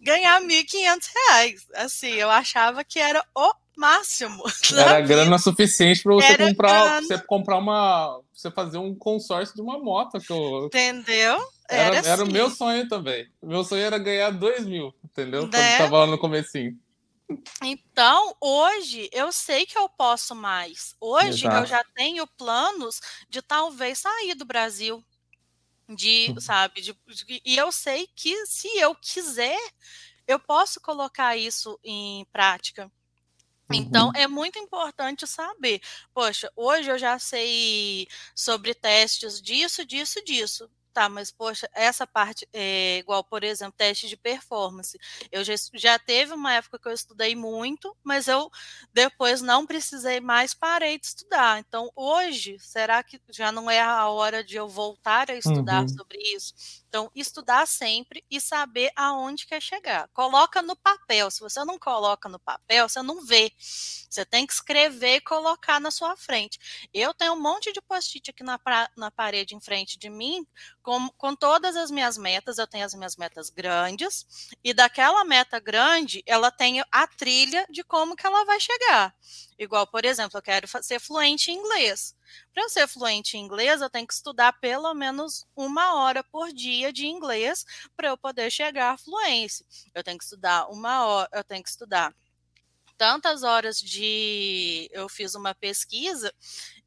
ganhar 0.01 0.41
R$ 0.41 0.47
1.500. 0.47 1.57
Assim, 1.75 2.13
eu 2.13 2.31
achava 2.31 2.85
que 2.85 3.01
era 3.01 3.21
o 3.35 3.53
máximo. 3.77 4.45
Era 4.79 5.01
grana 5.01 5.39
suficiente 5.39 6.05
para 6.05 6.15
você 6.15 6.39
comprar, 6.39 7.03
você 7.03 7.19
comprar 7.19 7.59
uma, 7.59 8.21
você 8.33 8.49
fazer 8.49 8.79
um 8.79 8.95
consórcio 8.95 9.57
de 9.57 9.61
uma 9.61 9.79
moto 9.81 10.21
que 10.21 10.33
eu, 10.33 10.67
entendeu? 10.67 11.37
Era, 11.69 11.97
era, 11.97 12.09
era 12.09 12.25
o 12.25 12.31
meu 12.31 12.47
assim. 12.47 12.57
sonho 12.57 12.89
também. 12.89 13.29
Meu 13.43 13.65
sonho 13.65 13.83
era 13.83 13.99
ganhar 13.99 14.31
dois 14.31 14.65
mil, 14.65 14.95
entendeu? 15.05 15.43
Né? 15.43 15.49
Quando 15.51 15.65
estava 15.65 15.99
lá 15.99 16.07
no 16.07 16.19
comecinho. 16.19 16.77
Então, 17.63 18.35
hoje 18.41 19.09
eu 19.13 19.31
sei 19.33 19.67
que 19.67 19.77
eu 19.77 19.89
posso 19.89 20.35
mais. 20.35 20.97
Hoje 21.01 21.47
Exato. 21.47 21.57
eu 21.57 21.67
já 21.67 21.85
tenho 21.95 22.27
planos 22.27 23.01
de 23.29 23.43
talvez 23.43 23.99
sair 23.99 24.35
do 24.35 24.45
Brasil. 24.45 25.05
De, 25.89 26.29
uhum. 26.31 26.41
sabe, 26.41 26.83
de, 26.83 26.93
de, 26.93 27.43
e 27.45 27.57
eu 27.57 27.73
sei 27.73 28.07
que 28.15 28.47
se 28.47 28.69
eu 28.79 28.95
quiser, 28.95 29.59
eu 30.27 30.39
posso 30.39 30.81
colocar 30.81 31.35
isso 31.37 31.79
em 31.83 32.27
prática. 32.27 32.93
Então, 33.73 34.09
uhum. 34.09 34.13
é 34.15 34.27
muito 34.27 34.59
importante 34.59 35.27
saber. 35.27 35.81
Poxa, 36.13 36.51
hoje 36.55 36.91
eu 36.91 36.99
já 36.99 37.19
sei 37.19 38.07
sobre 38.35 38.75
testes 38.75 39.41
disso, 39.41 39.85
disso, 39.85 40.23
disso 40.25 40.71
tá, 40.99 41.09
mas 41.09 41.31
poxa, 41.31 41.71
essa 41.73 42.05
parte 42.05 42.49
é 42.53 42.99
igual, 42.99 43.23
por 43.23 43.45
exemplo, 43.45 43.75
teste 43.77 44.09
de 44.09 44.17
performance. 44.17 44.99
Eu 45.31 45.45
já, 45.45 45.55
já 45.75 45.97
teve 45.97 46.33
uma 46.35 46.55
época 46.55 46.77
que 46.77 46.89
eu 46.89 46.93
estudei 46.93 47.37
muito, 47.37 47.97
mas 48.03 48.27
eu 48.27 48.51
depois 48.93 49.41
não 49.41 49.65
precisei 49.65 50.19
mais, 50.19 50.55
parei 50.55 50.99
de 50.99 51.07
estudar. 51.07 51.61
Então, 51.61 51.89
hoje, 51.95 52.59
será 52.59 53.01
que 53.05 53.21
já 53.31 53.53
não 53.53 53.71
é 53.71 53.81
a 53.81 54.09
hora 54.09 54.43
de 54.43 54.57
eu 54.57 54.69
voltar 54.69 55.31
a 55.31 55.37
estudar 55.37 55.83
uhum. 55.83 55.89
sobre 55.89 56.19
isso? 56.35 56.53
Então, 56.89 57.11
estudar 57.15 57.67
sempre 57.67 58.25
e 58.31 58.41
saber 58.41 58.91
aonde 58.97 59.47
quer 59.47 59.61
chegar. 59.61 60.09
Coloca 60.09 60.63
no 60.63 60.75
papel. 60.75 61.31
Se 61.31 61.41
você 61.41 61.63
não 61.65 61.79
coloca 61.79 62.29
no 62.29 62.39
papel, 62.39 62.89
você 62.89 63.03
não 63.03 63.25
vê. 63.25 63.53
Você 63.59 64.25
tem 64.25 64.47
que 64.47 64.55
escrever 64.55 65.17
e 65.17 65.21
colocar 65.21 65.79
na 65.79 65.91
sua 65.91 66.17
frente. 66.17 66.89
Eu 66.93 67.13
tenho 67.13 67.35
um 67.35 67.41
monte 67.41 67.73
de 67.73 67.83
post-it 67.83 68.31
aqui 68.31 68.43
na, 68.43 68.59
na 68.97 69.11
parede 69.11 69.55
em 69.55 69.61
frente 69.61 69.99
de 69.99 70.09
mim, 70.09 70.47
com, 70.83 71.11
com 71.11 71.37
todas 71.37 71.77
as 71.77 71.91
minhas 71.91 72.17
metas. 72.17 72.57
Eu 72.57 72.67
tenho 72.67 72.87
as 72.87 72.95
minhas 72.95 73.17
metas 73.17 73.51
grandes, 73.51 74.27
e 74.65 74.73
daquela 74.73 75.25
meta 75.25 75.61
grande, 75.61 76.23
ela 76.27 76.51
tem 76.51 76.83
a 76.91 77.07
trilha 77.07 77.67
de 77.69 77.85
como 77.85 78.17
que 78.17 78.27
ela 78.27 78.45
vai 78.45 78.59
chegar. 78.61 79.15
Igual, 79.59 79.87
por 79.89 80.05
exemplo, 80.05 80.39
eu 80.39 80.43
quero 80.43 80.69
ser 80.83 81.01
fluente 81.01 81.51
em 81.51 81.57
inglês. 81.57 82.15
Para 82.55 82.63
eu 82.63 82.69
ser 82.69 82.87
fluente 82.87 83.37
em 83.37 83.41
inglês, 83.45 83.81
eu 83.81 83.91
tenho 83.91 84.07
que 84.07 84.15
estudar 84.15 84.53
pelo 84.61 84.95
menos 84.95 85.45
uma 85.57 85.95
hora 85.95 86.23
por 86.23 86.53
dia 86.53 86.93
de 86.93 87.07
inglês 87.07 87.65
para 87.97 88.09
eu 88.09 88.17
poder 88.17 88.51
chegar 88.51 88.93
à 88.93 88.99
fluência. 88.99 89.67
Eu 89.93 90.05
tenho 90.05 90.17
que 90.17 90.25
estudar 90.25 90.69
uma 90.69 91.05
hora, 91.07 91.29
eu 91.33 91.43
tenho 91.43 91.63
que 91.63 91.71
estudar 91.71 92.15
tantas 92.97 93.43
horas 93.43 93.81
de. 93.81 94.89
Eu 94.93 95.09
fiz 95.09 95.35
uma 95.35 95.55
pesquisa 95.55 96.33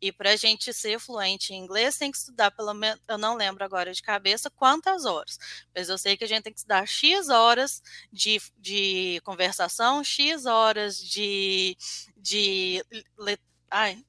e 0.02 0.12
para 0.12 0.32
a 0.32 0.36
gente 0.36 0.74
ser 0.74 1.00
fluente 1.00 1.54
em 1.54 1.58
inglês 1.58 1.98
tem 1.98 2.12
que 2.12 2.18
estudar 2.18 2.52
pelo 2.52 2.74
menos. 2.74 3.00
Eu 3.08 3.18
não 3.18 3.36
lembro 3.36 3.64
agora 3.64 3.94
de 3.94 4.02
cabeça 4.02 4.50
quantas 4.50 5.06
horas, 5.06 5.38
mas 5.76 5.90
eu 5.90 5.98
sei 5.98 6.18
que 6.18 6.24
a 6.24 6.28
gente 6.28 6.44
tem 6.44 6.54
que 6.54 6.60
estudar 6.60 6.88
X 6.88 7.30
horas 7.30 7.84
de, 8.12 8.42
de 8.58 9.22
conversação, 9.24 10.04
X 10.04 10.46
horas 10.46 10.98
de. 10.98 11.78
de 12.18 12.84
ai, 13.70 14.04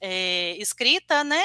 é, 0.00 0.56
escrita, 0.58 1.24
né? 1.24 1.42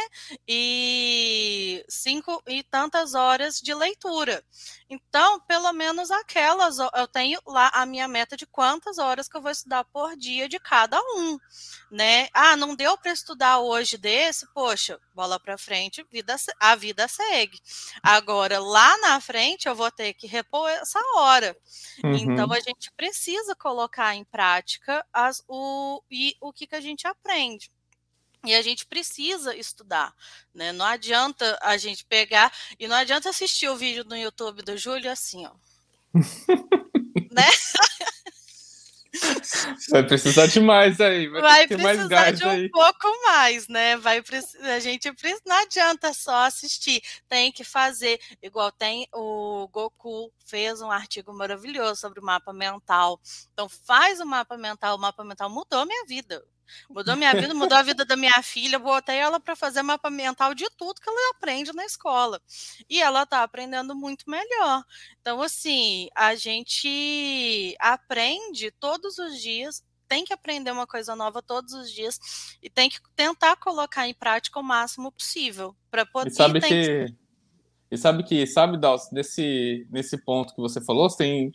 E 0.47 1.83
cinco 1.89 2.41
e 2.47 2.63
tantas 2.63 3.13
horas 3.13 3.59
de 3.59 3.73
leitura. 3.73 4.43
Então, 4.89 5.39
pelo 5.41 5.71
menos 5.73 6.11
aquelas, 6.11 6.77
eu 6.77 7.07
tenho 7.07 7.39
lá 7.47 7.71
a 7.73 7.85
minha 7.85 8.07
meta 8.07 8.37
de 8.37 8.45
quantas 8.45 8.97
horas 8.97 9.27
que 9.27 9.35
eu 9.35 9.41
vou 9.41 9.51
estudar 9.51 9.83
por 9.85 10.15
dia 10.15 10.47
de 10.47 10.59
cada 10.59 10.99
um, 11.15 11.37
né? 11.91 12.27
Ah, 12.33 12.55
não 12.55 12.75
deu 12.75 12.97
para 12.97 13.11
estudar 13.11 13.59
hoje 13.59 13.97
desse, 13.97 14.45
poxa, 14.53 14.99
bola 15.13 15.39
para 15.39 15.57
frente, 15.57 16.05
vida, 16.11 16.35
a 16.59 16.75
vida 16.75 17.07
segue. 17.07 17.59
Agora, 18.01 18.59
lá 18.59 18.97
na 18.97 19.19
frente, 19.19 19.67
eu 19.67 19.75
vou 19.75 19.89
ter 19.91 20.13
que 20.13 20.27
repor 20.27 20.69
essa 20.69 20.99
hora. 21.15 21.55
Uhum. 22.03 22.15
Então, 22.15 22.51
a 22.51 22.59
gente 22.59 22.91
precisa 22.95 23.55
colocar 23.55 24.15
em 24.15 24.23
prática 24.23 25.05
as, 25.11 25.43
o, 25.47 26.03
e 26.09 26.35
o 26.39 26.53
que, 26.53 26.67
que 26.67 26.75
a 26.75 26.81
gente 26.81 27.07
aprende. 27.07 27.71
E 28.45 28.53
a 28.53 28.61
gente 28.61 28.85
precisa 28.85 29.55
estudar, 29.55 30.13
né? 30.53 30.71
Não 30.73 30.85
adianta 30.85 31.57
a 31.61 31.77
gente 31.77 32.03
pegar 32.05 32.51
e 32.77 32.87
não 32.87 32.95
adianta 32.95 33.29
assistir 33.29 33.69
o 33.69 33.75
vídeo 33.75 34.03
no 34.03 34.17
YouTube 34.17 34.61
do 34.61 34.77
Júlio 34.77 35.09
assim, 35.09 35.45
ó. 35.45 35.51
né? 37.31 37.49
Vai 39.89 40.03
precisar 40.03 40.47
de 40.47 40.59
mais 40.59 40.99
aí. 40.99 41.27
Vai, 41.27 41.41
vai 41.41 41.67
precisar 41.67 42.09
mais 42.09 42.39
de 42.39 42.45
um 42.45 42.49
aí. 42.49 42.69
pouco 42.69 43.07
mais, 43.25 43.67
né? 43.67 43.95
Vai 43.97 44.23
a 44.61 44.79
gente 44.79 45.11
não 45.45 45.55
adianta 45.57 46.13
só 46.13 46.45
assistir, 46.45 47.01
tem 47.29 47.51
que 47.51 47.63
fazer. 47.63 48.19
Igual 48.41 48.71
tem 48.71 49.07
o 49.13 49.67
Goku 49.71 50.31
fez 50.45 50.81
um 50.81 50.91
artigo 50.91 51.31
maravilhoso 51.33 52.01
sobre 52.01 52.19
o 52.19 52.23
mapa 52.23 52.51
mental. 52.51 53.19
Então 53.53 53.69
faz 53.69 54.19
o 54.19 54.25
mapa 54.25 54.57
mental. 54.57 54.97
O 54.97 54.99
mapa 54.99 55.23
mental 55.23 55.49
mudou 55.49 55.85
minha 55.85 56.05
vida. 56.05 56.43
Mudou 56.89 57.15
minha 57.15 57.33
vida, 57.33 57.53
mudou 57.53 57.77
a 57.77 57.83
vida 57.83 58.05
da 58.05 58.15
minha 58.15 58.41
filha. 58.41 58.79
Botei 58.79 59.17
ela 59.17 59.39
para 59.39 59.55
fazer 59.55 59.81
mapa 59.81 60.09
mental 60.09 60.53
de 60.53 60.65
tudo 60.77 61.01
que 61.01 61.09
ela 61.09 61.31
aprende 61.31 61.73
na 61.73 61.85
escola. 61.85 62.41
E 62.89 63.01
ela 63.01 63.23
está 63.23 63.43
aprendendo 63.43 63.95
muito 63.95 64.29
melhor. 64.29 64.83
Então, 65.21 65.41
assim, 65.41 66.07
a 66.15 66.35
gente 66.35 67.75
aprende 67.79 68.71
todos 68.79 69.17
os 69.17 69.41
dias, 69.41 69.83
tem 70.07 70.25
que 70.25 70.33
aprender 70.33 70.71
uma 70.71 70.87
coisa 70.87 71.15
nova 71.15 71.41
todos 71.41 71.73
os 71.73 71.91
dias 71.91 72.19
e 72.61 72.69
tem 72.69 72.89
que 72.89 72.99
tentar 73.15 73.55
colocar 73.55 74.07
em 74.07 74.13
prática 74.13 74.59
o 74.59 74.63
máximo 74.63 75.11
possível 75.11 75.75
para 75.89 76.05
poder. 76.05 76.29
E 76.29 76.35
sabe 76.35 76.61
que... 76.61 76.67
que... 76.67 77.23
E 77.91 77.97
sabe 77.97 78.23
que, 78.23 78.47
sabe, 78.47 78.75
Dals, 78.75 79.11
nesse, 79.11 79.85
nesse 79.91 80.17
ponto 80.17 80.55
que 80.55 80.59
você 80.59 80.83
falou, 80.83 81.07
você 81.07 81.17
tem 81.17 81.53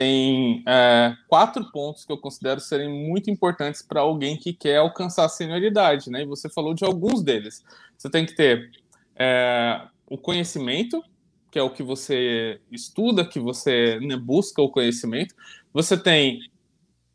tem 0.00 0.62
é, 0.66 1.14
quatro 1.28 1.70
pontos 1.70 2.06
que 2.06 2.12
eu 2.12 2.16
considero 2.16 2.58
serem 2.58 2.88
muito 2.88 3.30
importantes 3.30 3.82
para 3.82 4.00
alguém 4.00 4.34
que 4.34 4.50
quer 4.50 4.78
alcançar 4.78 5.26
a 5.26 5.28
senioridade, 5.28 6.08
né? 6.08 6.22
E 6.22 6.26
você 6.26 6.48
falou 6.48 6.72
de 6.72 6.86
alguns 6.86 7.22
deles. 7.22 7.62
Você 7.98 8.08
tem 8.08 8.24
que 8.24 8.34
ter 8.34 8.70
é, 9.14 9.82
o 10.06 10.16
conhecimento, 10.16 11.04
que 11.50 11.58
é 11.58 11.62
o 11.62 11.68
que 11.68 11.82
você 11.82 12.58
estuda, 12.72 13.28
que 13.28 13.38
você 13.38 14.00
né, 14.00 14.16
busca 14.16 14.62
o 14.62 14.70
conhecimento. 14.70 15.34
Você 15.70 15.98
tem 15.98 16.40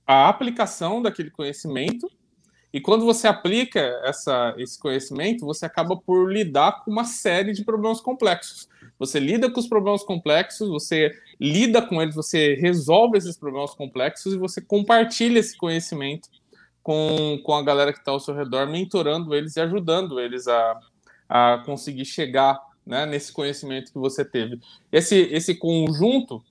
a 0.05 0.29
aplicação 0.29 1.01
daquele 1.01 1.31
conhecimento, 1.31 2.07
e 2.71 2.79
quando 2.79 3.03
você 3.03 3.27
aplica 3.27 3.79
essa, 4.03 4.53
esse 4.59 4.77
conhecimento, 4.77 5.43
você 5.43 5.65
acaba 5.65 5.97
por 5.97 6.31
lidar 6.31 6.83
com 6.83 6.91
uma 6.91 7.05
série 7.05 7.51
de 7.51 7.65
problemas 7.65 7.99
complexos. 7.99 8.69
Você 8.97 9.19
lida 9.19 9.49
com 9.51 9.59
os 9.59 9.67
problemas 9.67 10.03
complexos, 10.03 10.69
você 10.69 11.11
lida 11.39 11.81
com 11.81 12.01
eles, 12.01 12.15
você 12.15 12.55
resolve 12.55 13.17
esses 13.17 13.37
problemas 13.37 13.73
complexos 13.73 14.33
e 14.33 14.37
você 14.37 14.61
compartilha 14.61 15.39
esse 15.39 15.57
conhecimento 15.57 16.29
com, 16.81 17.39
com 17.43 17.53
a 17.53 17.63
galera 17.63 17.91
que 17.91 17.99
está 17.99 18.11
ao 18.11 18.19
seu 18.19 18.33
redor, 18.35 18.67
mentorando 18.67 19.35
eles 19.35 19.55
e 19.55 19.61
ajudando 19.61 20.19
eles 20.19 20.47
a, 20.47 20.79
a 21.27 21.63
conseguir 21.65 22.05
chegar 22.05 22.59
né, 22.85 23.05
nesse 23.05 23.33
conhecimento 23.33 23.91
que 23.91 23.97
você 23.97 24.23
teve. 24.23 24.59
Esse, 24.91 25.15
esse 25.31 25.55
conjunto 25.55 26.43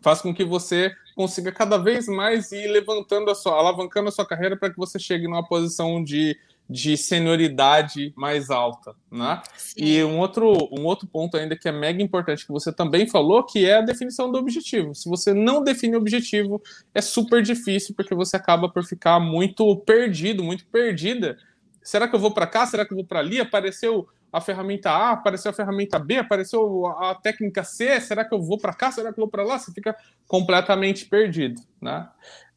faz 0.00 0.20
com 0.20 0.32
que 0.32 0.44
você 0.44 0.94
consiga 1.16 1.50
cada 1.50 1.78
vez 1.78 2.06
mais 2.06 2.52
ir 2.52 2.68
levantando 2.68 3.30
a 3.30 3.34
sua, 3.34 3.54
alavancando 3.54 4.08
a 4.08 4.12
sua 4.12 4.26
carreira 4.26 4.56
para 4.56 4.70
que 4.70 4.76
você 4.76 4.98
chegue 4.98 5.26
numa 5.26 5.44
posição 5.44 6.04
de 6.04 6.38
de 6.68 6.96
senioridade 6.96 8.12
mais 8.16 8.50
alta, 8.50 8.94
né? 9.10 9.40
Sim. 9.56 9.74
E 9.76 10.04
um 10.04 10.18
outro, 10.18 10.68
um 10.72 10.84
outro 10.84 11.06
ponto 11.06 11.36
ainda 11.36 11.56
que 11.56 11.68
é 11.68 11.72
mega 11.72 12.02
importante 12.02 12.44
que 12.44 12.52
você 12.52 12.72
também 12.72 13.06
falou, 13.06 13.44
que 13.44 13.64
é 13.64 13.76
a 13.76 13.82
definição 13.82 14.30
do 14.30 14.38
objetivo. 14.38 14.94
Se 14.94 15.08
você 15.08 15.32
não 15.32 15.62
define 15.62 15.94
o 15.94 16.00
objetivo, 16.00 16.60
é 16.92 17.00
super 17.00 17.42
difícil 17.42 17.94
porque 17.94 18.14
você 18.14 18.36
acaba 18.36 18.68
por 18.68 18.84
ficar 18.84 19.20
muito 19.20 19.76
perdido, 19.76 20.42
muito 20.42 20.66
perdida. 20.66 21.38
Será 21.82 22.08
que 22.08 22.16
eu 22.16 22.20
vou 22.20 22.32
para 22.32 22.48
cá? 22.48 22.66
Será 22.66 22.84
que 22.84 22.92
eu 22.92 22.96
vou 22.96 23.06
para 23.06 23.20
ali? 23.20 23.38
Apareceu 23.38 24.08
a 24.32 24.40
ferramenta 24.40 24.90
A, 24.90 25.12
apareceu 25.12 25.50
a 25.50 25.54
ferramenta 25.54 25.98
B, 25.98 26.18
apareceu 26.18 26.86
a 26.86 27.14
técnica 27.14 27.64
C, 27.64 28.00
será 28.00 28.24
que 28.24 28.34
eu 28.34 28.42
vou 28.42 28.58
para 28.58 28.74
cá? 28.74 28.90
Será 28.90 29.12
que 29.12 29.18
eu 29.18 29.22
vou 29.22 29.30
para 29.30 29.44
lá? 29.44 29.58
Você 29.58 29.72
fica 29.72 29.96
completamente 30.26 31.06
perdido, 31.06 31.62
né? 31.80 32.08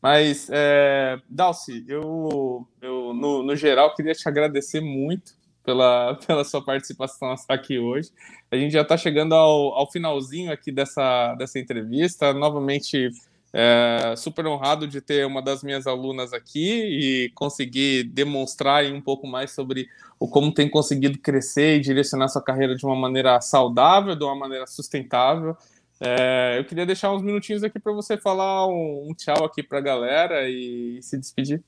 Mas, 0.01 0.47
é, 0.51 1.19
Dalci, 1.29 1.83
eu, 1.87 2.65
eu 2.81 3.13
no, 3.13 3.43
no 3.43 3.55
geral 3.55 3.93
queria 3.93 4.13
te 4.13 4.27
agradecer 4.27 4.79
muito 4.79 5.33
pela, 5.63 6.15
pela 6.25 6.43
sua 6.43 6.63
participação 6.63 7.35
aqui 7.47 7.77
hoje. 7.77 8.11
A 8.51 8.55
gente 8.55 8.71
já 8.71 8.81
está 8.81 8.97
chegando 8.97 9.33
ao, 9.35 9.73
ao 9.73 9.91
finalzinho 9.91 10.51
aqui 10.51 10.71
dessa, 10.71 11.35
dessa 11.35 11.59
entrevista. 11.59 12.33
Novamente, 12.33 13.11
é, 13.51 14.13
super 14.15 14.45
honrado 14.47 14.87
de 14.87 15.01
ter 15.01 15.25
uma 15.25 15.41
das 15.41 15.63
minhas 15.63 15.85
alunas 15.85 16.33
aqui 16.33 16.83
e 16.83 17.29
conseguir 17.35 18.03
demonstrar 18.05 18.85
um 18.85 19.01
pouco 19.01 19.27
mais 19.27 19.51
sobre 19.51 19.89
o 20.19 20.27
como 20.27 20.53
tem 20.53 20.69
conseguido 20.69 21.17
crescer 21.17 21.77
e 21.77 21.79
direcionar 21.79 22.27
sua 22.27 22.41
carreira 22.41 22.75
de 22.75 22.85
uma 22.85 22.95
maneira 22.95 23.39
saudável, 23.41 24.15
de 24.15 24.23
uma 24.23 24.35
maneira 24.35 24.67
sustentável. 24.67 25.55
É, 26.01 26.55
eu 26.57 26.65
queria 26.65 26.85
deixar 26.85 27.13
uns 27.13 27.21
minutinhos 27.21 27.63
aqui 27.63 27.77
para 27.77 27.91
você 27.91 28.17
falar 28.17 28.67
um, 28.67 29.09
um 29.09 29.13
tchau 29.13 29.43
aqui 29.43 29.61
para 29.61 29.79
a 29.79 29.81
galera 29.81 30.49
e 30.49 31.01
se 31.01 31.17
despedir. 31.17 31.63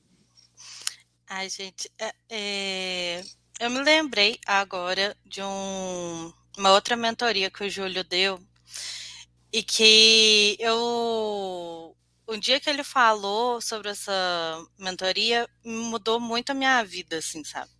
Ai, 1.28 1.48
gente, 1.48 1.90
é, 1.98 2.12
é, 2.30 3.22
eu 3.60 3.70
me 3.70 3.80
lembrei 3.82 4.38
agora 4.46 5.16
de 5.24 5.42
um, 5.42 6.32
uma 6.58 6.72
outra 6.72 6.96
mentoria 6.96 7.50
que 7.50 7.64
o 7.64 7.70
Júlio 7.70 8.04
deu 8.04 8.40
e 9.52 9.62
que 9.62 10.56
eu 10.58 11.94
um 12.28 12.38
dia 12.38 12.60
que 12.60 12.70
ele 12.70 12.82
falou 12.84 13.60
sobre 13.60 13.90
essa 13.90 14.12
mentoria 14.78 15.48
mudou 15.64 16.18
muito 16.18 16.50
a 16.50 16.54
minha 16.54 16.82
vida, 16.82 17.18
assim, 17.18 17.44
sabe? 17.44 17.70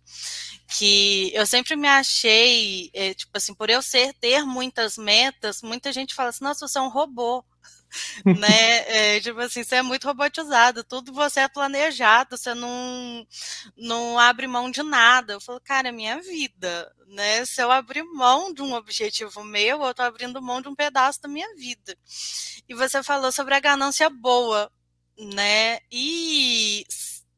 Que 0.67 1.31
eu 1.33 1.45
sempre 1.45 1.75
me 1.75 1.87
achei, 1.87 2.89
é, 2.93 3.13
tipo 3.13 3.31
assim, 3.35 3.53
por 3.53 3.69
eu 3.69 3.81
ser 3.81 4.13
ter 4.15 4.43
muitas 4.45 4.97
metas, 4.97 5.61
muita 5.61 5.91
gente 5.91 6.15
fala 6.15 6.29
assim, 6.29 6.43
nossa, 6.43 6.67
você 6.67 6.77
é 6.79 6.81
um 6.81 6.89
robô, 6.89 7.43
né? 8.25 9.15
É, 9.15 9.19
tipo 9.19 9.39
assim, 9.39 9.63
você 9.63 9.75
é 9.77 9.81
muito 9.81 10.05
robotizado, 10.07 10.83
tudo 10.83 11.13
você 11.13 11.41
é 11.41 11.47
planejado, 11.47 12.37
você 12.37 12.53
não, 12.53 13.25
não 13.77 14.19
abre 14.19 14.47
mão 14.47 14.71
de 14.71 14.83
nada. 14.83 15.33
Eu 15.33 15.41
falo, 15.41 15.61
cara, 15.61 15.89
é 15.89 15.91
minha 15.91 16.19
vida, 16.21 16.91
né? 17.07 17.45
Se 17.45 17.61
eu 17.61 17.71
abrir 17.71 18.03
mão 18.03 18.53
de 18.53 18.61
um 18.61 18.73
objetivo 18.73 19.43
meu, 19.43 19.83
eu 19.83 19.93
tô 19.93 20.01
abrindo 20.01 20.41
mão 20.41 20.61
de 20.61 20.67
um 20.69 20.75
pedaço 20.75 21.21
da 21.21 21.29
minha 21.29 21.53
vida. 21.55 21.97
E 22.67 22.73
você 22.73 23.03
falou 23.03 23.31
sobre 23.31 23.53
a 23.55 23.59
ganância 23.59 24.09
boa, 24.09 24.71
né? 25.17 25.79
E 25.91 26.85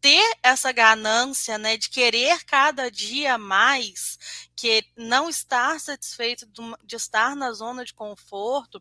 ter 0.06 0.38
essa 0.44 0.72
ganância, 0.72 1.58
né, 1.58 1.78
de 1.78 1.90
querer 1.90 2.46
cada 2.46 2.92
dia 2.92 3.40
mais, 3.40 4.20
que 4.56 4.86
não 4.96 5.28
estar 5.28 5.80
satisfeito 5.80 6.46
de 6.84 6.96
estar 6.96 7.36
na 7.36 7.52
zona 7.52 7.84
de 7.84 7.92
conforto, 7.92 8.80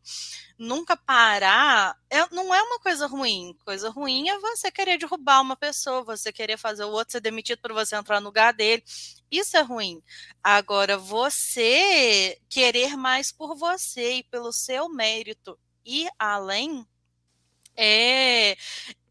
nunca 0.58 0.94
parar, 0.98 1.96
é, 2.10 2.28
não 2.30 2.54
é 2.54 2.60
uma 2.60 2.78
coisa 2.78 3.06
ruim. 3.06 3.56
Coisa 3.64 3.88
ruim 3.88 4.28
é 4.28 4.38
você 4.38 4.70
querer 4.70 4.98
derrubar 4.98 5.40
uma 5.40 5.56
pessoa, 5.56 6.04
você 6.04 6.30
querer 6.30 6.58
fazer 6.58 6.84
o 6.84 6.90
outro 6.90 7.12
ser 7.12 7.20
demitido 7.20 7.58
para 7.62 7.72
você 7.72 7.96
entrar 7.96 8.20
no 8.20 8.26
lugar 8.26 8.52
dele. 8.52 8.84
Isso 9.30 9.56
é 9.56 9.62
ruim. 9.62 10.02
Agora, 10.42 10.98
você 10.98 12.38
querer 12.50 12.98
mais 12.98 13.32
por 13.32 13.56
você 13.56 14.16
e 14.16 14.24
pelo 14.24 14.52
seu 14.52 14.90
mérito 14.90 15.58
ir 15.86 16.10
além 16.18 16.86
é, 17.76 18.56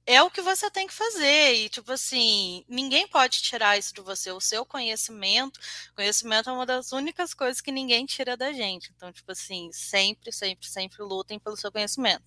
é 0.06 0.22
o 0.22 0.30
que 0.30 0.42
você 0.42 0.70
tem 0.70 0.88
que 0.88 0.94
fazer. 0.94 1.54
E, 1.56 1.70
tipo 1.70 1.92
assim, 1.92 2.64
ninguém 2.68 3.08
pode 3.08 3.42
tirar 3.42 3.78
isso 3.78 3.94
de 3.94 4.02
você. 4.02 4.32
O 4.32 4.42
seu 4.42 4.66
conhecimento, 4.66 5.60
conhecimento 5.96 6.50
é 6.50 6.54
uma 6.54 6.66
das 6.66 6.92
únicas 6.92 7.34
coisas 7.34 7.62
que 7.62 7.72
ninguém 7.72 8.06
tira 8.06 8.36
da 8.36 8.52
gente. 8.52 8.92
Então, 8.96 9.12
tipo 9.12 9.32
assim, 9.32 9.70
sempre, 9.72 10.32
sempre, 10.32 10.68
sempre 10.68 11.02
lutem 11.04 11.40
pelo 11.40 11.58
seu 11.58 11.72
conhecimento. 11.72 12.24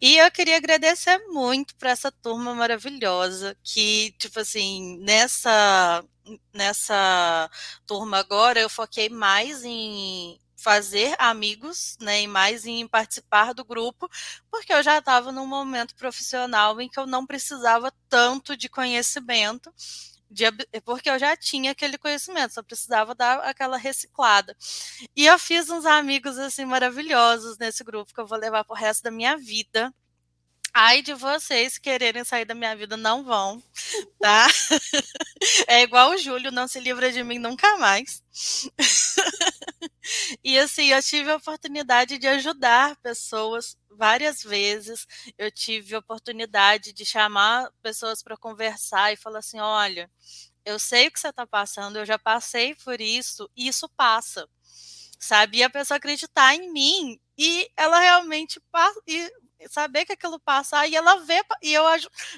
E 0.00 0.18
eu 0.18 0.30
queria 0.30 0.56
agradecer 0.56 1.18
muito 1.28 1.74
para 1.76 1.90
essa 1.90 2.12
turma 2.12 2.54
maravilhosa 2.54 3.56
que, 3.62 4.14
tipo 4.18 4.40
assim, 4.40 4.98
nessa 5.00 6.04
nessa 6.52 7.50
turma 7.86 8.18
agora 8.18 8.60
eu 8.60 8.68
foquei 8.68 9.08
mais 9.08 9.64
em 9.64 10.38
fazer 10.58 11.14
amigos, 11.18 11.96
né, 12.00 12.22
e 12.22 12.26
mais 12.26 12.66
em 12.66 12.86
participar 12.86 13.54
do 13.54 13.64
grupo, 13.64 14.08
porque 14.50 14.72
eu 14.72 14.82
já 14.82 14.98
estava 14.98 15.30
num 15.30 15.46
momento 15.46 15.94
profissional 15.94 16.80
em 16.80 16.88
que 16.88 16.98
eu 16.98 17.06
não 17.06 17.24
precisava 17.24 17.92
tanto 18.08 18.56
de 18.56 18.68
conhecimento, 18.68 19.72
de, 20.30 20.46
porque 20.84 21.08
eu 21.08 21.18
já 21.18 21.36
tinha 21.36 21.70
aquele 21.70 21.96
conhecimento, 21.96 22.54
só 22.54 22.62
precisava 22.62 23.14
dar 23.14 23.38
aquela 23.40 23.76
reciclada. 23.78 24.56
E 25.16 25.26
eu 25.26 25.38
fiz 25.38 25.70
uns 25.70 25.86
amigos 25.86 26.36
assim 26.38 26.64
maravilhosos 26.64 27.56
nesse 27.56 27.84
grupo 27.84 28.12
que 28.12 28.20
eu 28.20 28.26
vou 28.26 28.38
levar 28.38 28.64
pro 28.64 28.74
resto 28.74 29.04
da 29.04 29.10
minha 29.10 29.36
vida. 29.36 29.94
Ai 30.80 31.02
de 31.02 31.12
vocês 31.12 31.76
quererem 31.76 32.22
sair 32.22 32.44
da 32.44 32.54
minha 32.54 32.76
vida, 32.76 32.96
não 32.96 33.24
vão, 33.24 33.60
tá? 34.20 34.46
É 35.68 35.82
igual 35.82 36.10
o 36.10 36.18
Júlio, 36.18 36.52
não 36.52 36.68
se 36.68 36.80
livra 36.80 37.10
de 37.12 37.24
mim 37.24 37.38
nunca 37.38 37.76
mais. 37.78 38.22
E 40.44 40.58
assim, 40.58 40.86
eu 40.92 41.02
tive 41.02 41.30
a 41.30 41.36
oportunidade 41.36 42.18
de 42.18 42.26
ajudar 42.28 42.96
pessoas 43.02 43.76
várias 43.90 44.42
vezes. 44.42 45.06
Eu 45.36 45.50
tive 45.50 45.94
a 45.94 45.98
oportunidade 45.98 46.92
de 46.92 47.04
chamar 47.04 47.70
pessoas 47.82 48.22
para 48.22 48.36
conversar 48.36 49.12
e 49.12 49.16
falar 49.16 49.40
assim: 49.40 49.60
olha, 49.60 50.10
eu 50.64 50.78
sei 50.78 51.08
o 51.08 51.12
que 51.12 51.20
você 51.20 51.28
está 51.28 51.46
passando, 51.46 51.98
eu 51.98 52.06
já 52.06 52.18
passei 52.18 52.74
por 52.76 53.00
isso, 53.00 53.50
e 53.56 53.68
isso 53.68 53.88
passa. 53.96 54.48
Sabe? 55.20 55.58
E 55.58 55.62
a 55.64 55.70
pessoa 55.70 55.98
acreditar 55.98 56.54
em 56.54 56.72
mim 56.72 57.20
e 57.36 57.68
ela 57.76 58.00
realmente 58.00 58.60
saber 59.68 60.04
que 60.04 60.12
aquilo 60.12 60.38
passa 60.40 60.86
e 60.86 60.94
ela 60.94 61.16
vê 61.24 61.42
e 61.62 61.72
eu 61.72 61.84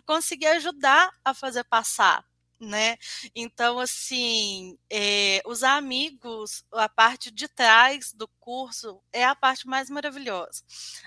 consegui 0.07 0.47
ajudar 0.47 1.11
a 1.25 1.35
fazer 1.35 1.65
passar 1.65 2.25
né? 2.61 2.99
Então, 3.35 3.79
assim, 3.79 4.79
é, 4.91 5.41
os 5.47 5.63
amigos, 5.63 6.65
a 6.73 6.89
parte 6.89 7.31
de 7.31 7.49
trás 7.49 8.13
do 8.13 8.29
curso 8.39 9.01
é 9.13 9.25
a 9.25 9.35
parte 9.35 9.67
mais 9.67 9.89
maravilhosa. 9.89 10.63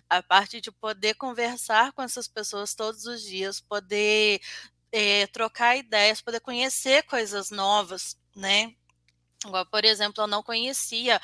A 0.10 0.24
parte 0.24 0.60
de 0.60 0.72
poder 0.72 1.14
conversar 1.16 1.94
com 1.94 2.02
essas 2.02 2.28
pessoas 2.28 2.74
todos 2.74 3.06
os 3.06 3.22
dias, 3.22 3.62
poder 3.62 4.42
é, 4.92 5.28
trocar 5.28 5.78
ideias, 5.78 6.22
poder 6.22 6.40
conhecer 6.40 7.04
coisas 7.04 7.52
novas, 7.52 8.18
né? 8.36 8.76
por 9.70 9.84
exemplo, 9.84 10.24
eu 10.24 10.28
não 10.28 10.42
conhecia 10.42 11.20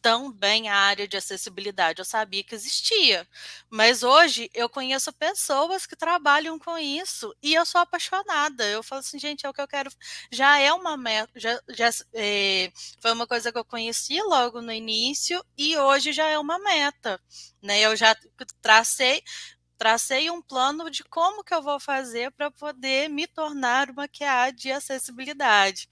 tão 0.00 0.32
bem 0.32 0.68
a 0.68 0.76
área 0.76 1.08
de 1.08 1.16
acessibilidade. 1.16 2.00
Eu 2.00 2.04
sabia 2.04 2.42
que 2.44 2.54
existia, 2.54 3.26
mas 3.70 4.02
hoje 4.02 4.50
eu 4.54 4.68
conheço 4.68 5.12
pessoas 5.12 5.86
que 5.86 5.96
trabalham 5.96 6.58
com 6.58 6.78
isso 6.78 7.34
e 7.42 7.54
eu 7.54 7.66
sou 7.66 7.80
apaixonada. 7.80 8.64
Eu 8.66 8.82
falo 8.82 9.00
assim, 9.00 9.18
gente, 9.18 9.46
é 9.46 9.48
o 9.48 9.52
que 9.52 9.60
eu 9.60 9.68
quero. 9.68 9.90
Já 10.30 10.58
é 10.58 10.72
uma 10.72 10.96
meta, 10.96 11.32
já, 11.36 11.60
já 11.68 11.90
é, 12.14 12.72
foi 13.00 13.12
uma 13.12 13.26
coisa 13.26 13.52
que 13.52 13.58
eu 13.58 13.64
conheci 13.64 14.20
logo 14.22 14.60
no 14.62 14.72
início 14.72 15.44
e 15.56 15.76
hoje 15.76 16.12
já 16.12 16.26
é 16.28 16.38
uma 16.38 16.58
meta, 16.58 17.20
né? 17.62 17.80
Eu 17.80 17.96
já 17.96 18.16
tracei 18.62 19.22
tracei 19.78 20.28
um 20.28 20.42
plano 20.42 20.90
de 20.90 21.04
como 21.04 21.44
que 21.44 21.54
eu 21.54 21.62
vou 21.62 21.78
fazer 21.78 22.32
para 22.32 22.50
poder 22.50 23.08
me 23.08 23.26
tornar 23.28 23.88
uma 23.90 24.08
QA 24.08 24.50
de 24.50 24.72
acessibilidade. 24.72 25.88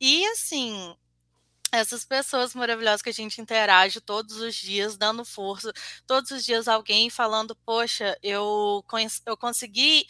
E 0.00 0.26
assim, 0.28 0.96
essas 1.72 2.04
pessoas 2.04 2.54
maravilhosas 2.54 3.02
que 3.02 3.10
a 3.10 3.12
gente 3.12 3.40
interage 3.40 4.00
todos 4.00 4.36
os 4.40 4.54
dias, 4.54 4.96
dando 4.96 5.24
força, 5.24 5.72
todos 6.06 6.30
os 6.30 6.44
dias 6.44 6.68
alguém 6.68 7.10
falando, 7.10 7.54
poxa, 7.64 8.16
eu, 8.22 8.84
eu 9.26 9.36
consegui 9.36 10.06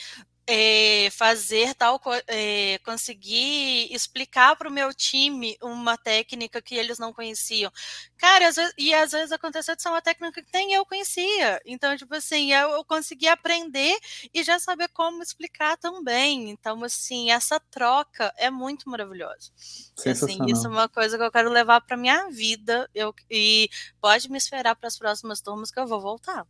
é, 0.51 1.11
fazer 1.11 1.75
tal, 1.75 2.01
é, 2.27 2.79
conseguir 2.79 3.93
explicar 3.95 4.57
para 4.57 4.67
o 4.69 4.73
meu 4.73 4.95
time 4.95 5.59
uma 5.63 5.99
técnica 5.99 6.63
que 6.63 6.75
eles 6.75 6.99
não 6.99 7.13
conheciam. 7.13 7.71
Cara, 8.17 8.49
às 8.49 8.57
vezes, 8.57 8.73
e 8.79 8.95
às 8.95 9.13
vezes 9.13 9.31
aconteceu 9.31 9.77
de 9.77 9.83
ser 9.83 9.91
uma 9.91 10.01
técnica 10.01 10.43
que 10.43 10.51
nem 10.55 10.73
eu 10.73 10.87
conhecia. 10.87 11.61
Então, 11.67 11.95
tipo 11.99 12.15
assim, 12.15 12.51
eu, 12.53 12.71
eu 12.71 12.85
consegui 12.85 13.29
aprender 13.29 13.95
e 14.33 14.43
já 14.43 14.59
saber 14.59 14.89
como 14.89 15.23
explicar 15.23 15.77
também. 15.77 16.49
Então, 16.49 16.83
assim, 16.83 17.31
essa 17.31 17.61
troca 17.71 18.33
é 18.39 18.51
muito 18.51 18.89
maravilhosa. 18.89 19.53
Assim, 20.07 20.39
isso 20.47 20.67
é 20.67 20.71
uma 20.71 20.89
coisa 20.89 21.19
que 21.19 21.25
eu 21.25 21.31
quero 21.33 21.51
levar 21.51 21.83
para 21.83 21.95
minha 21.97 22.31
vida. 22.31 22.89
Eu, 22.95 23.15
e 23.31 23.69
pode 24.01 24.31
me 24.31 24.39
esperar 24.39 24.75
para 24.77 24.89
as 24.89 24.97
próximas 24.99 25.43
turmas 25.43 25.71
que 25.71 25.79
eu 25.79 25.87
vou 25.87 26.01
voltar. 26.01 26.47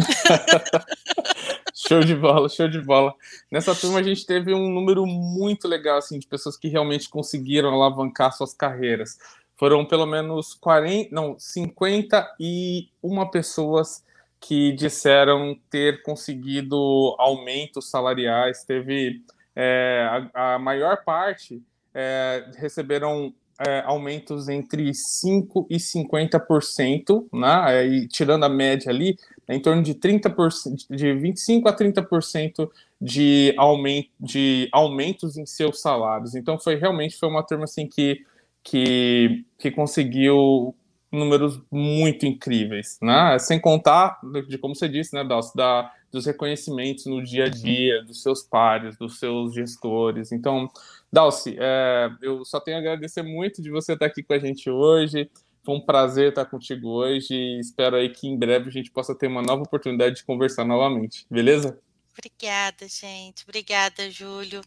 show 1.74 2.00
de 2.00 2.14
bola, 2.14 2.48
show 2.48 2.68
de 2.68 2.80
bola. 2.80 3.14
Nessa 3.50 3.74
turma 3.74 4.00
a 4.00 4.02
gente 4.02 4.24
teve 4.26 4.54
um 4.54 4.70
número 4.70 5.06
muito 5.06 5.66
legal 5.66 5.98
assim 5.98 6.18
de 6.18 6.26
pessoas 6.26 6.56
que 6.56 6.68
realmente 6.68 7.08
conseguiram 7.08 7.70
alavancar 7.70 8.32
suas 8.32 8.54
carreiras. 8.54 9.18
Foram 9.56 9.84
pelo 9.84 10.06
menos 10.06 10.54
40, 10.54 11.14
não, 11.14 11.38
51 11.38 13.30
pessoas 13.30 14.02
que 14.40 14.72
disseram 14.72 15.54
ter 15.68 16.02
conseguido 16.02 17.14
aumentos 17.18 17.90
salariais. 17.90 18.64
Teve 18.64 19.22
é, 19.54 20.30
a, 20.34 20.54
a, 20.54 20.58
maior 20.58 21.04
parte 21.04 21.62
é, 21.92 22.46
receberam 22.56 23.34
é, 23.58 23.82
aumentos 23.84 24.48
entre 24.48 24.90
5% 24.90 25.66
e 25.68 25.76
50%, 25.76 27.26
né? 27.30 27.86
E, 27.86 28.08
tirando 28.08 28.44
a 28.44 28.48
média 28.48 28.90
ali, 28.90 29.18
é 29.50 29.56
em 29.56 29.60
torno 29.60 29.82
de 29.82 29.96
30%, 29.96 30.86
de 30.88 31.06
25% 31.08 31.66
a 31.66 31.76
30% 31.76 32.70
de, 33.00 33.52
aumento, 33.56 34.08
de 34.20 34.68
aumentos 34.70 35.36
em 35.36 35.44
seus 35.44 35.80
salários. 35.80 36.36
Então 36.36 36.56
foi 36.56 36.76
realmente 36.76 37.16
foi 37.16 37.28
uma 37.28 37.42
turma 37.42 37.64
assim 37.64 37.88
que, 37.88 38.24
que, 38.62 39.44
que 39.58 39.72
conseguiu 39.72 40.72
números 41.10 41.60
muito 41.68 42.24
incríveis, 42.26 42.96
né? 43.02 43.36
Sem 43.40 43.58
contar 43.58 44.20
de 44.46 44.56
como 44.56 44.76
você 44.76 44.88
disse, 44.88 45.16
né, 45.16 45.24
Dalcio, 45.24 45.56
da, 45.56 45.92
dos 46.12 46.26
reconhecimentos 46.26 47.06
no 47.06 47.20
dia 47.20 47.46
a 47.46 47.48
dia 47.48 48.04
dos 48.04 48.22
seus 48.22 48.44
pares, 48.44 48.96
dos 48.96 49.18
seus 49.18 49.52
gestores. 49.52 50.30
Então, 50.30 50.70
Dalci, 51.12 51.56
é, 51.58 52.08
eu 52.22 52.44
só 52.44 52.60
tenho 52.60 52.76
a 52.76 52.80
agradecer 52.80 53.24
muito 53.24 53.60
de 53.60 53.68
você 53.68 53.94
estar 53.94 54.06
aqui 54.06 54.22
com 54.22 54.32
a 54.32 54.38
gente 54.38 54.70
hoje. 54.70 55.28
Foi 55.62 55.74
um 55.74 55.80
prazer 55.80 56.30
estar 56.30 56.46
contigo 56.46 56.88
hoje 56.88 57.34
e 57.34 57.60
espero 57.60 57.96
aí 57.96 58.08
que 58.08 58.26
em 58.26 58.38
breve 58.38 58.68
a 58.68 58.72
gente 58.72 58.90
possa 58.90 59.14
ter 59.14 59.26
uma 59.26 59.42
nova 59.42 59.62
oportunidade 59.62 60.16
de 60.16 60.24
conversar 60.24 60.64
novamente, 60.64 61.26
beleza? 61.30 61.78
Obrigada, 62.18 62.88
gente. 62.88 63.44
Obrigada, 63.44 64.10
Júlio. 64.10 64.62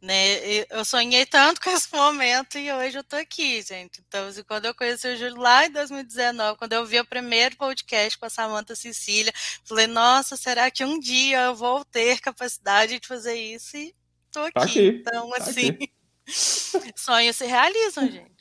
Né, 0.00 0.64
eu 0.70 0.84
sonhei 0.84 1.26
tanto 1.26 1.60
com 1.60 1.70
esse 1.70 1.92
momento 1.92 2.56
e 2.56 2.72
hoje 2.72 2.98
eu 2.98 3.04
tô 3.04 3.16
aqui, 3.16 3.60
gente. 3.62 4.00
Então, 4.06 4.28
assim, 4.28 4.44
quando 4.44 4.66
eu 4.66 4.74
conheci 4.74 5.08
o 5.08 5.16
Júlio 5.16 5.40
lá 5.40 5.66
em 5.66 5.72
2019, 5.72 6.56
quando 6.56 6.72
eu 6.72 6.86
vi 6.86 7.00
o 7.00 7.04
primeiro 7.04 7.56
podcast 7.56 8.16
com 8.16 8.26
a 8.26 8.30
Samanta 8.30 8.76
Cecília, 8.76 9.32
falei, 9.64 9.88
nossa, 9.88 10.36
será 10.36 10.70
que 10.70 10.84
um 10.84 11.00
dia 11.00 11.46
eu 11.46 11.54
vou 11.54 11.84
ter 11.84 12.20
capacidade 12.20 13.00
de 13.00 13.08
fazer 13.08 13.34
isso? 13.34 13.76
E 13.76 13.92
tô 14.30 14.40
aqui. 14.40 14.52
Tá 14.54 14.62
aqui 14.62 14.86
então, 14.86 15.30
tá 15.30 15.36
assim, 15.38 15.68
aqui. 15.70 15.92
sonhos 16.96 17.36
se 17.36 17.46
realizam, 17.46 18.08
gente. 18.08 18.37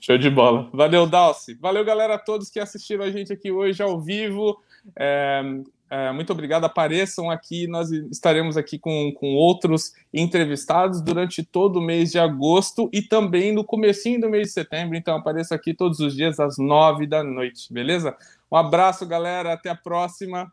Show 0.00 0.16
de 0.16 0.30
bola. 0.30 0.68
Valeu, 0.72 1.06
Dalci. 1.06 1.54
Valeu, 1.54 1.84
galera, 1.84 2.14
a 2.14 2.18
todos 2.18 2.48
que 2.48 2.58
assistiram 2.58 3.04
a 3.04 3.10
gente 3.10 3.32
aqui 3.32 3.50
hoje 3.50 3.82
ao 3.82 4.00
vivo. 4.00 4.58
É, 4.98 5.42
é, 5.90 6.12
muito 6.12 6.32
obrigado. 6.32 6.64
Apareçam 6.64 7.30
aqui. 7.30 7.66
Nós 7.66 7.90
estaremos 7.90 8.56
aqui 8.56 8.78
com, 8.78 9.12
com 9.12 9.34
outros 9.34 9.92
entrevistados 10.12 11.02
durante 11.02 11.44
todo 11.44 11.78
o 11.78 11.82
mês 11.82 12.12
de 12.12 12.18
agosto 12.18 12.88
e 12.92 13.02
também 13.02 13.52
no 13.52 13.62
comecinho 13.62 14.20
do 14.20 14.30
mês 14.30 14.48
de 14.48 14.54
setembro. 14.54 14.96
Então 14.96 15.16
apareça 15.16 15.54
aqui 15.54 15.74
todos 15.74 16.00
os 16.00 16.14
dias 16.14 16.40
às 16.40 16.56
nove 16.56 17.06
da 17.06 17.22
noite, 17.22 17.72
beleza? 17.72 18.16
Um 18.50 18.56
abraço, 18.56 19.06
galera. 19.06 19.52
Até 19.52 19.68
a 19.68 19.76
próxima. 19.76 20.50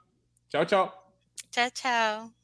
Tchau, 0.49 0.65
tchau. 0.65 1.11
Tchau, 1.51 1.71
tchau. 1.71 2.36